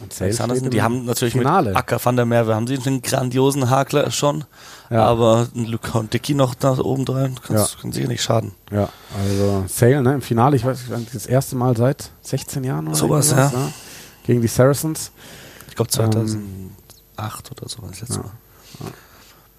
Und 0.00 0.12
Sale 0.12 0.32
Sanderson, 0.32 0.70
die 0.70 0.82
haben 0.82 1.04
natürlich 1.04 1.34
Finale. 1.34 1.70
mit 1.70 1.76
Acker 1.76 2.00
van 2.02 2.16
der 2.16 2.24
Merwe 2.24 2.54
haben 2.54 2.66
sie 2.66 2.78
einen 2.78 3.02
grandiosen 3.02 3.68
Hakler 3.68 4.10
schon. 4.10 4.44
Ja. 4.90 5.04
Aber 5.04 5.46
Luca 5.54 5.98
und 5.98 6.12
Dicky 6.12 6.34
noch 6.34 6.54
da 6.54 6.78
oben 6.78 7.04
dran 7.04 7.38
ja. 7.50 7.66
kann 7.80 7.92
sicher 7.92 8.08
nicht 8.08 8.22
schaden. 8.22 8.52
Ja, 8.70 8.88
also 9.22 9.64
Sale 9.68 10.02
ne, 10.02 10.14
im 10.14 10.22
Finale, 10.22 10.56
ich 10.56 10.64
weiß 10.64 10.86
das 11.12 11.26
erste 11.26 11.54
Mal 11.54 11.76
seit 11.76 12.10
16 12.22 12.64
Jahren 12.64 12.88
oder 12.88 12.96
so 12.96 13.10
was, 13.10 13.30
ja. 13.30 13.50
Ne? 13.50 13.72
Gegen 14.24 14.40
die 14.40 14.48
Saracens. 14.48 15.10
Ich 15.68 15.76
glaube 15.76 15.90
2008 15.90 16.36
ähm, 16.38 16.70
oder 17.16 17.68
so 17.68 17.82
war 17.82 17.88
das 17.88 18.00
letzte 18.00 18.16
ja. 18.16 18.22
Mal. 18.22 18.92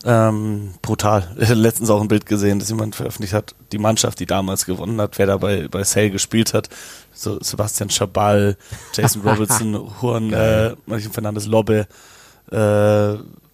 Ähm, 0.05 0.73
brutal. 0.81 1.33
Ich 1.39 1.49
habe 1.49 1.59
letztens 1.59 1.89
auch 1.89 2.01
ein 2.01 2.07
Bild 2.07 2.25
gesehen, 2.25 2.59
das 2.59 2.69
jemand 2.69 2.95
veröffentlicht 2.95 3.33
hat. 3.33 3.55
Die 3.71 3.77
Mannschaft, 3.77 4.19
die 4.19 4.25
damals 4.25 4.65
gewonnen 4.65 4.99
hat, 4.99 5.17
wer 5.17 5.27
da 5.27 5.37
bei, 5.37 5.67
bei 5.69 5.83
Sale 5.83 6.11
gespielt 6.11 6.53
hat. 6.53 6.69
So 7.13 7.39
Sebastian 7.41 7.89
Schabal, 7.89 8.57
Jason 8.93 9.21
Robertson, 9.25 9.89
Juan, 10.01 10.33
äh, 10.33 10.75
Fernandes 11.11 11.47
Lobbe, 11.47 11.87
äh, 12.51 12.57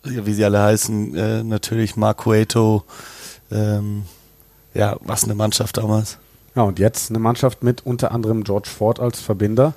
wie 0.03 0.33
sie 0.33 0.43
alle 0.43 0.61
heißen, 0.61 1.15
äh, 1.15 1.43
natürlich 1.43 1.95
Mark 1.95 2.23
Cueto. 2.23 2.83
Ähm, 3.51 4.05
ja, 4.73 4.97
was 5.01 5.23
eine 5.23 5.35
Mannschaft 5.35 5.77
damals. 5.77 6.17
Ja, 6.55 6.63
und 6.63 6.79
jetzt 6.79 7.09
eine 7.09 7.19
Mannschaft 7.19 7.63
mit 7.63 7.85
unter 7.85 8.11
anderem 8.11 8.43
George 8.43 8.69
Ford 8.69 8.99
als 8.99 9.19
Verbinder. 9.19 9.73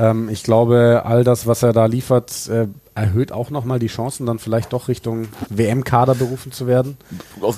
Ähm, 0.00 0.30
ich 0.30 0.42
glaube, 0.42 1.02
all 1.04 1.24
das, 1.24 1.46
was 1.46 1.62
er 1.62 1.74
da 1.74 1.84
liefert, 1.84 2.48
äh, 2.48 2.68
erhöht 2.94 3.32
auch 3.32 3.50
nochmal 3.50 3.78
die 3.78 3.88
Chancen, 3.88 4.24
dann 4.24 4.38
vielleicht 4.38 4.72
doch 4.72 4.88
Richtung 4.88 5.28
WM-Kader 5.50 6.14
berufen 6.14 6.52
zu 6.52 6.66
werden. 6.66 6.96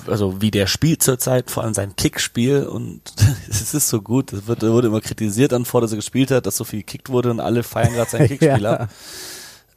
Also 0.07 0.41
wie 0.41 0.51
der 0.51 0.67
spielt 0.67 1.01
zurzeit, 1.03 1.49
vor 1.49 1.63
allem 1.63 1.73
sein 1.73 1.95
Kickspiel 1.95 2.63
und 2.63 3.01
es 3.49 3.73
ist 3.73 3.87
so 3.87 4.01
gut, 4.01 4.33
es 4.33 4.45
wird, 4.45 4.61
wurde 4.61 4.87
immer 4.87 4.99
kritisiert 4.99 5.53
an 5.53 5.63
vor, 5.63 5.79
dass 5.79 5.91
er 5.91 5.97
gespielt 5.97 6.31
hat, 6.31 6.45
dass 6.45 6.57
so 6.57 6.65
viel 6.65 6.79
gekickt 6.79 7.09
wurde 7.09 7.31
und 7.31 7.39
alle 7.39 7.63
feiern 7.63 7.93
gerade 7.93 8.11
sein 8.11 8.27
Kickspiel 8.27 8.61
ja. 8.61 8.87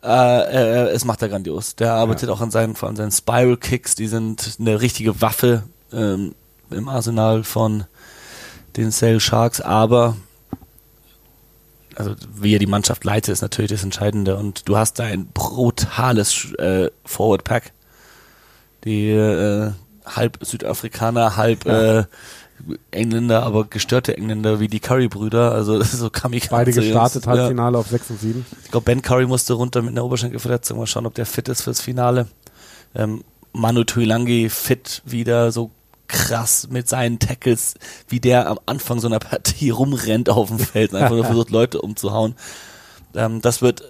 Äh, 0.03 0.89
äh, 0.89 0.89
es 0.91 1.05
macht 1.05 1.23
er 1.23 1.29
grandios. 1.29 1.77
Der 1.77 1.95
arbeitet 1.95 2.29
ja. 2.29 2.35
auch 2.35 2.41
an 2.41 2.51
seinen, 2.51 2.75
vor 2.75 2.89
allem 2.89 2.97
seinen 2.97 3.13
Spiral 3.13 3.57
Kicks, 3.57 3.95
die 3.95 4.09
sind 4.09 4.57
eine 4.59 4.81
richtige 4.81 5.21
Waffe 5.21 5.63
ähm, 5.93 6.35
im 6.71 6.89
Arsenal 6.89 7.45
von 7.45 7.85
den 8.77 8.91
Sale 8.91 9.21
Sharks, 9.21 9.61
aber 9.61 10.17
also 11.97 12.15
wie 12.35 12.55
er 12.55 12.59
die 12.59 12.67
Mannschaft 12.67 13.05
leitet, 13.05 13.33
ist 13.33 13.43
natürlich 13.43 13.71
das 13.71 13.83
Entscheidende. 13.83 14.37
Und 14.37 14.69
du 14.69 14.77
hast 14.77 14.99
da 14.99 15.05
ein 15.05 15.27
brutales 15.27 16.53
äh, 16.55 16.91
Forward 17.05 17.45
Pack. 17.45 17.73
Die 18.85 19.11
äh, 19.11 19.73
halb 20.05 20.39
Südafrikaner, 20.41 21.37
halb 21.37 21.65
ja. 21.65 22.01
äh, 22.01 22.05
Engländer, 22.91 23.43
aber 23.43 23.65
gestörte 23.65 24.17
Engländer 24.17 24.61
wie 24.61 24.69
die 24.69 24.81
Curry-Brüder. 24.81 25.53
Also 25.53 25.83
so 25.83 26.11
kam 26.11 26.33
ich 26.33 26.49
Beide 26.49 26.73
gestartet, 26.73 27.27
Halbfinale 27.27 27.75
ja. 27.75 27.81
auf 27.81 27.89
6 27.89 28.11
und 28.11 28.21
7. 28.21 28.47
Ich 28.65 28.71
glaube, 28.71 28.85
Ben 28.85 29.03
Curry 29.03 29.27
musste 29.27 29.55
runter 29.55 29.83
mit 29.83 29.93
einer 29.93 30.05
Oberschenkelverletzung. 30.05 30.79
Mal 30.79 30.87
schauen, 30.87 31.07
ob 31.07 31.15
der 31.15 31.27
fit 31.27 31.49
ist 31.49 31.63
fürs 31.63 31.81
Finale. 31.81 32.27
Ähm, 32.95 33.25
Manu 33.53 33.85
Tuilangi 33.85 34.49
fit 34.51 35.03
wieder, 35.05 35.51
so 35.51 35.71
krass 36.09 36.69
mit 36.71 36.89
seinen 36.89 37.19
Tackles, 37.19 37.75
wie 38.09 38.21
der 38.21 38.49
am 38.49 38.59
Anfang 38.67 39.01
so 39.01 39.09
einer 39.09 39.19
Partie 39.19 39.71
rumrennt 39.71 40.31
auf 40.31 40.49
dem 40.49 40.59
Feld 40.59 40.93
und 40.93 40.99
einfach 40.99 41.17
nur 41.17 41.25
versucht, 41.25 41.51
Leute 41.51 41.81
umzuhauen. 41.81 42.35
Ähm, 43.15 43.41
das 43.41 43.63
wird 43.63 43.83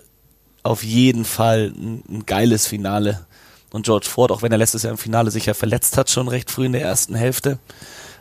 auf 0.62 0.82
jeden 0.82 1.24
Fall 1.24 1.72
ein, 1.76 2.02
ein, 2.08 2.26
geiles 2.26 2.66
Finale. 2.66 3.26
Und 3.72 3.84
George 3.84 4.06
Ford, 4.06 4.30
auch 4.30 4.42
wenn 4.42 4.52
er 4.52 4.58
letztes 4.58 4.82
Jahr 4.82 4.92
im 4.92 4.98
Finale 4.98 5.30
sich 5.30 5.46
ja 5.46 5.54
verletzt 5.54 5.96
hat, 5.96 6.10
schon 6.10 6.28
recht 6.28 6.50
früh 6.50 6.66
in 6.66 6.72
der 6.72 6.82
ersten 6.82 7.14
Hälfte, 7.14 7.58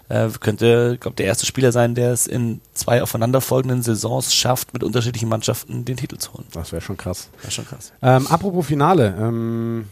äh, 0.09 0.29
könnte, 0.39 0.97
glaube 0.99 1.15
der 1.15 1.25
erste 1.25 1.45
Spieler 1.45 1.71
sein, 1.71 1.95
der 1.95 2.11
es 2.11 2.27
in 2.27 2.61
zwei 2.73 3.01
aufeinanderfolgenden 3.01 3.81
Saisons 3.81 4.33
schafft, 4.35 4.73
mit 4.73 4.83
unterschiedlichen 4.83 5.29
Mannschaften 5.29 5.85
den 5.85 5.97
Titel 5.97 6.17
zu 6.17 6.33
holen. 6.33 6.45
Das 6.51 6.71
wäre 6.71 6.81
schon 6.81 6.97
krass. 6.97 7.29
Wäre 7.41 7.51
schon 7.51 7.65
krass. 7.65 7.91
Ähm, 8.01 8.27
apropos 8.27 8.67
Finale, 8.67 9.15
ähm, 9.19 9.85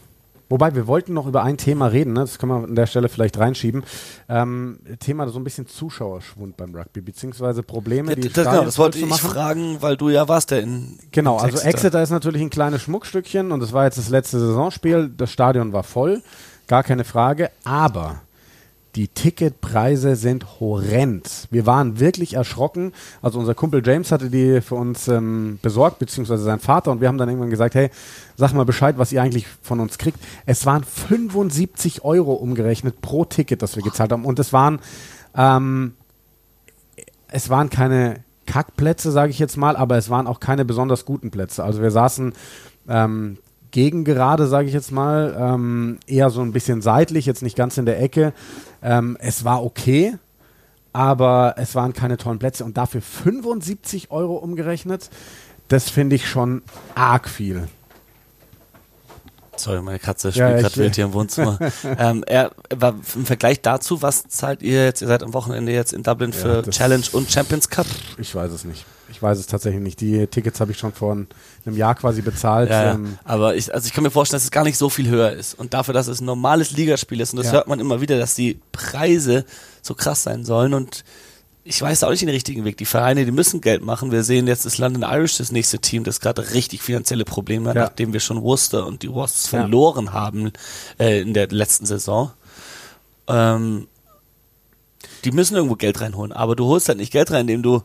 Wobei, 0.48 0.74
wir 0.74 0.86
wollten 0.86 1.14
noch 1.14 1.26
über 1.26 1.42
ein 1.42 1.56
Thema 1.56 1.86
reden, 1.86 2.12
ne? 2.12 2.20
das 2.20 2.38
können 2.38 2.52
wir 2.52 2.64
an 2.64 2.74
der 2.74 2.86
Stelle 2.86 3.08
vielleicht 3.08 3.38
reinschieben. 3.38 3.82
Ähm, 4.28 4.78
Thema 5.00 5.28
so 5.28 5.38
ein 5.38 5.44
bisschen 5.44 5.66
Zuschauerschwund 5.66 6.56
beim 6.56 6.74
Rugby, 6.74 7.00
beziehungsweise 7.00 7.62
Probleme, 7.62 8.14
die 8.14 8.28
das, 8.28 8.46
genau, 8.46 8.64
das 8.64 8.78
wollte 8.78 8.98
ich 8.98 9.14
fragen, 9.14 9.80
weil 9.80 9.96
du 9.96 10.10
ja 10.10 10.28
warst, 10.28 10.50
der 10.50 10.60
in 10.60 10.98
Genau, 11.12 11.38
also 11.38 11.58
Exeter 11.58 12.02
ist 12.02 12.10
natürlich 12.10 12.42
ein 12.42 12.50
kleines 12.50 12.82
Schmuckstückchen 12.82 13.52
und 13.52 13.62
es 13.62 13.72
war 13.72 13.84
jetzt 13.84 13.98
das 13.98 14.10
letzte 14.10 14.38
Saisonspiel, 14.38 15.08
das 15.08 15.30
Stadion 15.30 15.72
war 15.72 15.82
voll, 15.82 16.22
gar 16.66 16.82
keine 16.82 17.04
Frage, 17.04 17.50
aber 17.64 18.23
die 18.94 19.08
Ticketpreise 19.08 20.14
sind 20.14 20.60
horrend. 20.60 21.48
Wir 21.50 21.66
waren 21.66 21.98
wirklich 21.98 22.34
erschrocken. 22.34 22.92
Also 23.22 23.40
unser 23.40 23.54
Kumpel 23.54 23.82
James 23.84 24.12
hatte 24.12 24.30
die 24.30 24.60
für 24.60 24.76
uns 24.76 25.08
ähm, 25.08 25.58
besorgt, 25.62 25.98
beziehungsweise 25.98 26.44
sein 26.44 26.60
Vater. 26.60 26.92
Und 26.92 27.00
wir 27.00 27.08
haben 27.08 27.18
dann 27.18 27.28
irgendwann 27.28 27.50
gesagt, 27.50 27.74
hey, 27.74 27.90
sag 28.36 28.52
mal 28.52 28.64
Bescheid, 28.64 28.96
was 28.96 29.10
ihr 29.10 29.20
eigentlich 29.20 29.46
von 29.62 29.80
uns 29.80 29.98
kriegt. 29.98 30.18
Es 30.46 30.64
waren 30.64 30.84
75 30.84 32.04
Euro 32.04 32.34
umgerechnet 32.34 33.00
pro 33.00 33.24
Ticket, 33.24 33.62
das 33.62 33.74
wir 33.74 33.82
gezahlt 33.82 34.12
haben. 34.12 34.24
Und 34.24 34.38
es 34.38 34.52
waren, 34.52 34.78
ähm, 35.36 35.94
es 37.28 37.50
waren 37.50 37.70
keine 37.70 38.20
Kackplätze, 38.46 39.10
sage 39.10 39.30
ich 39.30 39.40
jetzt 39.40 39.56
mal, 39.56 39.76
aber 39.76 39.96
es 39.96 40.08
waren 40.08 40.28
auch 40.28 40.38
keine 40.38 40.64
besonders 40.64 41.04
guten 41.04 41.32
Plätze. 41.32 41.64
Also 41.64 41.82
wir 41.82 41.90
saßen 41.90 42.32
ähm, 42.88 43.38
gegen 43.74 44.04
gerade, 44.04 44.46
sage 44.46 44.68
ich 44.68 44.72
jetzt 44.72 44.92
mal, 44.92 45.36
ähm, 45.36 45.98
eher 46.06 46.30
so 46.30 46.40
ein 46.42 46.52
bisschen 46.52 46.80
seitlich, 46.80 47.26
jetzt 47.26 47.42
nicht 47.42 47.56
ganz 47.56 47.76
in 47.76 47.86
der 47.86 48.00
Ecke. 48.00 48.32
Ähm, 48.84 49.16
es 49.18 49.44
war 49.44 49.64
okay, 49.64 50.14
aber 50.92 51.56
es 51.58 51.74
waren 51.74 51.92
keine 51.92 52.16
tollen 52.16 52.38
Plätze 52.38 52.64
und 52.64 52.76
dafür 52.76 53.02
75 53.02 54.12
Euro 54.12 54.36
umgerechnet, 54.36 55.10
das 55.66 55.90
finde 55.90 56.14
ich 56.14 56.28
schon 56.28 56.62
arg 56.94 57.28
viel. 57.28 57.66
Sorry, 59.56 59.82
meine 59.82 59.98
Katze 59.98 60.30
spielt 60.30 60.50
ja, 60.50 60.60
gerade 60.60 60.76
wild 60.76 60.94
hier 60.94 61.06
im 61.06 61.12
Wohnzimmer. 61.12 61.58
ähm, 61.98 62.22
er, 62.28 62.52
war 62.76 62.94
im 63.16 63.26
Vergleich 63.26 63.60
dazu, 63.60 64.02
was 64.02 64.28
zahlt 64.28 64.62
ihr 64.62 64.84
jetzt? 64.84 65.02
Ihr 65.02 65.08
seid 65.08 65.24
am 65.24 65.34
Wochenende 65.34 65.72
jetzt 65.72 65.92
in 65.92 66.04
Dublin 66.04 66.32
für 66.32 66.62
ja, 66.64 66.70
Challenge 66.70 67.06
und 67.10 67.28
Champions 67.28 67.68
Cup? 67.68 67.86
Ich 68.18 68.32
weiß 68.36 68.52
es 68.52 68.64
nicht. 68.64 68.84
Ich 69.14 69.22
weiß 69.22 69.38
es 69.38 69.46
tatsächlich 69.46 69.80
nicht. 69.80 70.00
Die 70.00 70.26
Tickets 70.26 70.58
habe 70.58 70.72
ich 70.72 70.78
schon 70.78 70.92
vor 70.92 71.12
einem 71.12 71.76
Jahr 71.76 71.94
quasi 71.94 72.20
bezahlt. 72.20 72.68
Ja, 72.68 72.94
ähm, 72.94 73.16
aber 73.22 73.54
ich, 73.54 73.72
also 73.72 73.86
ich 73.86 73.92
kann 73.92 74.02
mir 74.02 74.10
vorstellen, 74.10 74.38
dass 74.38 74.44
es 74.44 74.50
gar 74.50 74.64
nicht 74.64 74.76
so 74.76 74.90
viel 74.90 75.08
höher 75.08 75.30
ist. 75.30 75.56
Und 75.56 75.72
dafür, 75.72 75.94
dass 75.94 76.08
es 76.08 76.20
ein 76.20 76.24
normales 76.24 76.72
Ligaspiel 76.72 77.20
ist, 77.20 77.32
und 77.32 77.36
das 77.36 77.46
ja. 77.46 77.52
hört 77.52 77.68
man 77.68 77.78
immer 77.78 78.00
wieder, 78.00 78.18
dass 78.18 78.34
die 78.34 78.58
Preise 78.72 79.44
so 79.82 79.94
krass 79.94 80.24
sein 80.24 80.44
sollen. 80.44 80.74
Und 80.74 81.04
ich 81.62 81.80
weiß 81.80 82.02
auch 82.02 82.10
nicht 82.10 82.22
den 82.22 82.28
richtigen 82.28 82.64
Weg. 82.64 82.76
Die 82.76 82.86
Vereine, 82.86 83.24
die 83.24 83.30
müssen 83.30 83.60
Geld 83.60 83.84
machen. 83.84 84.10
Wir 84.10 84.24
sehen 84.24 84.48
jetzt 84.48 84.66
das 84.66 84.78
London 84.78 85.04
Irish, 85.04 85.38
das 85.38 85.52
nächste 85.52 85.78
Team, 85.78 86.02
das 86.02 86.18
gerade 86.18 86.52
richtig 86.52 86.82
finanzielle 86.82 87.24
Probleme 87.24 87.68
hat, 87.68 87.76
ja. 87.76 87.82
nachdem 87.84 88.12
wir 88.12 88.20
schon 88.20 88.42
Worcester 88.42 88.84
und 88.84 89.02
die 89.02 89.14
Wasps 89.14 89.52
ja. 89.52 89.60
verloren 89.60 90.12
haben 90.12 90.50
äh, 90.98 91.20
in 91.20 91.34
der 91.34 91.46
letzten 91.48 91.86
Saison. 91.86 92.32
Ähm, 93.28 93.86
die 95.24 95.30
müssen 95.30 95.54
irgendwo 95.54 95.76
Geld 95.76 96.00
reinholen, 96.00 96.32
aber 96.32 96.56
du 96.56 96.66
holst 96.66 96.88
halt 96.88 96.98
nicht 96.98 97.12
Geld 97.12 97.30
rein, 97.30 97.42
indem 97.42 97.62
du 97.62 97.82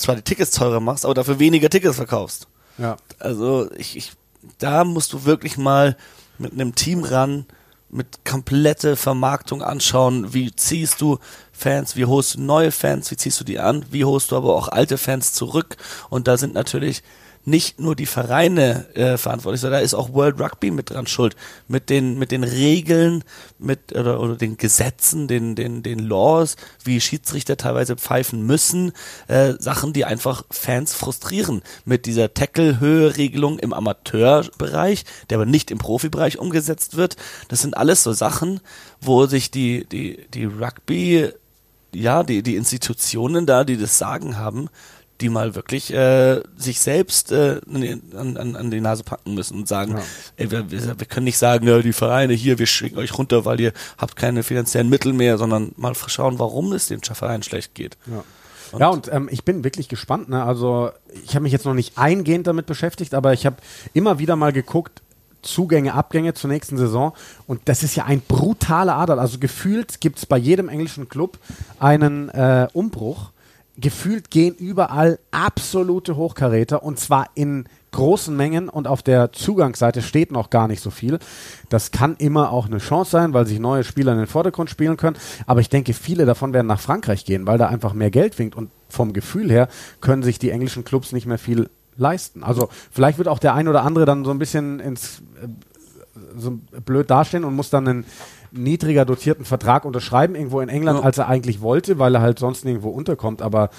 zwar 0.00 0.16
die 0.16 0.22
Tickets 0.22 0.50
teurer 0.50 0.80
machst, 0.80 1.04
aber 1.04 1.14
dafür 1.14 1.38
weniger 1.38 1.68
Tickets 1.68 1.96
verkaufst. 1.96 2.46
Ja. 2.78 2.96
Also 3.18 3.70
ich, 3.76 3.96
ich, 3.96 4.12
da 4.58 4.84
musst 4.84 5.12
du 5.12 5.24
wirklich 5.24 5.58
mal 5.58 5.96
mit 6.38 6.52
einem 6.52 6.74
Team 6.74 7.04
ran, 7.04 7.46
mit 7.90 8.24
komplette 8.24 8.96
Vermarktung 8.96 9.62
anschauen, 9.62 10.32
wie 10.32 10.54
ziehst 10.54 11.00
du 11.00 11.18
Fans, 11.52 11.96
wie 11.96 12.04
holst 12.04 12.34
du 12.36 12.40
neue 12.40 12.72
Fans, 12.72 13.10
wie 13.10 13.16
ziehst 13.16 13.40
du 13.40 13.44
die 13.44 13.58
an, 13.58 13.84
wie 13.90 14.04
holst 14.04 14.30
du 14.30 14.36
aber 14.36 14.54
auch 14.54 14.68
alte 14.68 14.96
Fans 14.96 15.32
zurück 15.32 15.76
und 16.08 16.28
da 16.28 16.36
sind 16.36 16.54
natürlich 16.54 17.02
nicht 17.44 17.80
nur 17.80 17.96
die 17.96 18.06
Vereine 18.06 18.94
äh, 18.94 19.16
verantwortlich, 19.16 19.60
sondern 19.60 19.80
da 19.80 19.84
ist 19.84 19.94
auch 19.94 20.12
World 20.12 20.38
Rugby 20.38 20.70
mit 20.70 20.90
dran 20.90 21.06
schuld. 21.06 21.36
Mit 21.68 21.88
den, 21.88 22.18
mit 22.18 22.32
den 22.32 22.44
Regeln, 22.44 23.24
mit 23.58 23.94
oder, 23.94 24.20
oder 24.20 24.36
den 24.36 24.56
Gesetzen, 24.58 25.26
den, 25.26 25.54
den, 25.54 25.82
den 25.82 26.00
Laws, 26.00 26.56
wie 26.84 27.00
Schiedsrichter 27.00 27.56
teilweise 27.56 27.96
pfeifen 27.96 28.44
müssen, 28.44 28.92
äh, 29.28 29.54
Sachen, 29.58 29.92
die 29.92 30.04
einfach 30.04 30.44
Fans 30.50 30.92
frustrieren. 30.92 31.62
Mit 31.84 32.06
dieser 32.06 32.34
Tackle-Höhe-Regelung 32.34 33.58
im 33.58 33.72
Amateurbereich, 33.72 35.04
der 35.30 35.38
aber 35.38 35.46
nicht 35.46 35.70
im 35.70 35.78
Profibereich 35.78 36.38
umgesetzt 36.38 36.96
wird. 36.96 37.16
Das 37.48 37.62
sind 37.62 37.76
alles 37.76 38.02
so 38.02 38.12
Sachen, 38.12 38.60
wo 39.00 39.26
sich 39.26 39.50
die, 39.50 39.86
die, 39.86 40.26
die 40.34 40.44
Rugby, 40.44 41.30
ja, 41.94 42.22
die, 42.22 42.42
die 42.42 42.56
Institutionen 42.56 43.46
da, 43.46 43.64
die 43.64 43.78
das 43.78 43.98
Sagen 43.98 44.36
haben, 44.36 44.68
die 45.20 45.28
mal 45.28 45.54
wirklich 45.54 45.92
äh, 45.92 46.40
sich 46.56 46.80
selbst 46.80 47.32
äh, 47.32 47.60
an, 48.16 48.36
an, 48.36 48.56
an 48.56 48.70
die 48.70 48.80
Nase 48.80 49.04
packen 49.04 49.34
müssen 49.34 49.58
und 49.58 49.68
sagen, 49.68 49.92
ja. 49.92 50.02
ey, 50.36 50.50
wir, 50.50 50.70
wir, 50.70 50.94
können 51.06 51.24
nicht 51.24 51.38
sagen, 51.38 51.66
ja, 51.66 51.80
die 51.80 51.92
Vereine 51.92 52.32
hier, 52.32 52.58
wir 52.58 52.66
schicken 52.66 52.98
euch 52.98 53.16
runter, 53.16 53.44
weil 53.44 53.60
ihr 53.60 53.72
habt 53.98 54.16
keine 54.16 54.42
finanziellen 54.42 54.88
Mittel 54.88 55.12
mehr, 55.12 55.38
sondern 55.38 55.72
mal 55.76 55.94
schauen, 55.94 56.38
warum 56.38 56.72
es 56.72 56.88
dem 56.88 57.02
Verein 57.02 57.42
schlecht 57.42 57.74
geht. 57.74 57.96
Ja. 58.06 58.24
Und 58.72 58.80
ja, 58.80 58.88
und 58.88 59.12
ähm, 59.12 59.28
ich 59.30 59.44
bin 59.44 59.64
wirklich 59.64 59.88
gespannt. 59.88 60.28
Ne? 60.28 60.44
Also 60.44 60.90
ich 61.24 61.34
habe 61.34 61.42
mich 61.42 61.52
jetzt 61.52 61.64
noch 61.64 61.74
nicht 61.74 61.98
eingehend 61.98 62.46
damit 62.46 62.66
beschäftigt, 62.66 63.14
aber 63.14 63.32
ich 63.32 63.46
habe 63.46 63.56
immer 63.94 64.18
wieder 64.18 64.36
mal 64.36 64.52
geguckt, 64.52 65.02
Zugänge, 65.42 65.94
Abgänge 65.94 66.34
zur 66.34 66.50
nächsten 66.50 66.76
Saison. 66.76 67.12
Und 67.46 67.62
das 67.64 67.82
ist 67.82 67.96
ja 67.96 68.04
ein 68.04 68.20
brutaler 68.20 68.96
Ader. 68.96 69.18
Also 69.18 69.38
gefühlt 69.38 70.00
gibt 70.00 70.18
es 70.18 70.26
bei 70.26 70.36
jedem 70.36 70.68
englischen 70.68 71.08
Club 71.08 71.38
einen 71.78 72.28
äh, 72.28 72.68
Umbruch 72.72 73.30
gefühlt 73.76 74.30
gehen 74.30 74.54
überall 74.54 75.18
absolute 75.30 76.16
Hochkaräter 76.16 76.82
und 76.82 76.98
zwar 76.98 77.30
in 77.34 77.66
großen 77.92 78.36
Mengen 78.36 78.68
und 78.68 78.86
auf 78.86 79.02
der 79.02 79.32
Zugangsseite 79.32 80.02
steht 80.02 80.30
noch 80.30 80.50
gar 80.50 80.68
nicht 80.68 80.80
so 80.80 80.90
viel. 80.90 81.18
Das 81.68 81.90
kann 81.90 82.16
immer 82.16 82.52
auch 82.52 82.66
eine 82.66 82.78
Chance 82.78 83.10
sein, 83.10 83.32
weil 83.32 83.46
sich 83.46 83.58
neue 83.58 83.84
Spieler 83.84 84.12
in 84.12 84.18
den 84.18 84.26
Vordergrund 84.26 84.70
spielen 84.70 84.96
können. 84.96 85.16
Aber 85.46 85.60
ich 85.60 85.68
denke, 85.68 85.92
viele 85.92 86.24
davon 86.24 86.52
werden 86.52 86.66
nach 86.66 86.80
Frankreich 86.80 87.24
gehen, 87.24 87.46
weil 87.46 87.58
da 87.58 87.66
einfach 87.66 87.92
mehr 87.92 88.10
Geld 88.10 88.38
winkt 88.38 88.54
und 88.54 88.70
vom 88.88 89.12
Gefühl 89.12 89.50
her 89.50 89.68
können 90.00 90.22
sich 90.22 90.38
die 90.38 90.50
englischen 90.50 90.84
Clubs 90.84 91.12
nicht 91.12 91.26
mehr 91.26 91.38
viel 91.38 91.68
leisten. 91.96 92.42
Also 92.42 92.68
vielleicht 92.90 93.18
wird 93.18 93.28
auch 93.28 93.38
der 93.38 93.54
ein 93.54 93.68
oder 93.68 93.82
andere 93.82 94.04
dann 94.04 94.24
so 94.24 94.30
ein 94.30 94.38
bisschen 94.38 94.80
ins 94.80 95.22
äh, 95.42 95.48
so 96.36 96.58
blöd 96.84 97.10
dastehen 97.10 97.44
und 97.44 97.54
muss 97.54 97.70
dann 97.70 97.88
einen 97.88 98.04
niedriger 98.52 99.04
dotierten 99.04 99.44
Vertrag 99.44 99.84
unterschreiben, 99.84 100.34
irgendwo 100.34 100.60
in 100.60 100.68
England, 100.68 101.00
ja. 101.00 101.04
als 101.04 101.18
er 101.18 101.28
eigentlich 101.28 101.60
wollte, 101.60 101.98
weil 101.98 102.14
er 102.14 102.20
halt 102.20 102.38
sonst 102.38 102.64
nirgendwo 102.64 102.90
unterkommt. 102.90 103.42
Aber 103.42 103.70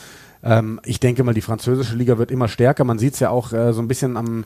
ähm, 0.43 0.79
ich 0.85 0.99
denke 0.99 1.23
mal, 1.23 1.33
die 1.33 1.41
französische 1.41 1.95
Liga 1.95 2.17
wird 2.17 2.31
immer 2.31 2.47
stärker. 2.47 2.83
Man 2.83 2.99
sieht 2.99 3.15
es 3.15 3.19
ja 3.19 3.29
auch 3.29 3.53
äh, 3.53 3.73
so 3.73 3.81
ein 3.81 3.87
bisschen 3.87 4.17
am, 4.17 4.45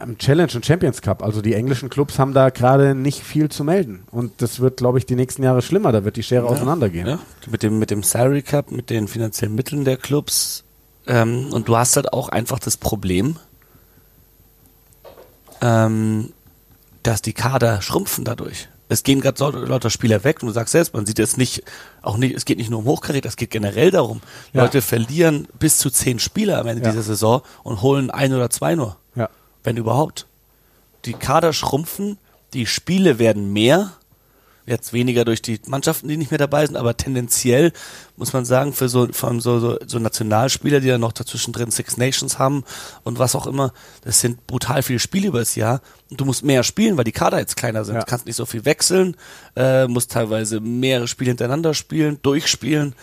am 0.00 0.18
Challenge 0.18 0.52
und 0.54 0.64
Champions 0.64 1.02
Cup. 1.02 1.22
Also 1.22 1.42
die 1.42 1.54
englischen 1.54 1.90
Clubs 1.90 2.18
haben 2.18 2.32
da 2.32 2.50
gerade 2.50 2.94
nicht 2.94 3.22
viel 3.22 3.48
zu 3.48 3.64
melden. 3.64 4.04
Und 4.10 4.40
das 4.40 4.60
wird, 4.60 4.78
glaube 4.78 4.98
ich, 4.98 5.06
die 5.06 5.16
nächsten 5.16 5.42
Jahre 5.42 5.62
schlimmer. 5.62 5.92
Da 5.92 6.04
wird 6.04 6.16
die 6.16 6.22
Schere 6.22 6.46
ja. 6.46 6.50
auseinandergehen. 6.50 7.06
Ja. 7.06 7.18
Mit 7.50 7.62
dem, 7.62 7.78
mit 7.78 7.90
dem 7.90 8.02
Salary 8.02 8.42
Cup, 8.42 8.70
mit 8.70 8.90
den 8.90 9.08
finanziellen 9.08 9.54
Mitteln 9.54 9.84
der 9.84 9.96
Clubs. 9.96 10.64
Ähm, 11.06 11.48
und 11.52 11.68
du 11.68 11.76
hast 11.76 11.96
halt 11.96 12.12
auch 12.12 12.28
einfach 12.28 12.58
das 12.58 12.76
Problem, 12.76 13.36
ähm, 15.60 16.32
dass 17.02 17.20
die 17.20 17.34
Kader 17.34 17.82
schrumpfen 17.82 18.24
dadurch 18.24 18.68
es 18.88 19.02
gehen 19.02 19.20
gerade 19.20 19.38
so 19.38 19.50
lauter 19.50 19.90
Spieler 19.90 20.24
weg 20.24 20.42
und 20.42 20.48
du 20.48 20.52
sagst 20.52 20.72
selbst, 20.72 20.94
man 20.94 21.06
sieht 21.06 21.18
jetzt 21.18 21.38
nicht, 21.38 21.62
auch 22.02 22.16
nicht, 22.16 22.34
es 22.34 22.44
geht 22.44 22.58
nicht 22.58 22.70
nur 22.70 22.80
um 22.80 22.84
Hochkaräter, 22.84 23.28
es 23.28 23.36
geht 23.36 23.50
generell 23.50 23.90
darum. 23.90 24.20
Ja. 24.52 24.62
Leute 24.62 24.82
verlieren 24.82 25.48
bis 25.58 25.78
zu 25.78 25.90
zehn 25.90 26.18
Spieler 26.18 26.58
am 26.58 26.66
Ende 26.66 26.82
ja. 26.84 26.90
dieser 26.90 27.02
Saison 27.02 27.42
und 27.62 27.82
holen 27.82 28.10
ein 28.10 28.32
oder 28.34 28.50
zwei 28.50 28.74
nur. 28.74 28.96
Ja. 29.14 29.30
Wenn 29.62 29.76
überhaupt. 29.76 30.26
Die 31.06 31.14
Kader 31.14 31.52
schrumpfen, 31.52 32.18
die 32.52 32.66
Spiele 32.66 33.18
werden 33.18 33.52
mehr 33.52 33.92
jetzt 34.66 34.92
weniger 34.92 35.24
durch 35.24 35.42
die 35.42 35.60
Mannschaften, 35.66 36.08
die 36.08 36.16
nicht 36.16 36.30
mehr 36.30 36.38
dabei 36.38 36.66
sind, 36.66 36.76
aber 36.76 36.96
tendenziell 36.96 37.72
muss 38.16 38.32
man 38.32 38.44
sagen, 38.44 38.72
für 38.72 38.88
so, 38.88 39.08
vor 39.12 39.28
allem 39.28 39.40
so, 39.40 39.58
so, 39.58 39.78
so 39.86 39.98
Nationalspieler, 39.98 40.80
die 40.80 40.88
dann 40.88 41.00
noch 41.00 41.12
dazwischen 41.12 41.52
drin 41.52 41.70
Six 41.70 41.96
Nations 41.96 42.38
haben 42.38 42.64
und 43.02 43.18
was 43.18 43.34
auch 43.34 43.46
immer, 43.46 43.72
das 44.02 44.20
sind 44.20 44.46
brutal 44.46 44.82
viele 44.82 45.00
Spiele 45.00 45.28
über 45.28 45.40
das 45.40 45.54
Jahr 45.54 45.80
und 46.10 46.20
du 46.20 46.24
musst 46.24 46.44
mehr 46.44 46.62
spielen, 46.62 46.96
weil 46.96 47.04
die 47.04 47.12
Kader 47.12 47.38
jetzt 47.38 47.56
kleiner 47.56 47.84
sind. 47.84 47.96
Ja. 47.96 48.00
Du 48.00 48.06
kannst 48.06 48.26
nicht 48.26 48.36
so 48.36 48.46
viel 48.46 48.64
wechseln, 48.64 49.16
äh, 49.56 49.86
musst 49.86 50.12
teilweise 50.12 50.60
mehrere 50.60 51.08
Spiele 51.08 51.30
hintereinander 51.30 51.74
spielen, 51.74 52.18
durchspielen. 52.22 52.94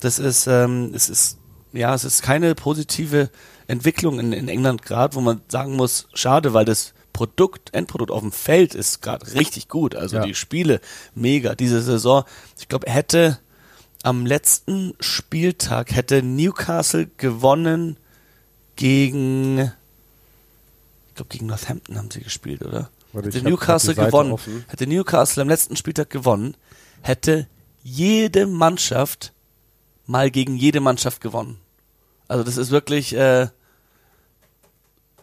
Das 0.00 0.18
ist, 0.18 0.46
ähm, 0.46 0.92
es 0.94 1.08
ist, 1.08 1.38
ja, 1.72 1.94
es 1.94 2.04
ist 2.04 2.22
keine 2.22 2.54
positive 2.54 3.30
Entwicklung 3.66 4.20
in, 4.20 4.32
in 4.32 4.48
England 4.48 4.82
gerade, 4.82 5.14
wo 5.14 5.20
man 5.20 5.40
sagen 5.48 5.74
muss, 5.74 6.08
schade, 6.14 6.54
weil 6.54 6.64
das 6.64 6.94
Produkt, 7.18 7.74
Endprodukt 7.74 8.12
auf 8.12 8.20
dem 8.20 8.30
Feld 8.30 8.76
ist 8.76 9.02
gerade 9.02 9.34
richtig 9.34 9.66
gut. 9.66 9.96
Also 9.96 10.18
ja. 10.18 10.24
die 10.24 10.36
Spiele 10.36 10.80
mega. 11.16 11.56
Diese 11.56 11.82
Saison, 11.82 12.22
ich 12.60 12.68
glaube, 12.68 12.88
hätte 12.88 13.40
am 14.04 14.24
letzten 14.24 14.94
Spieltag 15.00 15.90
hätte 15.90 16.22
Newcastle 16.22 17.08
gewonnen 17.16 17.96
gegen, 18.76 19.72
ich 21.08 21.14
glaube 21.16 21.28
gegen 21.30 21.46
Northampton 21.46 21.98
haben 21.98 22.08
sie 22.12 22.20
gespielt, 22.20 22.62
oder? 22.62 22.88
Warte, 23.12 23.30
hätte 23.30 23.42
Newcastle 23.42 23.96
gewonnen, 23.96 24.30
offen. 24.30 24.64
hätte 24.68 24.86
Newcastle 24.86 25.42
am 25.42 25.48
letzten 25.48 25.74
Spieltag 25.74 26.10
gewonnen, 26.10 26.56
hätte 27.02 27.48
jede 27.82 28.46
Mannschaft 28.46 29.32
mal 30.06 30.30
gegen 30.30 30.54
jede 30.56 30.78
Mannschaft 30.78 31.20
gewonnen. 31.20 31.58
Also 32.28 32.44
das 32.44 32.58
ist 32.58 32.70
wirklich, 32.70 33.12
äh, 33.12 33.48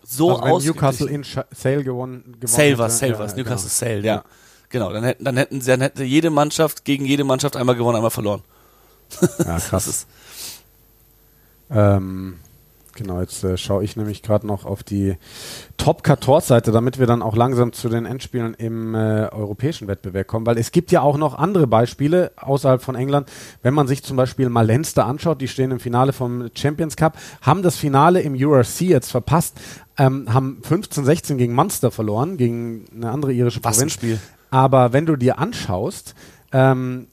so 0.06 0.38
also 0.38 0.60
wenn 0.60 0.66
Newcastle 0.66 1.10
in 1.10 1.24
Sale 1.24 1.84
gewonnen, 1.84 2.24
gewonnen 2.40 2.48
Sale 2.48 2.78
war 2.78 2.90
Sale 2.90 3.18
war 3.18 3.28
Newcastle 3.28 3.46
genau. 3.46 3.58
Sale, 3.70 4.02
ja. 4.02 4.16
ja. 4.16 4.24
Genau, 4.70 4.92
dann 4.92 5.04
hätten, 5.04 5.24
dann 5.24 5.38
hätten 5.38 5.62
sie, 5.62 5.72
dann 5.72 5.82
hätte 5.82 6.04
jede 6.04 6.30
Mannschaft 6.30 6.86
gegen 6.86 7.06
jede 7.06 7.24
Mannschaft 7.24 7.56
einmal 7.56 7.76
gewonnen, 7.76 7.96
einmal 7.98 8.12
verloren. 8.12 8.42
Ja, 9.40 9.60
krass. 9.70 10.08
ähm, 11.70 12.40
Genau, 12.96 13.20
jetzt 13.20 13.44
äh, 13.44 13.58
schaue 13.58 13.84
ich 13.84 13.98
nämlich 13.98 14.24
gerade 14.24 14.48
noch 14.48 14.66
auf 14.66 14.82
die 14.82 15.18
Top 15.76 16.08
14 16.08 16.40
Seite, 16.40 16.72
damit 16.72 16.98
wir 16.98 17.06
dann 17.06 17.22
auch 17.22 17.36
langsam 17.36 17.74
zu 17.74 17.90
den 17.90 18.06
Endspielen 18.06 18.54
im 18.54 18.96
äh, 18.96 19.28
europäischen 19.32 19.90
Wettbewerb 19.90 20.28
kommen, 20.28 20.46
weil 20.46 20.58
es 20.58 20.72
gibt 20.72 20.94
ja 20.94 21.02
auch 21.02 21.18
noch 21.18 21.38
andere 21.38 21.68
Beispiele 21.68 22.32
außerhalb 22.38 22.82
von 22.82 22.96
England. 22.96 23.30
Wenn 23.62 23.74
man 23.74 23.88
sich 23.88 24.02
zum 24.02 24.16
Beispiel 24.16 24.48
mal 24.48 24.66
Leinster 24.66 25.06
anschaut, 25.06 25.42
die 25.42 25.50
stehen 25.50 25.72
im 25.72 25.82
Finale 25.82 26.14
vom 26.14 26.50
Champions 26.56 26.96
Cup, 26.96 27.18
haben 27.42 27.64
das 27.64 27.76
Finale 27.76 28.22
im 28.22 28.34
URC 28.34 28.82
jetzt 28.82 29.12
verpasst, 29.12 29.60
ähm, 29.98 30.34
haben 30.34 30.62
15-16 30.68 31.36
gegen 31.36 31.54
Munster 31.54 31.92
verloren, 31.92 32.38
gegen 32.38 32.86
eine 32.96 33.12
andere 33.12 33.34
irische 33.34 33.62
Was 33.62 33.76
Provinz. 33.76 33.94
Spiel. 33.94 34.20
Aber 34.52 34.94
wenn 34.94 35.06
du 35.06 35.18
dir 35.18 35.38
anschaust, 35.38 36.16
ähm, 36.54 37.08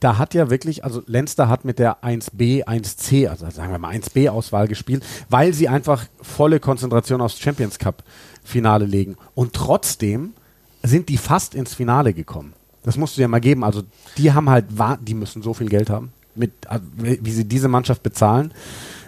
da 0.00 0.18
hat 0.18 0.34
ja 0.34 0.50
wirklich, 0.50 0.84
also 0.84 1.02
Leinster 1.06 1.48
hat 1.48 1.64
mit 1.64 1.78
der 1.78 2.02
1B, 2.02 2.64
1C, 2.64 3.28
also 3.28 3.48
sagen 3.50 3.72
wir 3.72 3.78
mal 3.78 3.94
1B-Auswahl 3.94 4.68
gespielt, 4.68 5.04
weil 5.28 5.54
sie 5.54 5.68
einfach 5.68 6.04
volle 6.20 6.60
Konzentration 6.60 7.20
aufs 7.20 7.38
Champions 7.38 7.78
Cup-Finale 7.78 8.84
legen. 8.84 9.16
Und 9.34 9.54
trotzdem 9.54 10.34
sind 10.82 11.08
die 11.08 11.16
fast 11.16 11.54
ins 11.54 11.74
Finale 11.74 12.12
gekommen. 12.12 12.52
Das 12.82 12.96
musst 12.96 13.16
du 13.16 13.20
dir 13.20 13.28
mal 13.28 13.40
geben. 13.40 13.64
Also 13.64 13.82
die 14.16 14.32
haben 14.32 14.50
halt, 14.50 14.66
die 15.00 15.14
müssen 15.14 15.42
so 15.42 15.54
viel 15.54 15.68
Geld 15.68 15.90
haben, 15.90 16.12
mit, 16.34 16.52
äh, 16.68 16.78
wie 16.92 17.32
sie 17.32 17.44
diese 17.44 17.68
Mannschaft 17.68 18.02
bezahlen. 18.02 18.52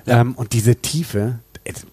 Ja. 0.07 0.21
Ähm, 0.21 0.35
und 0.35 0.53
diese 0.53 0.77
Tiefe, 0.77 1.39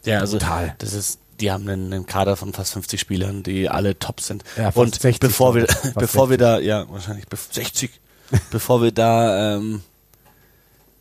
ja, 0.06 0.20
also 0.20 0.38
total. 0.38 0.76
Das 0.78 0.94
ist 0.94 1.20
die 1.42 1.52
haben 1.52 1.68
einen, 1.68 1.92
einen, 1.92 2.06
Kader 2.06 2.38
von 2.38 2.54
fast 2.54 2.72
50 2.74 2.98
Spielern, 2.98 3.44
die 3.44 3.70
alle 3.70 4.00
top 4.00 4.22
sind. 4.22 4.46
Ja, 4.58 4.70
und 4.70 4.96
60 4.96 5.20
bevor 5.20 5.54
wir, 5.54 5.68
bevor 5.96 6.28
60. 6.28 6.30
wir 6.30 6.38
da, 6.38 6.60
ja, 6.60 6.90
wahrscheinlich 6.90 7.26
60, 7.52 7.92
bevor 8.52 8.82
wir 8.82 8.92
da 8.92 9.56
ähm, 9.56 9.82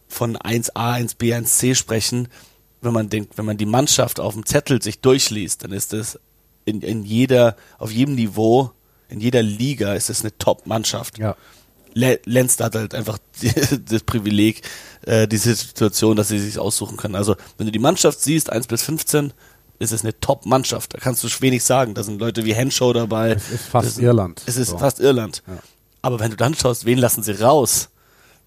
von 0.08 0.36
1a, 0.36 1.00
1b, 1.00 1.36
1c 1.36 1.74
sprechen, 1.74 2.28
wenn 2.80 2.92
man 2.92 3.08
denkt, 3.08 3.36
wenn 3.38 3.44
man 3.44 3.56
die 3.56 3.66
Mannschaft 3.66 4.20
auf 4.20 4.34
dem 4.34 4.46
Zettel 4.46 4.82
sich 4.82 5.00
durchliest, 5.00 5.64
dann 5.64 5.72
ist 5.72 5.92
es 5.92 6.18
in, 6.64 6.82
in 6.82 7.02
jeder, 7.02 7.56
auf 7.78 7.90
jedem 7.90 8.14
Niveau, 8.14 8.70
in 9.08 9.20
jeder 9.20 9.42
Liga 9.42 9.94
ist 9.94 10.10
es 10.10 10.20
eine 10.20 10.36
Top-Mannschaft. 10.38 11.18
Ja. 11.18 11.36
Lenz 11.94 12.58
hat 12.58 12.74
halt 12.74 12.94
einfach 12.94 13.18
das 13.88 14.02
Privileg, 14.02 14.62
äh, 15.02 15.28
diese 15.28 15.54
Situation, 15.54 16.16
dass 16.16 16.28
sie 16.28 16.38
sich 16.38 16.58
aussuchen 16.58 16.96
können. 16.96 17.14
Also, 17.14 17.36
wenn 17.56 17.66
du 17.66 17.72
die 17.72 17.78
Mannschaft 17.78 18.20
siehst, 18.20 18.50
1 18.50 18.66
bis 18.66 18.82
15, 18.82 19.32
ist 19.78 19.92
es 19.92 20.02
eine 20.02 20.18
Top-Mannschaft. 20.18 20.94
Da 20.94 20.98
kannst 20.98 21.22
du 21.22 21.28
wenig 21.40 21.62
sagen. 21.64 21.94
Da 21.94 22.02
sind 22.02 22.20
Leute 22.20 22.44
wie 22.44 22.54
Henshaw 22.54 22.92
dabei. 22.92 23.32
Es 23.32 23.50
ist 23.50 23.66
fast 23.66 23.98
Irland. 23.98 24.42
Es 24.46 24.56
ist 24.56 24.70
so. 24.70 24.78
fast 24.78 25.00
Irland. 25.00 25.42
Ja. 25.46 25.58
Aber 26.04 26.20
wenn 26.20 26.30
du 26.30 26.36
dann 26.36 26.54
schaust, 26.54 26.84
wen 26.84 26.98
lassen 26.98 27.22
sie 27.22 27.40
raus? 27.40 27.88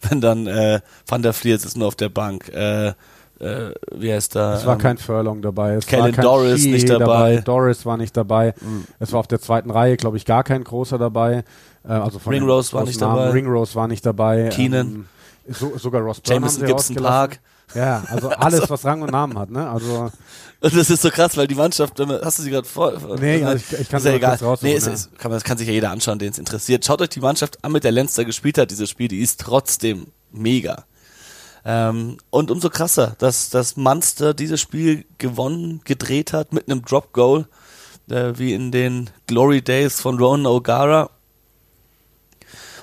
Wenn 0.01 0.21
dann 0.21 0.45
äh, 0.45 0.79
Van 1.07 1.23
der 1.23 1.33
Vliet 1.33 1.65
ist 1.65 1.75
nur 1.75 1.87
auf 1.87 1.95
der 1.95 2.09
Bank, 2.09 2.49
äh, 2.49 2.89
äh, 2.89 2.93
wie 3.95 4.13
heißt 4.13 4.35
da? 4.35 4.55
Es 4.55 4.65
war 4.67 4.75
ähm, 4.75 4.79
kein 4.79 4.97
Furlong 4.99 5.41
dabei. 5.41 5.73
Es 5.73 5.87
Kellen 5.87 6.15
Doris 6.15 6.61
Ski 6.61 6.69
nicht 6.71 6.87
dabei. 6.87 7.05
dabei. 7.05 7.37
Doris 7.37 7.83
war 7.83 7.97
nicht 7.97 8.15
dabei. 8.15 8.53
Mhm. 8.61 8.85
Es 8.99 9.11
war 9.11 9.19
auf 9.21 9.27
der 9.27 9.41
zweiten 9.41 9.71
Reihe, 9.71 9.97
glaube 9.97 10.17
ich, 10.17 10.25
gar 10.25 10.43
kein 10.43 10.63
großer 10.63 10.99
dabei. 10.99 11.43
Äh, 11.83 11.93
also 11.93 12.19
von 12.19 12.31
Ringrose 12.31 12.73
war 12.73 12.83
nicht 12.83 13.01
Namen. 13.01 13.15
dabei. 13.17 13.31
Ringrose 13.31 13.73
war 13.73 13.87
nicht 13.87 14.05
dabei. 14.05 14.49
Keenan. 14.49 14.87
Ähm, 14.87 15.05
so, 15.49 15.77
sogar 15.79 16.01
Ross 16.01 16.21
Jameson 16.23 16.65
Gibson 16.67 16.95
Park. 16.97 17.39
Ja, 17.73 18.03
also 18.09 18.29
alles, 18.29 18.69
was 18.69 18.85
Rang 18.85 19.01
und 19.01 19.11
Namen 19.11 19.37
hat, 19.37 19.49
ne? 19.49 19.69
Also 19.69 20.11
und 20.59 20.75
das 20.75 20.89
ist 20.89 21.03
so 21.03 21.11
krass, 21.11 21.37
weil 21.37 21.47
die 21.47 21.55
Mannschaft, 21.55 21.99
hast 21.99 22.39
du 22.39 22.43
sie 22.43 22.49
gerade 22.49 22.67
vor? 22.67 22.93
Nee, 23.19 23.43
also 23.43 23.63
ich, 23.63 23.79
ich 23.79 23.89
kann 23.89 23.99
es 23.99 24.05
ja 24.05 24.13
egal. 24.13 24.39
Nee, 24.61 24.73
es, 24.73 24.87
es, 24.87 25.09
kann, 25.17 25.31
das 25.31 25.43
kann 25.43 25.57
sich 25.57 25.67
ja 25.67 25.73
jeder 25.73 25.91
anschauen, 25.91 26.17
den 26.17 26.31
es 26.31 26.39
interessiert. 26.39 26.83
Schaut 26.83 26.99
euch 27.01 27.09
die 27.09 27.19
Mannschaft 27.19 27.63
an, 27.63 27.71
mit 27.71 27.83
der 27.83 27.91
Lenster 27.91 28.25
gespielt 28.25 28.57
hat, 28.57 28.71
dieses 28.71 28.89
Spiel, 28.89 29.07
die 29.07 29.19
ist 29.19 29.39
trotzdem 29.39 30.07
mega. 30.31 30.85
Ähm, 31.63 32.17
und 32.31 32.49
umso 32.49 32.69
krasser, 32.69 33.15
dass 33.19 33.51
das 33.51 33.77
Munster 33.77 34.33
dieses 34.33 34.59
Spiel 34.59 35.05
gewonnen, 35.19 35.81
gedreht 35.83 36.33
hat 36.33 36.53
mit 36.53 36.71
einem 36.71 36.83
Drop 36.83 37.13
Goal, 37.13 37.47
äh, 38.09 38.33
wie 38.37 38.53
in 38.53 38.71
den 38.71 39.11
Glory 39.27 39.61
Days 39.61 40.01
von 40.01 40.17
Ronan 40.17 40.47
O'Gara. 40.47 41.09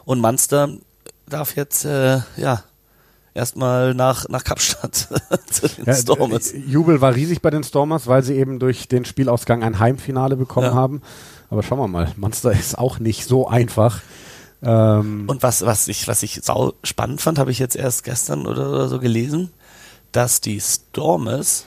Und 0.05 0.21
Munster 0.21 0.69
darf 1.29 1.57
jetzt, 1.57 1.85
äh, 1.87 2.21
ja, 2.37 2.63
erstmal 3.35 3.95
nach, 3.95 4.29
nach 4.29 4.45
Kapstadt 4.45 4.95
zu 5.51 5.69
den 5.69 5.85
ja, 5.85 5.95
Stormers. 5.95 6.53
Äh, 6.53 6.59
Jubel 6.59 7.01
war 7.01 7.15
riesig 7.15 7.43
bei 7.43 7.51
den 7.51 7.65
Stormers, 7.65 8.07
weil 8.07 8.23
sie 8.23 8.35
eben 8.35 8.59
durch 8.59 8.89
den 8.89 9.05
Spielausgang 9.05 9.63
ein 9.63 9.81
Heimfinale 9.81 10.37
bekommen 10.37 10.69
ja. 10.69 10.75
haben. 10.75 11.03
Aber 11.51 11.63
schauen 11.63 11.79
wir 11.79 11.89
mal, 11.89 12.13
Monster 12.17 12.53
ist 12.53 12.79
auch 12.79 12.99
nicht 12.99 13.27
so 13.27 13.49
einfach. 13.49 14.01
Ähm 14.63 15.25
Und 15.27 15.43
was, 15.43 15.67
was 15.67 15.89
ich, 15.89 16.09
was 16.09 16.23
ich 16.23 16.41
sau 16.43 16.73
spannend 16.83 17.21
fand, 17.21 17.39
habe 17.39 17.51
ich 17.51 17.59
jetzt 17.59 17.77
erst 17.77 18.05
gestern 18.05 18.47
oder, 18.47 18.71
oder 18.71 18.89
so 18.89 18.99
gelesen, 18.99 19.51
dass 20.13 20.41
die 20.41 20.61
Stormers 20.61 21.67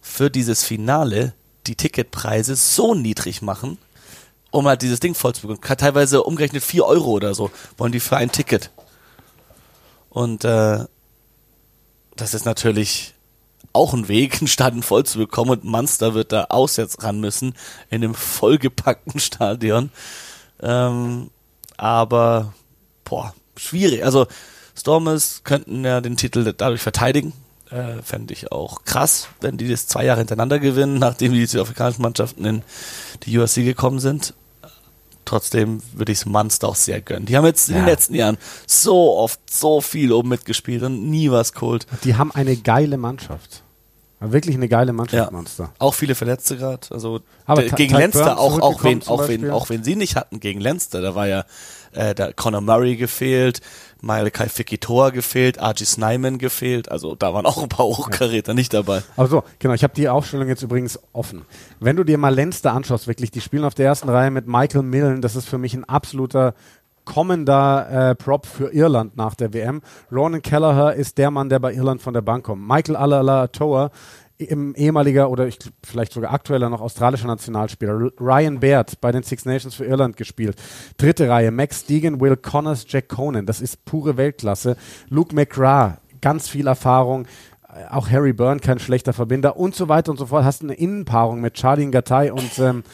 für 0.00 0.30
dieses 0.30 0.62
Finale 0.62 1.32
die 1.66 1.74
Ticketpreise 1.74 2.54
so 2.54 2.94
niedrig 2.94 3.42
machen, 3.42 3.78
um 4.50 4.68
halt 4.68 4.82
dieses 4.82 5.00
Ding 5.00 5.14
voll 5.14 5.34
zu 5.34 5.48
bekommen. 5.48 5.78
Teilweise 5.78 6.22
umgerechnet 6.22 6.62
4 6.62 6.84
Euro 6.84 7.10
oder 7.10 7.34
so 7.34 7.50
wollen 7.76 7.92
die 7.92 8.00
für 8.00 8.16
ein 8.16 8.30
Ticket. 8.30 8.70
Und 10.16 10.46
äh, 10.46 10.78
das 12.16 12.32
ist 12.32 12.46
natürlich 12.46 13.12
auch 13.74 13.92
ein 13.92 14.08
Weg, 14.08 14.38
einen 14.38 14.48
Stadion 14.48 14.82
voll 14.82 15.04
zu 15.04 15.18
bekommen 15.18 15.50
und 15.50 15.64
Munster 15.64 16.14
wird 16.14 16.32
da 16.32 16.44
auswärts 16.44 17.02
ran 17.02 17.20
müssen 17.20 17.52
in 17.90 18.02
einem 18.02 18.14
vollgepackten 18.14 19.20
Stadion. 19.20 19.90
Ähm, 20.62 21.30
aber 21.76 22.54
boah, 23.04 23.34
schwierig. 23.58 24.06
Also 24.06 24.26
Stormers 24.74 25.42
könnten 25.44 25.84
ja 25.84 26.00
den 26.00 26.16
Titel 26.16 26.50
dadurch 26.56 26.80
verteidigen. 26.80 27.34
Äh, 27.68 28.00
Fände 28.02 28.32
ich 28.32 28.50
auch 28.50 28.84
krass, 28.84 29.28
wenn 29.42 29.58
die 29.58 29.68
das 29.68 29.86
zwei 29.86 30.06
Jahre 30.06 30.20
hintereinander 30.20 30.60
gewinnen, 30.60 30.98
nachdem 30.98 31.34
die 31.34 31.44
südafrikanischen 31.44 32.00
Mannschaften 32.00 32.46
in 32.46 32.62
die 33.24 33.36
USC 33.36 33.64
gekommen 33.64 34.00
sind 34.00 34.32
trotzdem 35.26 35.80
würde 35.92 36.12
ich 36.12 36.18
es 36.18 36.26
Munster 36.26 36.68
auch 36.68 36.74
sehr 36.74 37.02
gönnen. 37.02 37.26
Die 37.26 37.36
haben 37.36 37.44
jetzt 37.44 37.68
ja. 37.68 37.74
in 37.74 37.82
den 37.82 37.86
letzten 37.86 38.14
Jahren 38.14 38.38
so 38.66 39.16
oft 39.16 39.40
so 39.50 39.80
viel 39.80 40.12
oben 40.12 40.30
mitgespielt 40.30 40.82
und 40.82 41.10
nie 41.10 41.30
was 41.30 41.52
geholt. 41.52 41.86
Die 42.04 42.16
haben 42.16 42.32
eine 42.32 42.56
geile 42.56 42.96
Mannschaft. 42.96 43.62
Wirklich 44.18 44.56
eine 44.56 44.68
geile 44.68 44.94
Mannschaft, 44.94 45.30
ja. 45.30 45.30
Monster. 45.30 45.72
Auch 45.78 45.92
viele 45.92 46.14
Verletzte 46.14 46.56
gerade. 46.56 46.86
Also 46.90 47.20
Aber 47.44 47.62
gegen 47.62 47.94
Lenster, 47.94 48.38
auch, 48.38 48.60
auch, 48.60 48.82
wen, 48.82 49.06
auch, 49.06 49.28
wen, 49.28 49.50
auch 49.50 49.68
wenn 49.68 49.84
sie 49.84 49.94
nicht 49.94 50.16
hatten 50.16 50.40
gegen 50.40 50.58
Lenster, 50.60 51.02
da 51.02 51.14
war 51.14 51.28
ja 51.28 51.44
äh, 51.92 52.14
da 52.14 52.32
Conor 52.32 52.62
Murray 52.62 52.96
gefehlt, 52.96 53.60
Malachi 54.00 54.48
Fikitor 54.48 55.10
gefehlt, 55.10 55.58
Archie 55.58 55.84
Snyman 55.84 56.38
gefehlt. 56.38 56.90
Also 56.90 57.14
da 57.14 57.32
waren 57.32 57.46
auch 57.46 57.62
ein 57.62 57.68
paar 57.68 57.86
Hochkaräter 57.86 58.52
ja. 58.52 58.54
nicht 58.54 58.74
dabei. 58.74 59.02
Also 59.16 59.42
genau, 59.58 59.74
ich 59.74 59.82
habe 59.82 59.94
die 59.94 60.08
Aufstellung 60.08 60.48
jetzt 60.48 60.62
übrigens 60.62 60.98
offen. 61.12 61.42
Wenn 61.80 61.96
du 61.96 62.04
dir 62.04 62.18
mal 62.18 62.34
Lenster 62.34 62.72
anschaust, 62.72 63.06
wirklich, 63.06 63.30
die 63.30 63.40
spielen 63.40 63.64
auf 63.64 63.74
der 63.74 63.86
ersten 63.86 64.08
Reihe 64.08 64.30
mit 64.30 64.46
Michael 64.46 64.82
Millen, 64.82 65.22
das 65.22 65.36
ist 65.36 65.48
für 65.48 65.58
mich 65.58 65.74
ein 65.74 65.84
absoluter 65.84 66.54
kommender 67.06 68.10
äh, 68.10 68.14
Prop 68.16 68.46
für 68.46 68.72
Irland 68.74 69.16
nach 69.16 69.34
der 69.34 69.54
WM. 69.54 69.80
Ronan 70.12 70.42
Kelleher 70.42 70.94
ist 70.94 71.16
der 71.16 71.30
Mann, 71.30 71.48
der 71.48 71.60
bei 71.60 71.72
Irland 71.72 72.02
von 72.02 72.12
der 72.12 72.20
Bank 72.20 72.44
kommt. 72.44 72.66
Michael 72.66 72.96
Alala-Toa 72.96 73.84
im 73.86 73.90
ehemaliger 74.38 75.30
oder 75.30 75.46
ich, 75.46 75.58
vielleicht 75.84 76.12
sogar 76.12 76.32
aktueller 76.32 76.68
noch 76.68 76.80
australischer 76.80 77.26
Nationalspieler. 77.26 78.10
Ryan 78.20 78.60
Baird 78.60 79.00
bei 79.00 79.12
den 79.12 79.22
Six 79.22 79.44
Nations 79.44 79.74
für 79.74 79.84
Irland 79.84 80.16
gespielt. 80.16 80.56
Dritte 80.98 81.28
Reihe, 81.28 81.50
Max 81.50 81.84
Deegan, 81.86 82.20
Will 82.20 82.36
Connors, 82.36 82.84
Jack 82.88 83.08
Conan. 83.08 83.46
Das 83.46 83.60
ist 83.60 83.84
pure 83.84 84.16
Weltklasse. 84.16 84.76
Luke 85.08 85.34
McGrath, 85.34 85.98
ganz 86.20 86.48
viel 86.48 86.66
Erfahrung. 86.66 87.26
Auch 87.90 88.10
Harry 88.10 88.32
Byrne, 88.32 88.60
kein 88.60 88.78
schlechter 88.78 89.12
Verbinder 89.12 89.56
und 89.56 89.74
so 89.74 89.88
weiter 89.88 90.10
und 90.10 90.18
so 90.18 90.26
fort. 90.26 90.44
Hast 90.44 90.62
eine 90.62 90.74
Innenpaarung 90.74 91.40
mit 91.40 91.54
Charlie 91.54 91.86
Ngatai 91.86 92.32
und 92.32 92.58
ähm, 92.58 92.84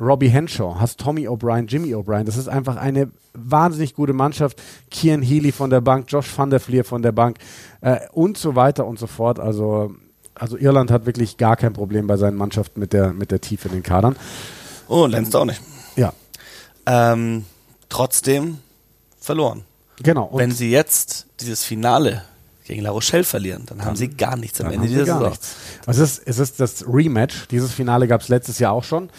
Robbie 0.00 0.28
Henshaw, 0.28 0.80
hast 0.80 0.98
Tommy 0.98 1.28
O'Brien, 1.28 1.66
Jimmy 1.66 1.94
O'Brien. 1.94 2.24
Das 2.24 2.36
ist 2.36 2.48
einfach 2.48 2.76
eine 2.76 3.10
wahnsinnig 3.32 3.94
gute 3.94 4.12
Mannschaft. 4.12 4.60
Kian 4.90 5.22
Healy 5.22 5.52
von 5.52 5.70
der 5.70 5.80
Bank, 5.80 6.06
Josh 6.08 6.36
van 6.36 6.50
der 6.50 6.58
Vlier 6.58 6.84
von 6.84 7.02
der 7.02 7.12
Bank 7.12 7.38
äh, 7.80 8.00
und 8.12 8.36
so 8.36 8.56
weiter 8.56 8.86
und 8.86 8.98
so 8.98 9.06
fort. 9.06 9.38
Also 9.38 9.94
also 10.34 10.56
Irland 10.56 10.90
hat 10.90 11.06
wirklich 11.06 11.36
gar 11.36 11.56
kein 11.56 11.72
Problem 11.72 12.06
bei 12.06 12.16
seinen 12.16 12.36
Mannschaften 12.36 12.80
mit 12.80 12.92
der, 12.92 13.12
mit 13.12 13.30
der 13.30 13.40
Tiefe 13.40 13.68
in 13.68 13.74
den 13.74 13.82
Kadern. 13.82 14.16
Oh, 14.88 15.06
Lenz 15.06 15.34
auch 15.34 15.44
nicht. 15.44 15.60
Ja. 15.96 16.12
Ähm, 16.86 17.44
trotzdem 17.88 18.58
verloren. 19.20 19.64
Genau. 20.02 20.30
Wenn 20.32 20.50
sie 20.50 20.70
jetzt 20.70 21.26
dieses 21.40 21.64
Finale 21.64 22.24
gegen 22.64 22.82
La 22.82 22.90
Rochelle 22.90 23.24
verlieren, 23.24 23.64
dann, 23.66 23.78
dann 23.78 23.86
haben 23.86 23.96
sie 23.96 24.08
gar 24.08 24.36
nichts 24.36 24.60
am 24.60 24.72
Ende 24.72 24.88
dieser 24.88 25.06
Saison. 25.06 25.32
Es 25.86 25.98
ist, 25.98 26.22
es 26.24 26.38
ist 26.38 26.60
das 26.60 26.84
Rematch. 26.86 27.48
Dieses 27.48 27.72
Finale 27.72 28.08
gab 28.08 28.22
es 28.22 28.28
letztes 28.28 28.58
Jahr 28.58 28.72
auch 28.72 28.84
schon. 28.84 29.10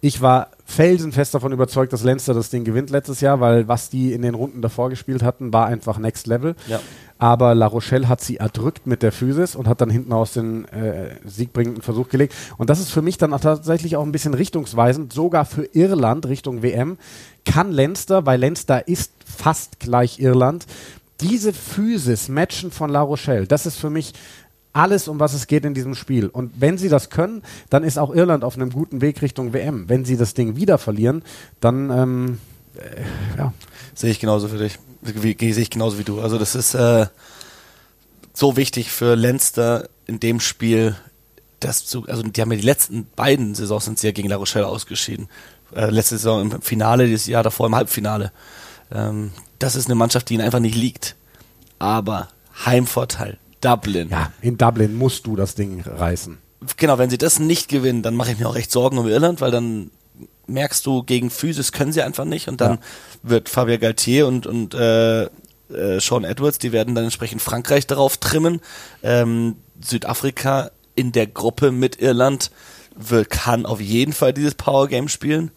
Ich 0.00 0.20
war 0.20 0.50
felsenfest 0.64 1.34
davon 1.34 1.52
überzeugt, 1.52 1.92
dass 1.92 2.02
Leinster 2.02 2.34
das 2.34 2.50
Ding 2.50 2.64
gewinnt 2.64 2.90
letztes 2.90 3.20
Jahr, 3.20 3.40
weil 3.40 3.68
was 3.68 3.88
die 3.88 4.12
in 4.12 4.22
den 4.22 4.34
Runden 4.34 4.62
davor 4.62 4.90
gespielt 4.90 5.22
hatten, 5.22 5.52
war 5.52 5.66
einfach 5.66 5.98
Next 5.98 6.26
Level. 6.26 6.56
Ja. 6.66 6.80
Aber 7.22 7.54
La 7.54 7.68
Rochelle 7.68 8.08
hat 8.08 8.20
sie 8.20 8.38
erdrückt 8.38 8.84
mit 8.84 9.04
der 9.04 9.12
Physis 9.12 9.54
und 9.54 9.68
hat 9.68 9.80
dann 9.80 9.90
hinten 9.90 10.12
aus 10.12 10.32
den 10.32 10.64
äh, 10.70 11.14
siegbringenden 11.24 11.80
Versuch 11.80 12.08
gelegt. 12.08 12.34
Und 12.58 12.68
das 12.68 12.80
ist 12.80 12.90
für 12.90 13.00
mich 13.00 13.16
dann 13.16 13.32
auch 13.32 13.38
tatsächlich 13.38 13.94
auch 13.94 14.02
ein 14.02 14.10
bisschen 14.10 14.34
richtungsweisend, 14.34 15.12
sogar 15.12 15.44
für 15.44 15.62
Irland 15.72 16.26
Richtung 16.26 16.64
WM. 16.64 16.98
Kann 17.44 17.70
Leinster, 17.70 18.26
weil 18.26 18.40
Leinster 18.40 18.88
ist 18.88 19.12
fast 19.24 19.78
gleich 19.78 20.18
Irland, 20.18 20.66
diese 21.20 21.52
Physis 21.52 22.28
matchen 22.28 22.72
von 22.72 22.90
La 22.90 23.02
Rochelle, 23.02 23.46
das 23.46 23.66
ist 23.66 23.76
für 23.76 23.90
mich 23.90 24.14
alles, 24.72 25.06
um 25.06 25.20
was 25.20 25.32
es 25.32 25.46
geht 25.46 25.64
in 25.64 25.74
diesem 25.74 25.94
Spiel. 25.94 26.26
Und 26.26 26.50
wenn 26.60 26.76
sie 26.76 26.88
das 26.88 27.08
können, 27.08 27.42
dann 27.70 27.84
ist 27.84 28.00
auch 28.00 28.12
Irland 28.12 28.42
auf 28.42 28.56
einem 28.56 28.70
guten 28.70 29.00
Weg 29.00 29.22
Richtung 29.22 29.52
WM. 29.52 29.88
Wenn 29.88 30.04
sie 30.04 30.16
das 30.16 30.34
Ding 30.34 30.56
wieder 30.56 30.76
verlieren, 30.76 31.22
dann 31.60 31.88
ähm, 31.90 32.38
äh, 32.74 33.38
ja. 33.38 33.52
Sehe 33.94 34.10
ich 34.10 34.18
genauso 34.18 34.48
für 34.48 34.58
dich 34.58 34.80
sehe 35.02 35.62
ich 35.62 35.70
genauso 35.70 35.98
wie 35.98 36.04
du. 36.04 36.20
Also 36.20 36.38
das 36.38 36.54
ist 36.54 36.74
äh, 36.74 37.06
so 38.32 38.56
wichtig 38.56 38.90
für 38.90 39.14
Leinster 39.14 39.88
in 40.06 40.20
dem 40.20 40.40
Spiel, 40.40 40.96
dass 41.60 41.86
zu, 41.86 42.06
also 42.06 42.22
die 42.22 42.40
haben 42.40 42.50
ja 42.50 42.58
die 42.58 42.66
letzten 42.66 43.06
beiden 43.16 43.54
Saisons 43.54 43.84
sind 43.84 43.98
sie 43.98 44.08
ja 44.08 44.12
gegen 44.12 44.28
La 44.28 44.36
Rochelle 44.36 44.66
ausgeschieden. 44.66 45.28
Äh, 45.74 45.90
letzte 45.90 46.16
Saison 46.16 46.42
im 46.42 46.62
Finale, 46.62 47.06
dieses 47.06 47.26
Jahr 47.26 47.42
davor 47.42 47.66
im 47.66 47.74
Halbfinale. 47.74 48.32
Ähm, 48.92 49.32
das 49.58 49.76
ist 49.76 49.86
eine 49.86 49.94
Mannschaft, 49.94 50.28
die 50.28 50.34
ihnen 50.34 50.44
einfach 50.44 50.60
nicht 50.60 50.74
liegt. 50.74 51.16
Aber 51.78 52.28
Heimvorteil, 52.64 53.38
Dublin. 53.60 54.10
Ja, 54.10 54.32
in 54.40 54.58
Dublin 54.58 54.94
musst 54.94 55.26
du 55.26 55.36
das 55.36 55.54
Ding 55.54 55.82
reißen. 55.82 56.38
Genau, 56.76 56.98
wenn 56.98 57.10
sie 57.10 57.18
das 57.18 57.38
nicht 57.38 57.68
gewinnen, 57.68 58.02
dann 58.02 58.14
mache 58.14 58.32
ich 58.32 58.38
mir 58.38 58.48
auch 58.48 58.56
echt 58.56 58.70
Sorgen 58.70 58.98
um 58.98 59.08
Irland, 59.08 59.40
weil 59.40 59.50
dann 59.50 59.90
merkst 60.46 60.84
du, 60.86 61.02
gegen 61.02 61.30
Physis 61.30 61.72
können 61.72 61.92
sie 61.92 62.02
einfach 62.02 62.24
nicht 62.24 62.48
und 62.48 62.60
dann 62.60 62.72
ja. 62.72 62.80
wird 63.22 63.48
Fabien 63.48 63.80
Galtier 63.80 64.26
und, 64.26 64.46
und 64.46 64.74
äh, 64.74 65.24
äh, 65.24 66.00
Sean 66.00 66.24
Edwards, 66.24 66.58
die 66.58 66.72
werden 66.72 66.94
dann 66.94 67.04
entsprechend 67.04 67.42
Frankreich 67.42 67.86
darauf 67.86 68.16
trimmen. 68.16 68.60
Ähm, 69.02 69.56
Südafrika 69.80 70.70
in 70.94 71.12
der 71.12 71.26
Gruppe 71.26 71.72
mit 71.72 72.00
Irland 72.00 72.50
wird, 72.94 73.30
kann 73.30 73.66
auf 73.66 73.80
jeden 73.80 74.12
Fall 74.12 74.32
dieses 74.32 74.54
Power 74.54 74.88
Game 74.88 75.08
spielen. 75.08 75.50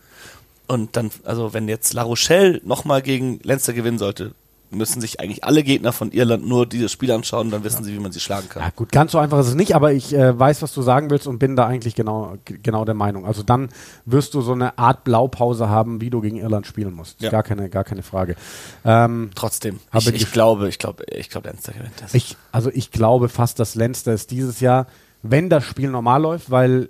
Und 0.67 0.95
dann, 0.95 1.11
also 1.23 1.53
wenn 1.53 1.67
jetzt 1.67 1.93
La 1.93 2.03
Rochelle 2.03 2.61
nochmal 2.63 3.01
gegen 3.01 3.39
Leinster 3.43 3.73
gewinnen 3.73 3.99
sollte, 3.99 4.33
müssen 4.71 5.01
sich 5.01 5.19
eigentlich 5.19 5.43
alle 5.43 5.63
Gegner 5.63 5.93
von 5.93 6.11
Irland 6.11 6.47
nur 6.47 6.65
dieses 6.65 6.91
Spiel 6.91 7.11
anschauen, 7.11 7.51
dann 7.51 7.63
wissen 7.63 7.79
ja. 7.79 7.83
sie, 7.85 7.93
wie 7.93 7.99
man 7.99 8.11
sie 8.11 8.19
schlagen 8.19 8.49
kann. 8.49 8.63
Ja, 8.63 8.69
gut, 8.75 8.91
ganz 8.91 9.11
so 9.11 9.19
einfach 9.19 9.39
ist 9.39 9.47
es 9.47 9.55
nicht, 9.55 9.75
aber 9.75 9.93
ich 9.93 10.13
äh, 10.13 10.37
weiß, 10.37 10.61
was 10.61 10.73
du 10.73 10.81
sagen 10.81 11.09
willst 11.09 11.27
und 11.27 11.39
bin 11.39 11.55
da 11.55 11.65
eigentlich 11.65 11.95
genau, 11.95 12.37
genau 12.45 12.85
der 12.85 12.95
Meinung. 12.95 13.25
Also 13.25 13.43
dann 13.43 13.69
wirst 14.05 14.33
du 14.33 14.41
so 14.41 14.53
eine 14.53 14.77
Art 14.77 15.03
Blaupause 15.03 15.69
haben, 15.69 16.01
wie 16.01 16.09
du 16.09 16.21
gegen 16.21 16.37
Irland 16.37 16.67
spielen 16.67 16.93
musst. 16.93 17.21
Ja. 17.21 17.29
Gar 17.29 17.43
keine, 17.43 17.69
gar 17.69 17.83
keine 17.83 18.03
Frage. 18.03 18.35
Ähm, 18.83 19.31
Trotzdem, 19.35 19.79
aber 19.91 20.09
ich, 20.09 20.23
ich, 20.23 20.31
glaube, 20.31 20.67
ich 20.67 20.79
glaube, 20.79 21.03
ich 21.11 21.29
glaube, 21.29 21.47
Leinster 21.47 21.73
gewinnt 21.73 22.01
das. 22.01 22.13
Ich, 22.13 22.35
also 22.51 22.69
ich 22.73 22.91
glaube 22.91 23.29
fast, 23.29 23.59
dass 23.59 23.75
Leinster 23.75 24.13
es 24.13 24.27
dieses 24.27 24.59
Jahr, 24.59 24.87
wenn 25.21 25.49
das 25.49 25.63
Spiel 25.63 25.89
normal 25.89 26.21
läuft, 26.21 26.51
weil 26.51 26.89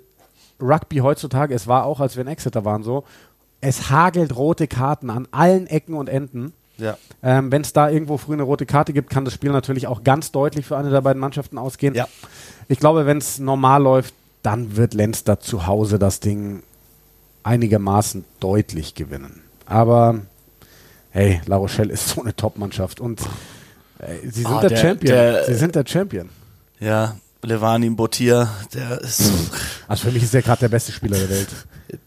Rugby 0.60 0.98
heutzutage, 0.98 1.54
es 1.54 1.66
war 1.66 1.84
auch, 1.84 2.00
als 2.00 2.16
wir 2.16 2.22
in 2.22 2.28
Exeter 2.28 2.64
waren 2.64 2.82
so, 2.82 3.04
es 3.60 3.90
hagelt 3.90 4.36
rote 4.36 4.68
Karten 4.68 5.10
an 5.10 5.28
allen 5.30 5.66
Ecken 5.66 5.94
und 5.94 6.08
Enden. 6.08 6.52
Ja. 6.78 6.98
Ähm, 7.22 7.50
Wenn 7.50 7.62
es 7.62 7.72
da 7.72 7.88
irgendwo 7.88 8.18
früh 8.18 8.34
eine 8.34 8.42
rote 8.42 8.66
Karte 8.66 8.92
gibt, 8.92 9.10
kann 9.10 9.24
das 9.24 9.34
Spiel 9.34 9.50
natürlich 9.50 9.86
auch 9.86 10.04
ganz 10.04 10.32
deutlich 10.32 10.66
für 10.66 10.76
eine 10.76 10.90
der 10.90 11.00
beiden 11.00 11.20
Mannschaften 11.20 11.58
ausgehen. 11.58 11.94
Ja. 11.94 12.06
Ich 12.68 12.78
glaube, 12.78 13.06
wenn 13.06 13.18
es 13.18 13.38
normal 13.38 13.82
läuft, 13.82 14.14
dann 14.42 14.76
wird 14.76 14.94
Leinster 14.94 15.40
zu 15.40 15.66
Hause 15.66 15.98
das 15.98 16.20
Ding 16.20 16.62
einigermaßen 17.42 18.24
deutlich 18.40 18.94
gewinnen. 18.94 19.42
Aber 19.64 20.20
hey, 21.10 21.40
La 21.46 21.56
Rochelle 21.56 21.92
ist 21.92 22.08
so 22.10 22.22
eine 22.22 22.34
Top-Mannschaft 22.34 23.00
und 23.00 23.20
äh, 23.98 24.18
sie 24.24 24.42
sind 24.42 24.52
oh, 24.52 24.60
der, 24.60 24.70
der, 24.70 24.76
Champion. 24.76 25.14
Der, 25.14 25.44
sie 25.44 25.54
sind 25.54 25.74
der 25.74 25.84
Champion. 25.86 26.28
Ja, 26.78 27.16
Levani 27.42 27.88
Botier, 27.90 28.48
der 28.74 29.00
ist. 29.00 29.32
Also 29.88 30.08
für 30.08 30.12
mich 30.12 30.22
ist 30.22 30.34
er 30.34 30.42
gerade 30.42 30.60
der 30.60 30.68
beste 30.68 30.92
Spieler 30.92 31.16
der 31.16 31.30
Welt. 31.30 31.48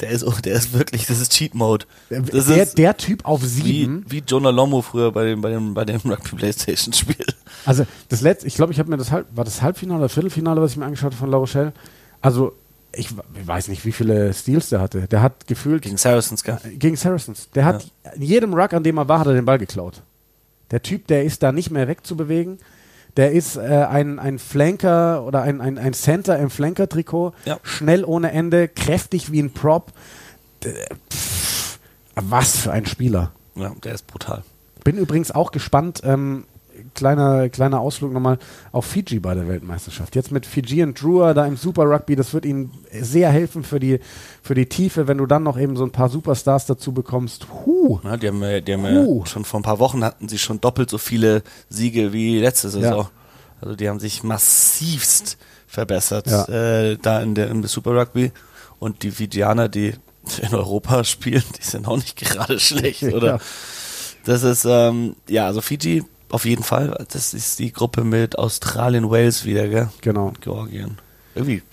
Der 0.02 0.10
ist, 0.10 0.26
der 0.46 0.54
ist 0.54 0.74
wirklich, 0.74 1.06
das 1.06 1.20
ist 1.20 1.32
Cheat 1.32 1.56
Mode. 1.56 1.86
Das 2.10 2.48
der, 2.48 2.64
ist 2.64 2.78
der 2.78 2.98
Typ 2.98 3.26
auf 3.26 3.44
sieben. 3.44 4.06
Wie, 4.08 4.18
wie 4.18 4.24
Jonah 4.26 4.50
Lomo 4.50 4.82
früher 4.82 5.12
bei 5.12 5.26
dem, 5.26 5.42
bei 5.42 5.52
dem, 5.52 5.74
bei 5.74 5.86
dem 5.86 6.00
Rugby 6.04 6.36
Playstation 6.36 6.94
Spiel. 6.94 7.26
Also 7.66 7.86
das 8.10 8.22
letzte, 8.22 8.48
ich 8.48 8.56
glaube, 8.56 8.74
ich 8.74 8.80
habe 8.80 8.90
mir 8.90 8.98
das 8.98 9.12
Halb, 9.12 9.28
war 9.36 9.46
das 9.46 9.62
Halbfinale 9.62 10.00
oder 10.00 10.10
Viertelfinale, 10.10 10.62
was 10.62 10.72
ich 10.72 10.78
mir 10.78 10.86
angeschaut 10.86 11.12
habe 11.12 11.16
von 11.16 11.32
La 11.32 11.38
Rochelle. 11.38 11.74
Also 12.22 12.54
ich, 12.92 13.08
ich 13.08 13.48
weiß 13.48 13.68
nicht, 13.68 13.86
wie 13.86 13.92
viele 13.92 14.34
Steals 14.34 14.70
der 14.70 14.82
hatte. 14.82 15.08
Der 15.08 15.22
hat 15.22 15.48
gefühlt. 15.48 15.84
Gegen 15.84 15.98
Saracens, 15.98 16.44
gell? 16.44 16.58
Gegen 16.78 16.96
Saracens. 16.96 17.50
Der 17.52 17.66
hat 17.66 17.86
ja. 18.04 18.12
in 18.12 18.22
jedem 18.22 18.54
Ruck, 18.54 18.74
an 18.74 18.84
dem 18.84 18.98
er 18.98 19.08
war, 19.08 19.20
hat 19.20 19.28
er 19.28 19.34
den 19.34 19.46
Ball 19.46 19.60
geklaut. 19.60 20.02
Der 20.72 20.82
Typ, 20.82 21.08
der 21.08 21.24
ist 21.24 21.44
da 21.44 21.52
nicht 21.52 21.72
mehr 21.72 21.88
wegzubewegen. 21.88 22.58
Der 23.20 23.34
ist 23.34 23.58
äh, 23.58 23.60
ein, 23.60 24.18
ein 24.18 24.40
Flanker 24.40 25.26
oder 25.26 25.42
ein, 25.42 25.60
ein, 25.60 25.78
ein 25.78 25.94
Center 25.94 26.40
im 26.40 26.50
Flanker-Trikot. 26.50 27.34
Ja. 27.44 27.60
Schnell 27.64 28.06
ohne 28.06 28.32
Ende, 28.32 28.70
kräftig 28.70 29.30
wie 29.30 29.42
ein 29.42 29.52
Prop. 29.52 29.92
Pff, 30.64 31.80
was 32.16 32.56
für 32.56 32.72
ein 32.72 32.86
Spieler. 32.86 33.34
Ja, 33.56 33.74
der 33.84 33.96
ist 33.96 34.08
brutal. 34.08 34.44
Bin 34.86 34.98
übrigens 34.98 35.32
auch 35.32 35.52
gespannt. 35.52 36.00
Ähm, 36.06 36.46
kleiner, 37.00 37.50
kleiner 37.50 37.80
Ausflug 37.80 38.14
nochmal 38.14 38.38
auf 38.72 38.86
Fiji 38.86 39.20
bei 39.20 39.34
der 39.34 39.48
Weltmeisterschaft. 39.48 40.16
Jetzt 40.16 40.32
mit 40.32 40.46
Fiji 40.46 40.84
und 40.84 41.02
Drua 41.02 41.34
da 41.34 41.46
im 41.46 41.58
Super 41.58 41.84
Rugby, 41.84 42.16
das 42.16 42.34
wird 42.34 42.46
ihnen 42.46 42.72
sehr 42.92 43.32
helfen 43.32 43.64
für 43.64 43.80
die, 43.80 44.00
für 44.44 44.54
die 44.54 44.68
Tiefe, 44.68 45.08
wenn 45.08 45.18
du 45.18 45.26
dann 45.26 45.44
noch 45.44 45.58
eben 45.58 45.76
so 45.76 45.84
ein 45.84 45.92
paar 45.92 46.10
Superstars 46.10 46.66
dazu 46.66 46.92
bekommst. 46.92 47.48
Huh. 47.66 48.00
Ja, 48.04 48.18
die 48.18 48.28
haben, 48.28 48.42
die 48.42 48.74
haben 48.74 48.84
huh. 48.84 49.26
schon 49.26 49.46
vor 49.46 49.60
ein 49.62 49.64
paar 49.64 49.80
Wochen 49.80 50.04
hatten 50.04 50.30
sie 50.30 50.38
schon 50.38 50.62
doppelt 50.62 50.90
so 50.90 50.98
viele 50.98 51.42
Siege 51.70 52.14
wie 52.14 52.40
letzte 52.40 52.70
Saison. 52.70 53.06
Ja. 53.06 53.10
Also 53.62 53.76
die 53.76 53.90
haben 53.90 54.00
sich 54.00 54.24
massivst 54.24 55.38
verbessert 55.68 56.28
ja. 56.28 56.46
äh, 56.46 56.98
da 57.02 57.22
in 57.22 57.36
der, 57.36 57.50
im 57.50 57.64
Super 57.64 57.96
Rugby. 57.96 58.32
Und 58.80 59.04
die 59.04 59.12
Fijianer, 59.12 59.70
die 59.70 59.94
in 60.42 60.54
Europa 60.54 61.04
spielen, 61.06 61.44
die 61.58 61.64
sind 61.64 61.88
auch 61.88 61.98
nicht 61.98 62.18
gerade 62.18 62.60
schlecht, 62.60 63.04
oder? 63.04 63.28
Ja. 63.28 63.40
Das 64.26 64.44
ist, 64.44 64.66
ähm, 64.66 65.16
ja, 65.28 65.48
also 65.48 65.62
Fiji 65.62 66.04
auf 66.30 66.46
jeden 66.46 66.64
Fall. 66.64 67.06
Das 67.12 67.34
ist 67.34 67.60
die 67.60 67.72
Gruppe 67.72 68.04
mit 68.04 68.38
Australien, 68.38 69.10
Wales 69.10 69.46
wieder, 69.46 69.68
gell? 69.68 69.90
Genau. 70.02 70.34
Georgien. 70.42 70.98
Irgendwie 71.36 71.64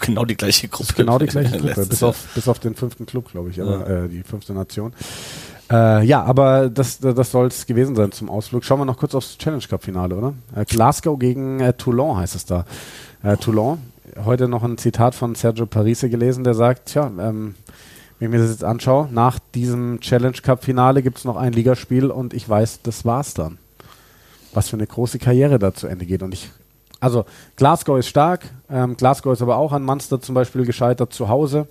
genau 0.00 0.24
die 0.24 0.36
gleiche 0.36 0.68
Gruppe. 0.68 0.94
Genau 0.94 1.18
die 1.18 1.26
gleiche 1.26 1.58
Gruppe, 1.58 1.86
bis 1.86 2.02
auf, 2.02 2.16
bis 2.34 2.48
auf 2.48 2.58
den 2.58 2.74
fünften 2.74 3.06
Club, 3.06 3.30
glaube 3.30 3.50
ich, 3.50 3.60
aber 3.60 3.88
ja. 3.88 4.04
äh, 4.04 4.08
die 4.08 4.22
fünfte 4.22 4.52
Nation. 4.52 4.92
Äh, 5.70 6.04
ja, 6.04 6.22
aber 6.22 6.70
das, 6.70 7.00
das 7.00 7.30
soll 7.30 7.48
es 7.48 7.66
gewesen 7.66 7.96
sein 7.96 8.12
zum 8.12 8.30
Ausflug. 8.30 8.64
Schauen 8.64 8.80
wir 8.80 8.84
noch 8.84 8.98
kurz 8.98 9.14
aufs 9.14 9.36
Challenge 9.36 9.64
Cup 9.68 9.82
Finale, 9.82 10.14
oder? 10.14 10.34
Äh, 10.54 10.64
Glasgow 10.64 11.18
gegen 11.18 11.60
äh, 11.60 11.72
Toulon 11.72 12.16
heißt 12.16 12.36
es 12.36 12.44
da. 12.44 12.64
Äh, 13.22 13.36
Toulon, 13.36 13.78
heute 14.24 14.48
noch 14.48 14.62
ein 14.62 14.78
Zitat 14.78 15.14
von 15.14 15.34
Sergio 15.34 15.66
Parise 15.66 16.08
gelesen, 16.08 16.44
der 16.44 16.54
sagt, 16.54 16.90
tja, 16.90 17.06
ähm, 17.18 17.56
wenn 18.18 18.28
ich 18.28 18.32
mir 18.32 18.40
das 18.40 18.50
jetzt 18.50 18.64
anschaue, 18.64 19.08
nach 19.10 19.38
diesem 19.54 20.00
Challenge 20.00 20.36
Cup 20.42 20.64
Finale 20.64 21.02
gibt 21.02 21.18
es 21.18 21.24
noch 21.24 21.36
ein 21.36 21.52
Ligaspiel 21.52 22.06
und 22.06 22.32
ich 22.32 22.48
weiß, 22.48 22.80
das 22.82 23.04
war's 23.04 23.34
dann 23.34 23.58
was 24.52 24.68
für 24.68 24.76
eine 24.76 24.86
große 24.86 25.18
Karriere 25.18 25.58
da 25.58 25.74
zu 25.74 25.86
Ende 25.86 26.06
geht. 26.06 26.22
Und 26.22 26.34
ich, 26.34 26.50
also 27.00 27.24
Glasgow 27.56 27.98
ist 27.98 28.08
stark, 28.08 28.46
ähm, 28.70 28.96
Glasgow 28.96 29.32
ist 29.32 29.42
aber 29.42 29.56
auch 29.56 29.72
an 29.72 29.84
Munster 29.84 30.20
zum 30.20 30.34
Beispiel 30.34 30.64
gescheitert 30.64 31.12
zu 31.12 31.28
Hause. 31.28 31.68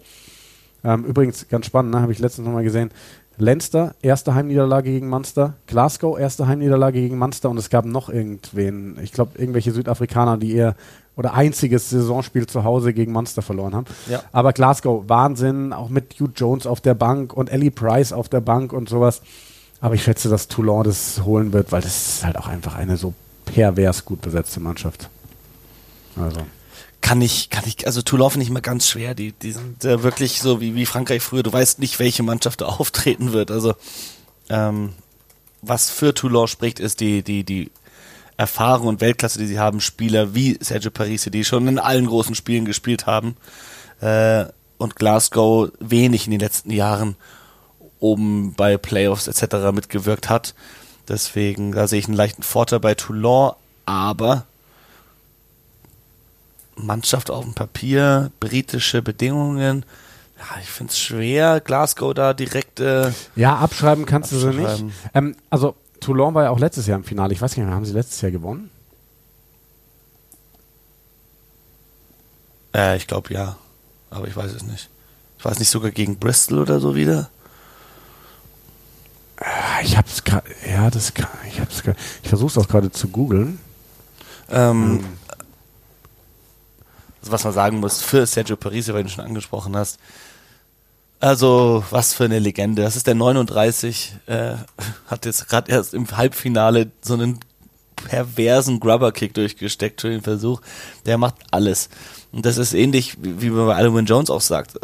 Ähm, 0.83 1.03
übrigens, 1.05 1.47
ganz 1.49 1.65
spannend, 1.65 1.93
ne, 1.93 2.01
habe 2.01 2.11
ich 2.11 2.19
letztens 2.19 2.45
nochmal 2.45 2.63
gesehen. 2.63 2.91
Leinster, 3.37 3.95
erste 4.01 4.33
Heimniederlage 4.33 4.91
gegen 4.91 5.09
Munster. 5.09 5.55
Glasgow, 5.67 6.17
erste 6.17 6.47
Heimniederlage 6.47 7.01
gegen 7.01 7.17
Munster. 7.17 7.49
Und 7.49 7.57
es 7.57 7.69
gab 7.69 7.85
noch 7.85 8.09
irgendwen, 8.09 8.97
ich 9.01 9.11
glaube, 9.11 9.37
irgendwelche 9.37 9.71
Südafrikaner, 9.71 10.37
die 10.37 10.53
eher 10.53 10.75
oder 11.17 11.33
einziges 11.33 11.89
Saisonspiel 11.89 12.45
zu 12.45 12.63
Hause 12.63 12.93
gegen 12.93 13.11
Munster 13.11 13.41
verloren 13.41 13.75
haben. 13.75 13.85
Ja. 14.09 14.21
Aber 14.31 14.53
Glasgow, 14.53 15.03
Wahnsinn, 15.07 15.73
auch 15.73 15.89
mit 15.89 16.15
Hugh 16.19 16.31
Jones 16.35 16.67
auf 16.67 16.81
der 16.81 16.93
Bank 16.93 17.33
und 17.33 17.49
Ellie 17.49 17.71
Price 17.71 18.13
auf 18.13 18.29
der 18.29 18.41
Bank 18.41 18.73
und 18.73 18.89
sowas. 18.89 19.21
Aber 19.85 19.93
ich 19.93 20.03
schätze, 20.03 20.29
dass 20.29 20.47
Toulon 20.47 20.83
das 20.83 21.21
holen 21.25 21.53
wird, 21.53 21.71
weil 21.71 21.79
das 21.79 22.15
ist 22.15 22.25
halt 22.25 22.39
auch 22.39 22.47
einfach 22.47 22.73
eine 22.73 22.97
so 22.97 23.13
pervers 23.45 24.03
gut 24.03 24.19
besetzte 24.19 24.59
Mannschaft. 24.59 25.11
Also. 26.15 26.41
Kann 27.01 27.21
ich, 27.21 27.51
kann 27.51 27.65
ich, 27.67 27.85
also 27.85 28.01
Toulon 28.01 28.31
finde 28.31 28.45
ich 28.45 28.49
immer 28.49 28.61
ganz 28.61 28.89
schwer. 28.89 29.13
Die, 29.13 29.33
die 29.33 29.51
sind 29.51 29.85
äh, 29.85 30.01
wirklich 30.01 30.41
so 30.41 30.59
wie, 30.59 30.73
wie 30.73 30.87
Frankreich 30.87 31.21
früher. 31.21 31.43
Du 31.43 31.53
weißt 31.53 31.77
nicht, 31.77 31.99
welche 31.99 32.23
Mannschaft 32.23 32.61
da 32.61 32.65
auftreten 32.79 33.31
wird. 33.31 33.51
Also, 33.51 33.75
ähm, 34.49 34.93
was 35.61 35.91
für 35.91 36.15
Toulon 36.15 36.47
spricht, 36.47 36.79
ist 36.79 36.99
die, 36.99 37.21
die, 37.21 37.43
die 37.43 37.69
Erfahrung 38.37 38.87
und 38.87 39.01
Weltklasse, 39.01 39.37
die 39.37 39.45
sie 39.45 39.59
haben. 39.59 39.81
Spieler 39.81 40.33
wie 40.33 40.57
Sergio 40.61 40.89
Parisi, 40.89 41.29
die 41.29 41.45
schon 41.45 41.67
in 41.67 41.77
allen 41.77 42.07
großen 42.07 42.33
Spielen 42.33 42.65
gespielt 42.65 43.05
haben. 43.05 43.37
Äh, 44.01 44.45
und 44.79 44.95
Glasgow 44.95 45.69
wenig 45.79 46.25
in 46.25 46.31
den 46.31 46.39
letzten 46.39 46.71
Jahren 46.71 47.17
oben 47.99 48.53
bei 48.53 48.77
Playoffs 48.77 49.27
etc. 49.27 49.71
mitgewirkt 49.73 50.29
hat. 50.29 50.53
Deswegen, 51.07 51.71
da 51.71 51.87
sehe 51.87 51.99
ich 51.99 52.07
einen 52.07 52.17
leichten 52.17 52.43
Vorteil 52.43 52.79
bei 52.79 52.95
Toulon, 52.95 53.53
aber 53.85 54.45
Mannschaft 56.75 57.29
auf 57.29 57.43
dem 57.43 57.53
Papier, 57.53 58.31
britische 58.39 59.01
Bedingungen. 59.01 59.85
Ja, 60.37 60.59
ich 60.61 60.69
finde 60.69 60.91
es 60.91 60.99
schwer, 60.99 61.61
Glasgow 61.61 62.13
da 62.13 62.33
direkt. 62.33 62.79
Äh, 62.79 63.11
ja, 63.35 63.55
abschreiben 63.55 64.05
kannst 64.05 64.31
du 64.31 64.37
sie 64.37 64.49
nicht. 64.49 64.83
Ähm, 65.13 65.35
also 65.49 65.75
Toulon 66.01 66.33
war 66.33 66.43
ja 66.43 66.49
auch 66.49 66.59
letztes 66.59 66.87
Jahr 66.87 66.97
im 66.97 67.03
Finale. 67.05 67.33
Ich 67.33 67.41
weiß 67.41 67.55
nicht 67.55 67.65
mehr, 67.65 67.73
haben 67.73 67.85
sie 67.85 67.93
letztes 67.93 68.19
Jahr 68.21 68.31
gewonnen? 68.31 68.69
Äh, 72.75 72.97
ich 72.97 73.07
glaube 73.07 73.33
ja, 73.33 73.55
aber 74.09 74.27
ich 74.27 74.35
weiß 74.35 74.51
es 74.51 74.63
nicht. 74.63 74.89
Ich 75.37 75.45
weiß 75.45 75.59
nicht 75.59 75.69
sogar 75.69 75.91
gegen 75.91 76.17
Bristol 76.17 76.59
oder 76.59 76.79
so 76.79 76.95
wieder. 76.95 77.29
Ah, 79.37 79.81
ich 79.83 79.97
hab's 79.97 80.23
gerade, 80.23 80.49
ja, 80.67 80.89
das, 80.89 81.13
ich 81.47 81.59
hab's 81.59 81.83
grad, 81.83 81.97
ich 82.23 82.29
versuch's 82.29 82.57
auch 82.57 82.67
gerade 82.67 82.91
zu 82.91 83.09
googeln. 83.09 83.59
Ähm, 84.49 84.99
hm. 84.99 85.05
also 87.19 87.31
was 87.31 87.43
man 87.43 87.53
sagen 87.53 87.79
muss, 87.79 88.01
für 88.01 88.25
Sergio 88.25 88.55
Parisi, 88.55 88.93
weil 88.93 89.03
du 89.03 89.09
ihn 89.09 89.13
schon 89.13 89.25
angesprochen 89.25 89.75
hast, 89.75 89.99
also, 91.19 91.83
was 91.89 92.13
für 92.13 92.25
eine 92.25 92.39
Legende. 92.39 92.81
Das 92.81 92.95
ist 92.95 93.07
der 93.07 93.15
39, 93.15 94.13
äh, 94.27 94.55
hat 95.07 95.25
jetzt 95.25 95.47
gerade 95.47 95.71
erst 95.71 95.93
im 95.93 96.05
Halbfinale 96.15 96.91
so 97.01 97.13
einen 97.13 97.39
perversen 97.95 98.79
Grubber-Kick 98.79 99.33
durchgesteckt 99.33 100.01
für 100.01 100.09
den 100.09 100.21
Versuch. 100.21 100.61
Der 101.05 101.17
macht 101.17 101.35
alles. 101.51 101.89
Und 102.31 102.45
das 102.45 102.57
ist 102.57 102.73
ähnlich, 102.73 103.17
wie 103.19 103.49
man 103.49 103.65
bei 103.67 103.75
Alwyn 103.75 104.05
Jones 104.05 104.29
auch 104.29 104.41
sagt, 104.41 104.77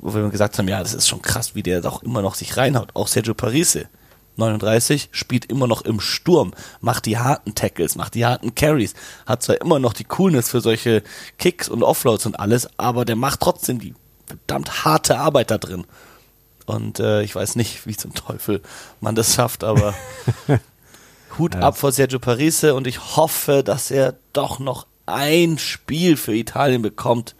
wo 0.00 0.14
wir 0.14 0.28
gesagt 0.30 0.58
haben, 0.58 0.68
ja, 0.68 0.80
das 0.80 0.94
ist 0.94 1.08
schon 1.08 1.22
krass, 1.22 1.54
wie 1.54 1.62
der 1.62 1.80
doch 1.80 2.02
immer 2.02 2.22
noch 2.22 2.34
sich 2.34 2.56
reinhaut. 2.56 2.90
Auch 2.94 3.08
Sergio 3.08 3.34
Parise, 3.34 3.88
39, 4.36 5.08
spielt 5.12 5.46
immer 5.46 5.66
noch 5.66 5.82
im 5.82 6.00
Sturm, 6.00 6.52
macht 6.80 7.06
die 7.06 7.18
harten 7.18 7.54
Tackles, 7.54 7.96
macht 7.96 8.14
die 8.14 8.26
harten 8.26 8.54
Carries, 8.54 8.94
hat 9.26 9.42
zwar 9.42 9.60
immer 9.60 9.78
noch 9.78 9.92
die 9.92 10.04
Coolness 10.04 10.50
für 10.50 10.60
solche 10.60 11.02
Kicks 11.38 11.68
und 11.68 11.82
Offloads 11.82 12.26
und 12.26 12.38
alles, 12.38 12.68
aber 12.78 13.04
der 13.04 13.16
macht 13.16 13.40
trotzdem 13.40 13.78
die 13.78 13.94
verdammt 14.26 14.84
harte 14.84 15.18
Arbeit 15.18 15.50
da 15.50 15.58
drin. 15.58 15.86
Und 16.66 16.98
äh, 16.98 17.22
ich 17.22 17.34
weiß 17.34 17.56
nicht, 17.56 17.86
wie 17.86 17.96
zum 17.96 18.14
Teufel 18.14 18.60
man 19.00 19.14
das 19.14 19.34
schafft, 19.34 19.62
aber 19.62 19.94
Hut 21.38 21.54
ja. 21.54 21.60
ab 21.60 21.78
vor 21.78 21.92
Sergio 21.92 22.18
Parise 22.18 22.74
und 22.74 22.86
ich 22.86 23.16
hoffe, 23.16 23.62
dass 23.62 23.90
er 23.90 24.16
doch 24.32 24.58
noch 24.58 24.86
ein 25.06 25.58
Spiel 25.58 26.16
für 26.16 26.34
Italien 26.34 26.82
bekommt. 26.82 27.36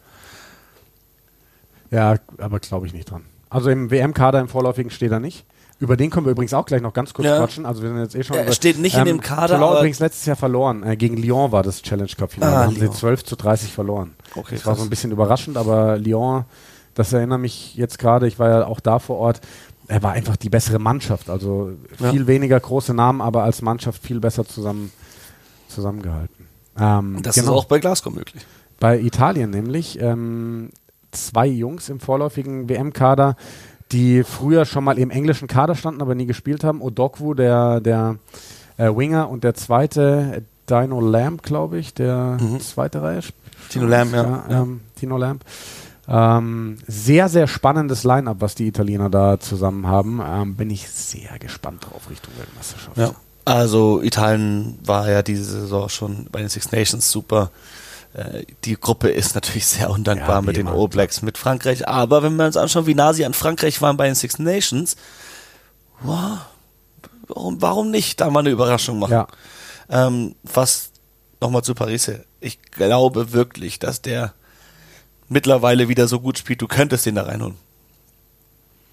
Ja, 1.90 2.16
aber 2.38 2.58
glaube 2.60 2.86
ich 2.86 2.92
nicht 2.92 3.10
dran. 3.10 3.22
Also 3.48 3.70
im 3.70 3.90
WM-Kader 3.90 4.40
im 4.40 4.48
Vorläufigen 4.48 4.90
steht 4.90 5.12
er 5.12 5.20
nicht. 5.20 5.44
Über 5.78 5.96
den 5.96 6.08
können 6.08 6.24
wir 6.24 6.30
übrigens 6.30 6.54
auch 6.54 6.64
gleich 6.64 6.80
noch 6.80 6.94
ganz 6.94 7.12
kurz 7.12 7.26
ja. 7.26 7.38
quatschen. 7.38 7.66
Also 7.66 7.82
wir 7.82 7.90
sind 7.90 7.98
jetzt 7.98 8.14
eh 8.14 8.22
schon. 8.22 8.36
Er 8.36 8.52
steht 8.52 8.78
nicht 8.78 8.94
ähm, 8.94 9.00
in 9.00 9.06
dem 9.06 9.20
Kader. 9.20 9.56
Toulon 9.56 9.76
übrigens 9.76 9.98
letztes 9.98 10.24
Jahr 10.24 10.36
verloren. 10.36 10.82
Äh, 10.82 10.96
gegen 10.96 11.18
Lyon 11.18 11.52
war 11.52 11.62
das 11.62 11.82
Challenge 11.82 12.10
Cup 12.16 12.32
Finale. 12.32 12.52
Ah, 12.52 12.58
da 12.60 12.64
haben 12.66 12.76
Lyon. 12.76 12.92
sie 12.92 12.98
12 12.98 13.24
zu 13.24 13.36
30 13.36 13.72
verloren. 13.72 14.14
Okay, 14.34 14.52
das 14.52 14.62
krass. 14.62 14.66
war 14.66 14.76
so 14.76 14.82
ein 14.82 14.90
bisschen 14.90 15.10
überraschend, 15.10 15.58
aber 15.58 15.98
Lyon, 15.98 16.44
das 16.94 17.12
erinnert 17.12 17.40
mich 17.40 17.74
jetzt 17.74 17.98
gerade. 17.98 18.26
Ich 18.26 18.38
war 18.38 18.48
ja 18.48 18.66
auch 18.66 18.80
da 18.80 18.98
vor 18.98 19.18
Ort. 19.18 19.42
Er 19.86 20.02
war 20.02 20.12
einfach 20.12 20.36
die 20.36 20.48
bessere 20.48 20.78
Mannschaft. 20.78 21.28
Also 21.28 21.72
viel 21.98 22.22
ja. 22.22 22.26
weniger 22.26 22.58
große 22.58 22.94
Namen, 22.94 23.20
aber 23.20 23.42
als 23.42 23.60
Mannschaft 23.60 24.02
viel 24.02 24.18
besser 24.18 24.46
zusammen, 24.46 24.90
zusammengehalten. 25.68 26.48
Ähm, 26.78 27.18
das 27.22 27.34
genau. 27.34 27.52
ist 27.52 27.58
auch 27.58 27.64
bei 27.66 27.80
Glasgow 27.80 28.14
möglich. 28.14 28.46
Bei 28.80 28.98
Italien 28.98 29.50
nämlich. 29.50 30.00
Ähm, 30.00 30.70
zwei 31.16 31.46
Jungs 31.46 31.88
im 31.88 32.00
vorläufigen 32.00 32.68
WM-Kader 32.68 33.36
die 33.92 34.24
früher 34.24 34.64
schon 34.64 34.84
mal 34.84 34.98
im 34.98 35.10
englischen 35.10 35.48
Kader 35.48 35.74
standen, 35.74 36.02
aber 36.02 36.14
nie 36.14 36.26
gespielt 36.26 36.64
haben. 36.64 36.82
Odokwu, 36.82 37.34
der, 37.34 37.80
der 37.80 38.16
äh, 38.76 38.88
Winger 38.88 39.30
und 39.30 39.44
der 39.44 39.54
zweite, 39.54 40.42
Dino 40.68 41.00
Lamb, 41.00 41.42
glaube 41.42 41.78
ich, 41.78 41.94
der 41.94 42.38
mhm. 42.40 42.60
zweite 42.60 43.02
Reihe. 43.02 43.20
Dino 43.72 43.86
Lamb, 43.86 44.12
ja. 44.12 44.44
ja 44.48 44.62
ähm, 44.62 44.80
Dino 45.00 45.16
Lamb. 45.16 45.44
Ähm, 46.08 46.78
sehr, 46.86 47.28
sehr 47.28 47.46
spannendes 47.48 48.04
Line-Up, 48.04 48.36
was 48.40 48.54
die 48.54 48.66
Italiener 48.66 49.10
da 49.10 49.40
zusammen 49.40 49.86
haben. 49.86 50.20
Ähm, 50.24 50.54
bin 50.54 50.70
ich 50.70 50.88
sehr 50.88 51.38
gespannt 51.38 51.84
drauf 51.84 52.10
Richtung 52.10 52.32
Weltmeisterschaft. 52.36 52.96
Ja. 52.96 53.12
Also 53.44 54.02
Italien 54.02 54.78
war 54.84 55.08
ja 55.08 55.22
diese 55.22 55.44
Saison 55.44 55.88
schon 55.88 56.26
bei 56.32 56.40
den 56.40 56.48
Six 56.48 56.72
Nations 56.72 57.10
super. 57.10 57.50
Äh, 58.16 58.46
die 58.64 58.80
Gruppe 58.80 59.08
ist 59.08 59.34
natürlich 59.34 59.66
sehr 59.66 59.90
undankbar 59.90 60.36
ja, 60.36 60.40
mit 60.40 60.56
den 60.56 60.68
All 60.68 60.88
Blacks, 60.88 61.20
mit 61.20 61.36
Frankreich. 61.36 61.86
Aber 61.86 62.22
wenn 62.22 62.36
wir 62.36 62.46
uns 62.46 62.56
anschauen, 62.56 62.86
wie 62.86 62.94
nah 62.94 63.12
sie 63.12 63.26
an 63.26 63.34
Frankreich 63.34 63.82
waren 63.82 63.96
bei 63.96 64.06
den 64.06 64.14
Six 64.14 64.38
Nations, 64.38 64.96
wow, 66.00 66.38
warum, 67.28 67.60
warum 67.60 67.90
nicht 67.90 68.20
da 68.20 68.30
mal 68.30 68.40
eine 68.40 68.50
Überraschung 68.50 68.98
machen? 68.98 69.12
Ja. 69.12 69.26
Ähm, 69.90 70.34
was 70.42 70.90
nochmal 71.40 71.62
zu 71.62 71.74
Paris. 71.74 72.10
Ich 72.40 72.62
glaube 72.62 73.32
wirklich, 73.32 73.78
dass 73.78 74.00
der 74.00 74.32
mittlerweile 75.28 75.88
wieder 75.88 76.08
so 76.08 76.20
gut 76.20 76.38
spielt, 76.38 76.62
du 76.62 76.68
könntest 76.68 77.04
den 77.04 77.16
da 77.16 77.24
reinholen. 77.24 77.56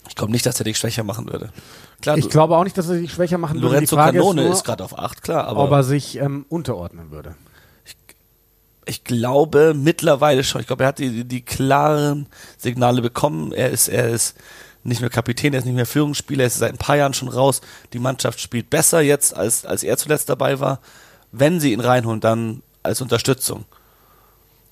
Ich 0.09 0.15
glaube 0.15 0.34
nicht, 0.34 0.45
dass 0.45 0.59
er 0.59 0.65
dich 0.65 0.78
schwächer 0.78 1.03
machen 1.03 1.32
würde. 1.32 1.53
Klar, 2.01 2.17
ich 2.17 2.30
glaube 2.30 2.57
auch 2.57 2.65
nicht, 2.65 2.78
dass 2.78 2.89
er 2.89 2.97
dich 2.97 3.13
schwächer 3.13 3.38
machen 3.38 3.57
Lorenzo 3.57 3.95
würde. 3.95 4.17
Lorenzo 4.17 4.26
Canone 4.26 4.47
ist, 4.49 4.57
ist 4.57 4.63
gerade 4.65 4.84
auf 4.84 4.99
8, 4.99 5.24
klar. 5.24 5.47
Aber 5.47 5.63
ob 5.63 5.71
er 5.71 5.84
sich 5.84 6.17
ähm, 6.17 6.45
unterordnen 6.49 7.09
würde 7.09 7.36
ich 8.86 9.04
glaube 9.04 9.74
mittlerweile 9.76 10.44
schon. 10.44 10.62
Ich 10.62 10.68
glaube, 10.68 10.84
er 10.84 10.90
hat 10.90 11.00
die, 11.00 11.24
die 11.26 11.42
klaren 11.42 12.28
Signale 12.58 13.02
bekommen. 13.02 13.52
Er 13.52 13.70
ist, 13.70 13.88
er 13.88 14.10
ist 14.10 14.36
nicht 14.84 15.02
mehr 15.02 15.10
Kapitän, 15.10 15.54
er 15.54 15.60
ist 15.60 15.66
nicht 15.66 15.76
mehr 15.76 15.86
Führungsspieler, 15.86 16.44
er 16.44 16.48
ist 16.48 16.58
seit 16.58 16.74
ein 16.74 16.78
paar 16.78 16.98
Jahren 16.98 17.14
schon 17.14 17.30
raus. 17.30 17.62
Die 17.94 18.00
Mannschaft 18.00 18.40
spielt 18.40 18.70
besser 18.70 19.02
jetzt, 19.02 19.36
als, 19.36 19.66
als 19.66 19.84
er 19.84 19.98
zuletzt 19.98 20.30
dabei 20.30 20.60
war. 20.60 20.80
Wenn 21.32 21.60
sie 21.60 21.74
ihn 21.74 21.80
reinholen, 21.80 22.20
dann 22.20 22.62
als 22.84 23.02
Unterstützung. 23.02 23.66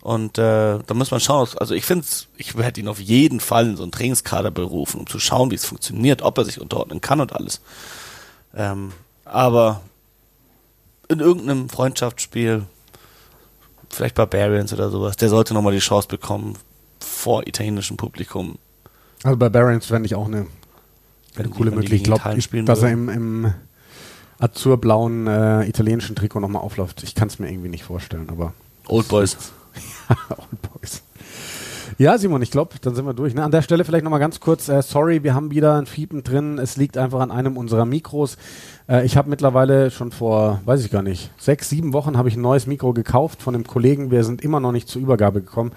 Und 0.02 0.38
äh, 0.38 0.80
da 0.80 0.94
muss 0.94 1.12
man 1.12 1.20
schauen. 1.20 1.48
Also 1.58 1.76
ich 1.76 1.86
finde, 1.86 2.06
ich 2.38 2.56
hätte 2.56 2.82
ihn 2.82 2.88
auf 2.88 3.00
jeden 3.00 3.40
Fall 3.40 3.68
in 3.68 3.78
so 3.78 3.84
einen 3.84 3.92
Trainingskader 3.92 4.52
berufen, 4.52 5.00
um 5.00 5.08
zu 5.08 5.20
schauen, 5.20 5.52
wie 5.52 5.56
es 5.56 5.66
funktioniert, 5.66 6.24
ob 6.24 6.38
er 6.38 6.46
sich 6.46 6.60
unterordnen 6.60 7.02
kann 7.02 7.22
und 7.22 7.34
alles. 7.34 7.62
Ähm, 8.56 8.92
aber 9.26 9.82
in 11.08 11.20
irgendeinem 11.20 11.70
Freundschaftsspiel 11.70 12.66
vielleicht 13.92 14.16
Barbarians 14.16 14.74
oder 14.74 14.90
sowas, 14.90 15.18
der 15.18 15.30
sollte 15.30 15.54
nochmal 15.54 15.74
die 15.74 15.80
Chance 15.80 16.08
bekommen 16.08 16.58
vor 17.00 17.48
italienischem 17.48 17.98
Publikum. 17.98 18.58
Also 19.24 19.38
Barbarians 19.38 19.86
fände 19.86 20.06
ich 20.06 20.16
auch 20.16 20.28
eine, 20.28 20.48
eine 21.38 21.50
coole 21.50 21.72
Möglichkeit. 21.72 22.38
Ich 22.38 22.50
glaube, 22.50 22.66
dass 22.66 22.82
er 22.82 22.92
im, 22.92 23.10
im 23.10 23.54
azurblauen 24.40 25.28
äh, 25.28 25.68
italienischen 25.68 26.16
Trikot 26.16 26.40
nochmal 26.40 26.64
aufläuft. 26.64 27.04
Ich 27.04 27.16
kann 27.16 27.28
es 27.28 27.40
mir 27.40 27.50
irgendwie 27.50 27.70
nicht 27.70 27.84
vorstellen, 27.84 28.30
aber. 28.30 28.54
Old 28.88 29.08
Boys. 29.08 29.38
Old 30.30 30.62
Boys. 30.74 31.04
Ja, 32.02 32.18
Simon, 32.18 32.42
ich 32.42 32.50
glaube, 32.50 32.74
dann 32.82 32.96
sind 32.96 33.06
wir 33.06 33.14
durch. 33.14 33.36
Ne? 33.36 33.44
An 33.44 33.52
der 33.52 33.62
Stelle 33.62 33.86
vielleicht 33.86 34.04
nochmal 34.04 34.20
ganz 34.20 34.40
kurz, 34.40 34.68
äh, 34.70 34.82
sorry, 34.82 35.22
wir 35.22 35.36
haben 35.36 35.52
wieder 35.52 35.76
ein 35.76 35.86
Fiepen 35.86 36.24
drin. 36.24 36.58
Es 36.58 36.76
liegt 36.76 36.98
einfach 36.98 37.20
an 37.20 37.30
einem 37.30 37.58
unserer 37.58 37.86
Mikros. 37.86 38.38
Äh, 38.90 39.06
ich 39.06 39.18
habe 39.18 39.30
mittlerweile 39.30 39.92
schon 39.92 40.12
vor, 40.12 40.62
weiß 40.66 40.84
ich 40.84 40.90
gar 40.90 41.04
nicht, 41.04 41.30
sechs, 41.38 41.70
sieben 41.70 41.94
Wochen 41.94 42.18
habe 42.18 42.28
ich 42.28 42.36
ein 42.36 42.42
neues 42.42 42.66
Mikro 42.66 42.94
gekauft 42.94 43.44
von 43.44 43.54
einem 43.54 43.68
Kollegen. 43.68 44.10
Wir 44.10 44.24
sind 44.24 44.42
immer 44.42 44.60
noch 44.60 44.72
nicht 44.72 44.88
zur 44.88 45.00
Übergabe 45.00 45.42
gekommen. 45.42 45.74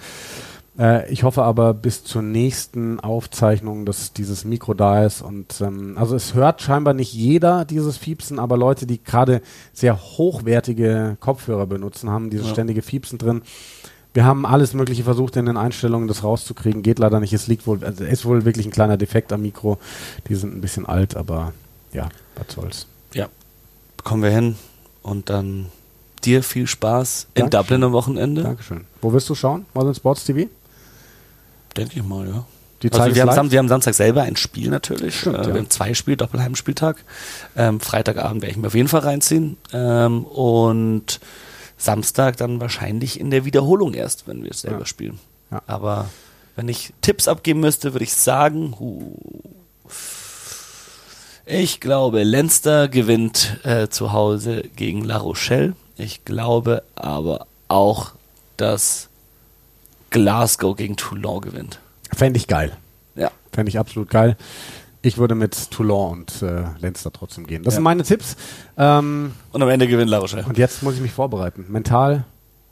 Äh, 0.79 1.13
ich 1.13 1.25
hoffe 1.25 1.43
aber 1.43 1.75
bis 1.75 2.05
zur 2.05 2.23
nächsten 2.23 3.01
Aufzeichnung, 3.01 3.85
dass 3.85 4.15
dieses 4.15 4.47
Mikro 4.47 4.73
da 4.73 5.05
ist. 5.05 5.21
Und 5.21 5.61
ähm, 5.61 5.99
also 5.99 6.17
es 6.17 6.33
hört 6.33 6.63
scheinbar 6.63 6.95
nicht 6.95 7.13
jeder 7.13 7.67
dieses 7.67 7.99
Fiepsen, 7.99 8.39
aber 8.39 8.57
Leute, 8.57 8.87
die 8.87 9.05
gerade 9.05 9.43
sehr 9.75 10.01
hochwertige 10.01 11.19
Kopfhörer 11.21 11.67
benutzen, 11.67 12.09
haben 12.09 12.31
dieses 12.31 12.47
ja. 12.47 12.53
ständige 12.55 12.81
Fiepsen 12.81 13.19
drin. 13.19 13.43
Wir 14.15 14.25
haben 14.25 14.47
alles 14.47 14.75
Mögliche 14.75 15.03
versucht 15.03 15.37
in 15.37 15.47
den 15.47 15.57
Einstellungen, 15.57 16.07
das 16.07 16.23
rauszukriegen. 16.23 16.83
Geht 16.83 17.01
leider 17.01 17.19
nicht. 17.19 17.33
Es 17.33 17.49
liegt 17.49 17.67
wohl, 17.67 17.85
also 17.85 18.05
ist 18.05 18.25
wohl 18.25 18.45
wirklich 18.45 18.65
ein 18.65 18.71
kleiner 18.71 18.97
Defekt 18.97 19.33
am 19.33 19.43
Mikro. 19.43 19.79
Die 20.29 20.37
sind 20.37 20.55
ein 20.55 20.61
bisschen 20.61 20.87
alt, 20.87 21.17
aber 21.17 21.53
ja, 21.93 22.09
was 22.37 22.55
soll's. 22.55 22.87
Ja, 23.13 23.29
kommen 24.05 24.23
wir 24.23 24.31
hin 24.31 24.55
und 25.03 25.31
dann 25.31 25.67
dir 26.25 26.45
viel 26.45 26.69
Spaß 26.69 27.27
in 27.35 27.43
Dankeschön. 27.43 27.61
Dublin 27.61 27.85
am 27.85 27.93
Wochenende. 27.93 28.43
Dankeschön. 28.45 28.85
Wo 29.03 29.13
wirst 29.13 29.29
du 29.29 29.35
schauen? 29.35 29.67
Modern 29.75 29.95
Sports 29.95 30.25
TV? 30.25 30.49
Denke 31.77 31.99
ich 31.99 32.05
mal, 32.05 32.27
ja. 32.29 32.47
Die 32.83 32.93
also 32.93 33.15
wir, 33.15 33.23
haben 33.23 33.35
Sam, 33.35 33.51
wir 33.51 33.59
haben 33.59 33.69
Samstag 33.69 33.95
selber 33.95 34.23
ein 34.23 34.37
Spiel 34.37 34.69
natürlich. 34.69 35.21
Stimmt, 35.21 35.39
äh, 35.39 35.47
wir 35.47 35.55
haben 35.55 35.71
zwei 35.71 35.95
Spiele, 35.95 36.19
Doppelheimspieltag. 36.19 37.05
Ähm, 37.57 37.81
Freitagabend 37.81 38.43
werde 38.43 38.53
ich 38.53 38.59
mir 38.59 38.67
auf 38.67 38.75
jeden 38.75 38.89
Fall 38.89 39.01
reinziehen. 39.01 39.57
Ähm, 39.73 40.25
und 40.25 41.19
Samstag 41.77 42.37
dann 42.37 42.61
wahrscheinlich 42.61 43.19
in 43.19 43.31
der 43.31 43.45
Wiederholung 43.45 43.95
erst, 43.95 44.27
wenn 44.27 44.43
wir 44.43 44.51
es 44.51 44.61
selber 44.63 44.81
ja. 44.81 44.87
spielen. 44.87 45.19
Ja. 45.51 45.63
Aber 45.67 46.09
wenn 46.57 46.69
ich 46.69 46.93
Tipps 47.01 47.29
abgeben 47.29 47.61
müsste, 47.61 47.95
würde 47.95 48.05
ich 48.05 48.15
sagen, 48.15 48.75
huh, 48.79 49.17
ich 51.47 51.81
glaube, 51.81 52.23
Leinster 52.23 52.89
gewinnt 52.89 53.59
äh, 53.65 53.89
zu 53.89 54.13
Hause 54.13 54.65
gegen 54.77 55.05
La 55.05 55.19
Rochelle. 55.19 55.75
Ich 55.97 56.25
glaube 56.25 56.83
aber 56.95 57.47
auch, 57.69 58.13
dass 58.57 59.09
Glasgow 60.11 60.75
gegen 60.75 60.97
Toulon 60.97 61.43
gewinnt. 61.43 61.81
Fände 62.13 62.39
ich 62.39 62.47
geil. 62.47 62.77
Ja. 63.15 63.31
Fände 63.53 63.69
ich 63.69 63.79
absolut 63.79 64.09
geil. 64.09 64.37
Ich 65.05 65.19
würde 65.19 65.35
mit 65.35 65.71
Toulon 65.71 66.21
und 66.21 66.43
äh, 66.43 66.65
Leinster 66.81 67.13
trotzdem 67.13 67.47
gehen. 67.47 67.63
Das 67.63 67.75
ja. 67.75 67.77
sind 67.77 67.85
meine 67.85 68.05
Tipps. 68.05 68.37
Ähm, 68.79 69.33
und 69.53 69.63
am 69.63 69.69
Ende 69.69 69.87
gewinnt 69.87 70.11
La 70.11 70.17
Rochelle. 70.17 70.47
Und 70.47 70.57
jetzt 70.57 70.83
muss 70.83 70.95
ich 70.95 71.03
mich 71.03 71.13
vorbereiten. 71.13 71.67
Mental, 71.69 72.25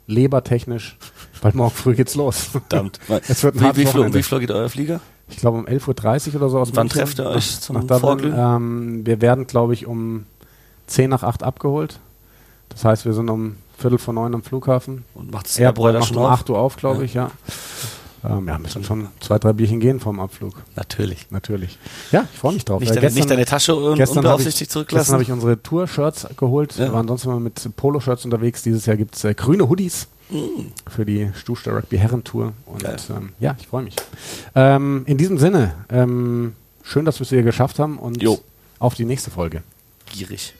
lebertechnisch, 0.07 0.97
weil 1.43 1.51
morgen 1.53 1.75
früh 1.75 1.93
geht's 1.93 2.15
los. 2.15 2.39
Verdammt. 2.39 2.99
es 3.27 3.43
wird 3.43 3.61
ein 3.61 3.75
wie, 3.75 3.81
wie, 3.81 3.85
Flug, 3.85 4.11
wie 4.15 4.23
flog 4.23 4.39
geht 4.39 4.49
euer 4.49 4.67
Flieger? 4.67 4.99
Ich 5.29 5.37
glaube 5.37 5.59
um 5.59 5.67
11.30 5.67 6.29
Uhr 6.29 6.35
oder 6.37 6.49
so 6.49 6.59
aus 6.59 6.75
Wann 6.75 6.89
trefft 6.89 7.19
ihr 7.19 7.27
euch 7.27 7.59
zum 7.59 7.87
Vorglühen? 7.87 8.35
Ähm, 8.35 9.05
wir 9.05 9.21
werden, 9.21 9.45
glaube 9.45 9.75
ich, 9.75 9.85
um 9.85 10.25
10 10.87 11.11
nach 11.11 11.21
8 11.21 11.43
abgeholt. 11.43 11.99
Das 12.69 12.83
heißt, 12.83 13.05
wir 13.05 13.13
sind 13.13 13.29
um 13.29 13.57
Viertel 13.77 13.99
vor 13.99 14.15
neun 14.15 14.33
am 14.33 14.41
Flughafen. 14.41 15.05
Und 15.13 15.31
macht 15.31 15.45
das 15.45 15.59
Airboy 15.59 15.93
macht 15.93 16.07
schon 16.07 16.17
um 16.17 16.23
auf? 16.23 16.31
8 16.31 16.49
Uhr 16.49 16.57
auf, 16.57 16.77
glaube 16.77 17.05
ich, 17.05 17.13
ja. 17.13 17.29
Ähm, 18.25 18.47
ja, 18.47 18.57
müssen 18.57 18.83
schon 18.83 19.07
zwei, 19.19 19.37
drei 19.37 19.51
Bierchen 19.53 19.79
gehen 19.79 19.99
vom 19.99 20.19
Abflug. 20.19 20.53
Natürlich. 20.75 21.27
Natürlich. 21.29 21.77
Ja, 22.11 22.25
ich 22.31 22.39
freue 22.39 22.53
mich 22.53 22.63
drauf. 22.65 22.79
Nicht, 22.79 22.91
Äh, 22.91 22.95
deine, 23.01 23.13
nicht 23.13 23.29
deine 23.29 23.45
Tasche 23.45 23.75
un 23.75 23.95
gestern 23.97 24.19
unbeaufsichtigt 24.19 24.69
gestern 24.69 24.71
zurücklassen. 24.71 25.13
habe 25.13 25.23
ich 25.23 25.31
unsere 25.31 25.61
Tour-Shirts 25.61 26.27
geholt. 26.37 26.75
Ja. 26.77 26.85
Wir 26.85 26.93
waren 26.93 27.07
sonst 27.07 27.25
immer 27.25 27.39
mit 27.39 27.67
Polo-Shirts 27.75 28.23
unterwegs. 28.25 28.61
Dieses 28.63 28.85
Jahr 28.85 28.95
gibt 28.95 29.15
es 29.15 29.23
äh, 29.25 29.33
grüne 29.33 29.67
Hoodies 29.67 30.07
für 30.87 31.05
die 31.05 31.29
Stuster 31.35 31.75
Rugby 31.75 31.97
Herrentour. 31.97 32.53
Und 32.65 32.83
ähm, 33.09 33.33
ja, 33.39 33.55
ich 33.59 33.67
freue 33.67 33.83
mich. 33.83 33.95
Ähm, 34.55 35.03
in 35.05 35.17
diesem 35.17 35.37
Sinne, 35.37 35.73
ähm, 35.89 36.53
schön, 36.81 37.03
dass 37.05 37.19
wir 37.19 37.23
es 37.23 37.29
hier 37.29 37.43
geschafft 37.43 37.77
haben 37.77 37.99
und 37.99 38.21
Jo. 38.23 38.39
auf 38.79 38.95
die 38.95 39.05
nächste 39.05 39.31
Folge. 39.31 39.63
Gierig. 40.11 40.53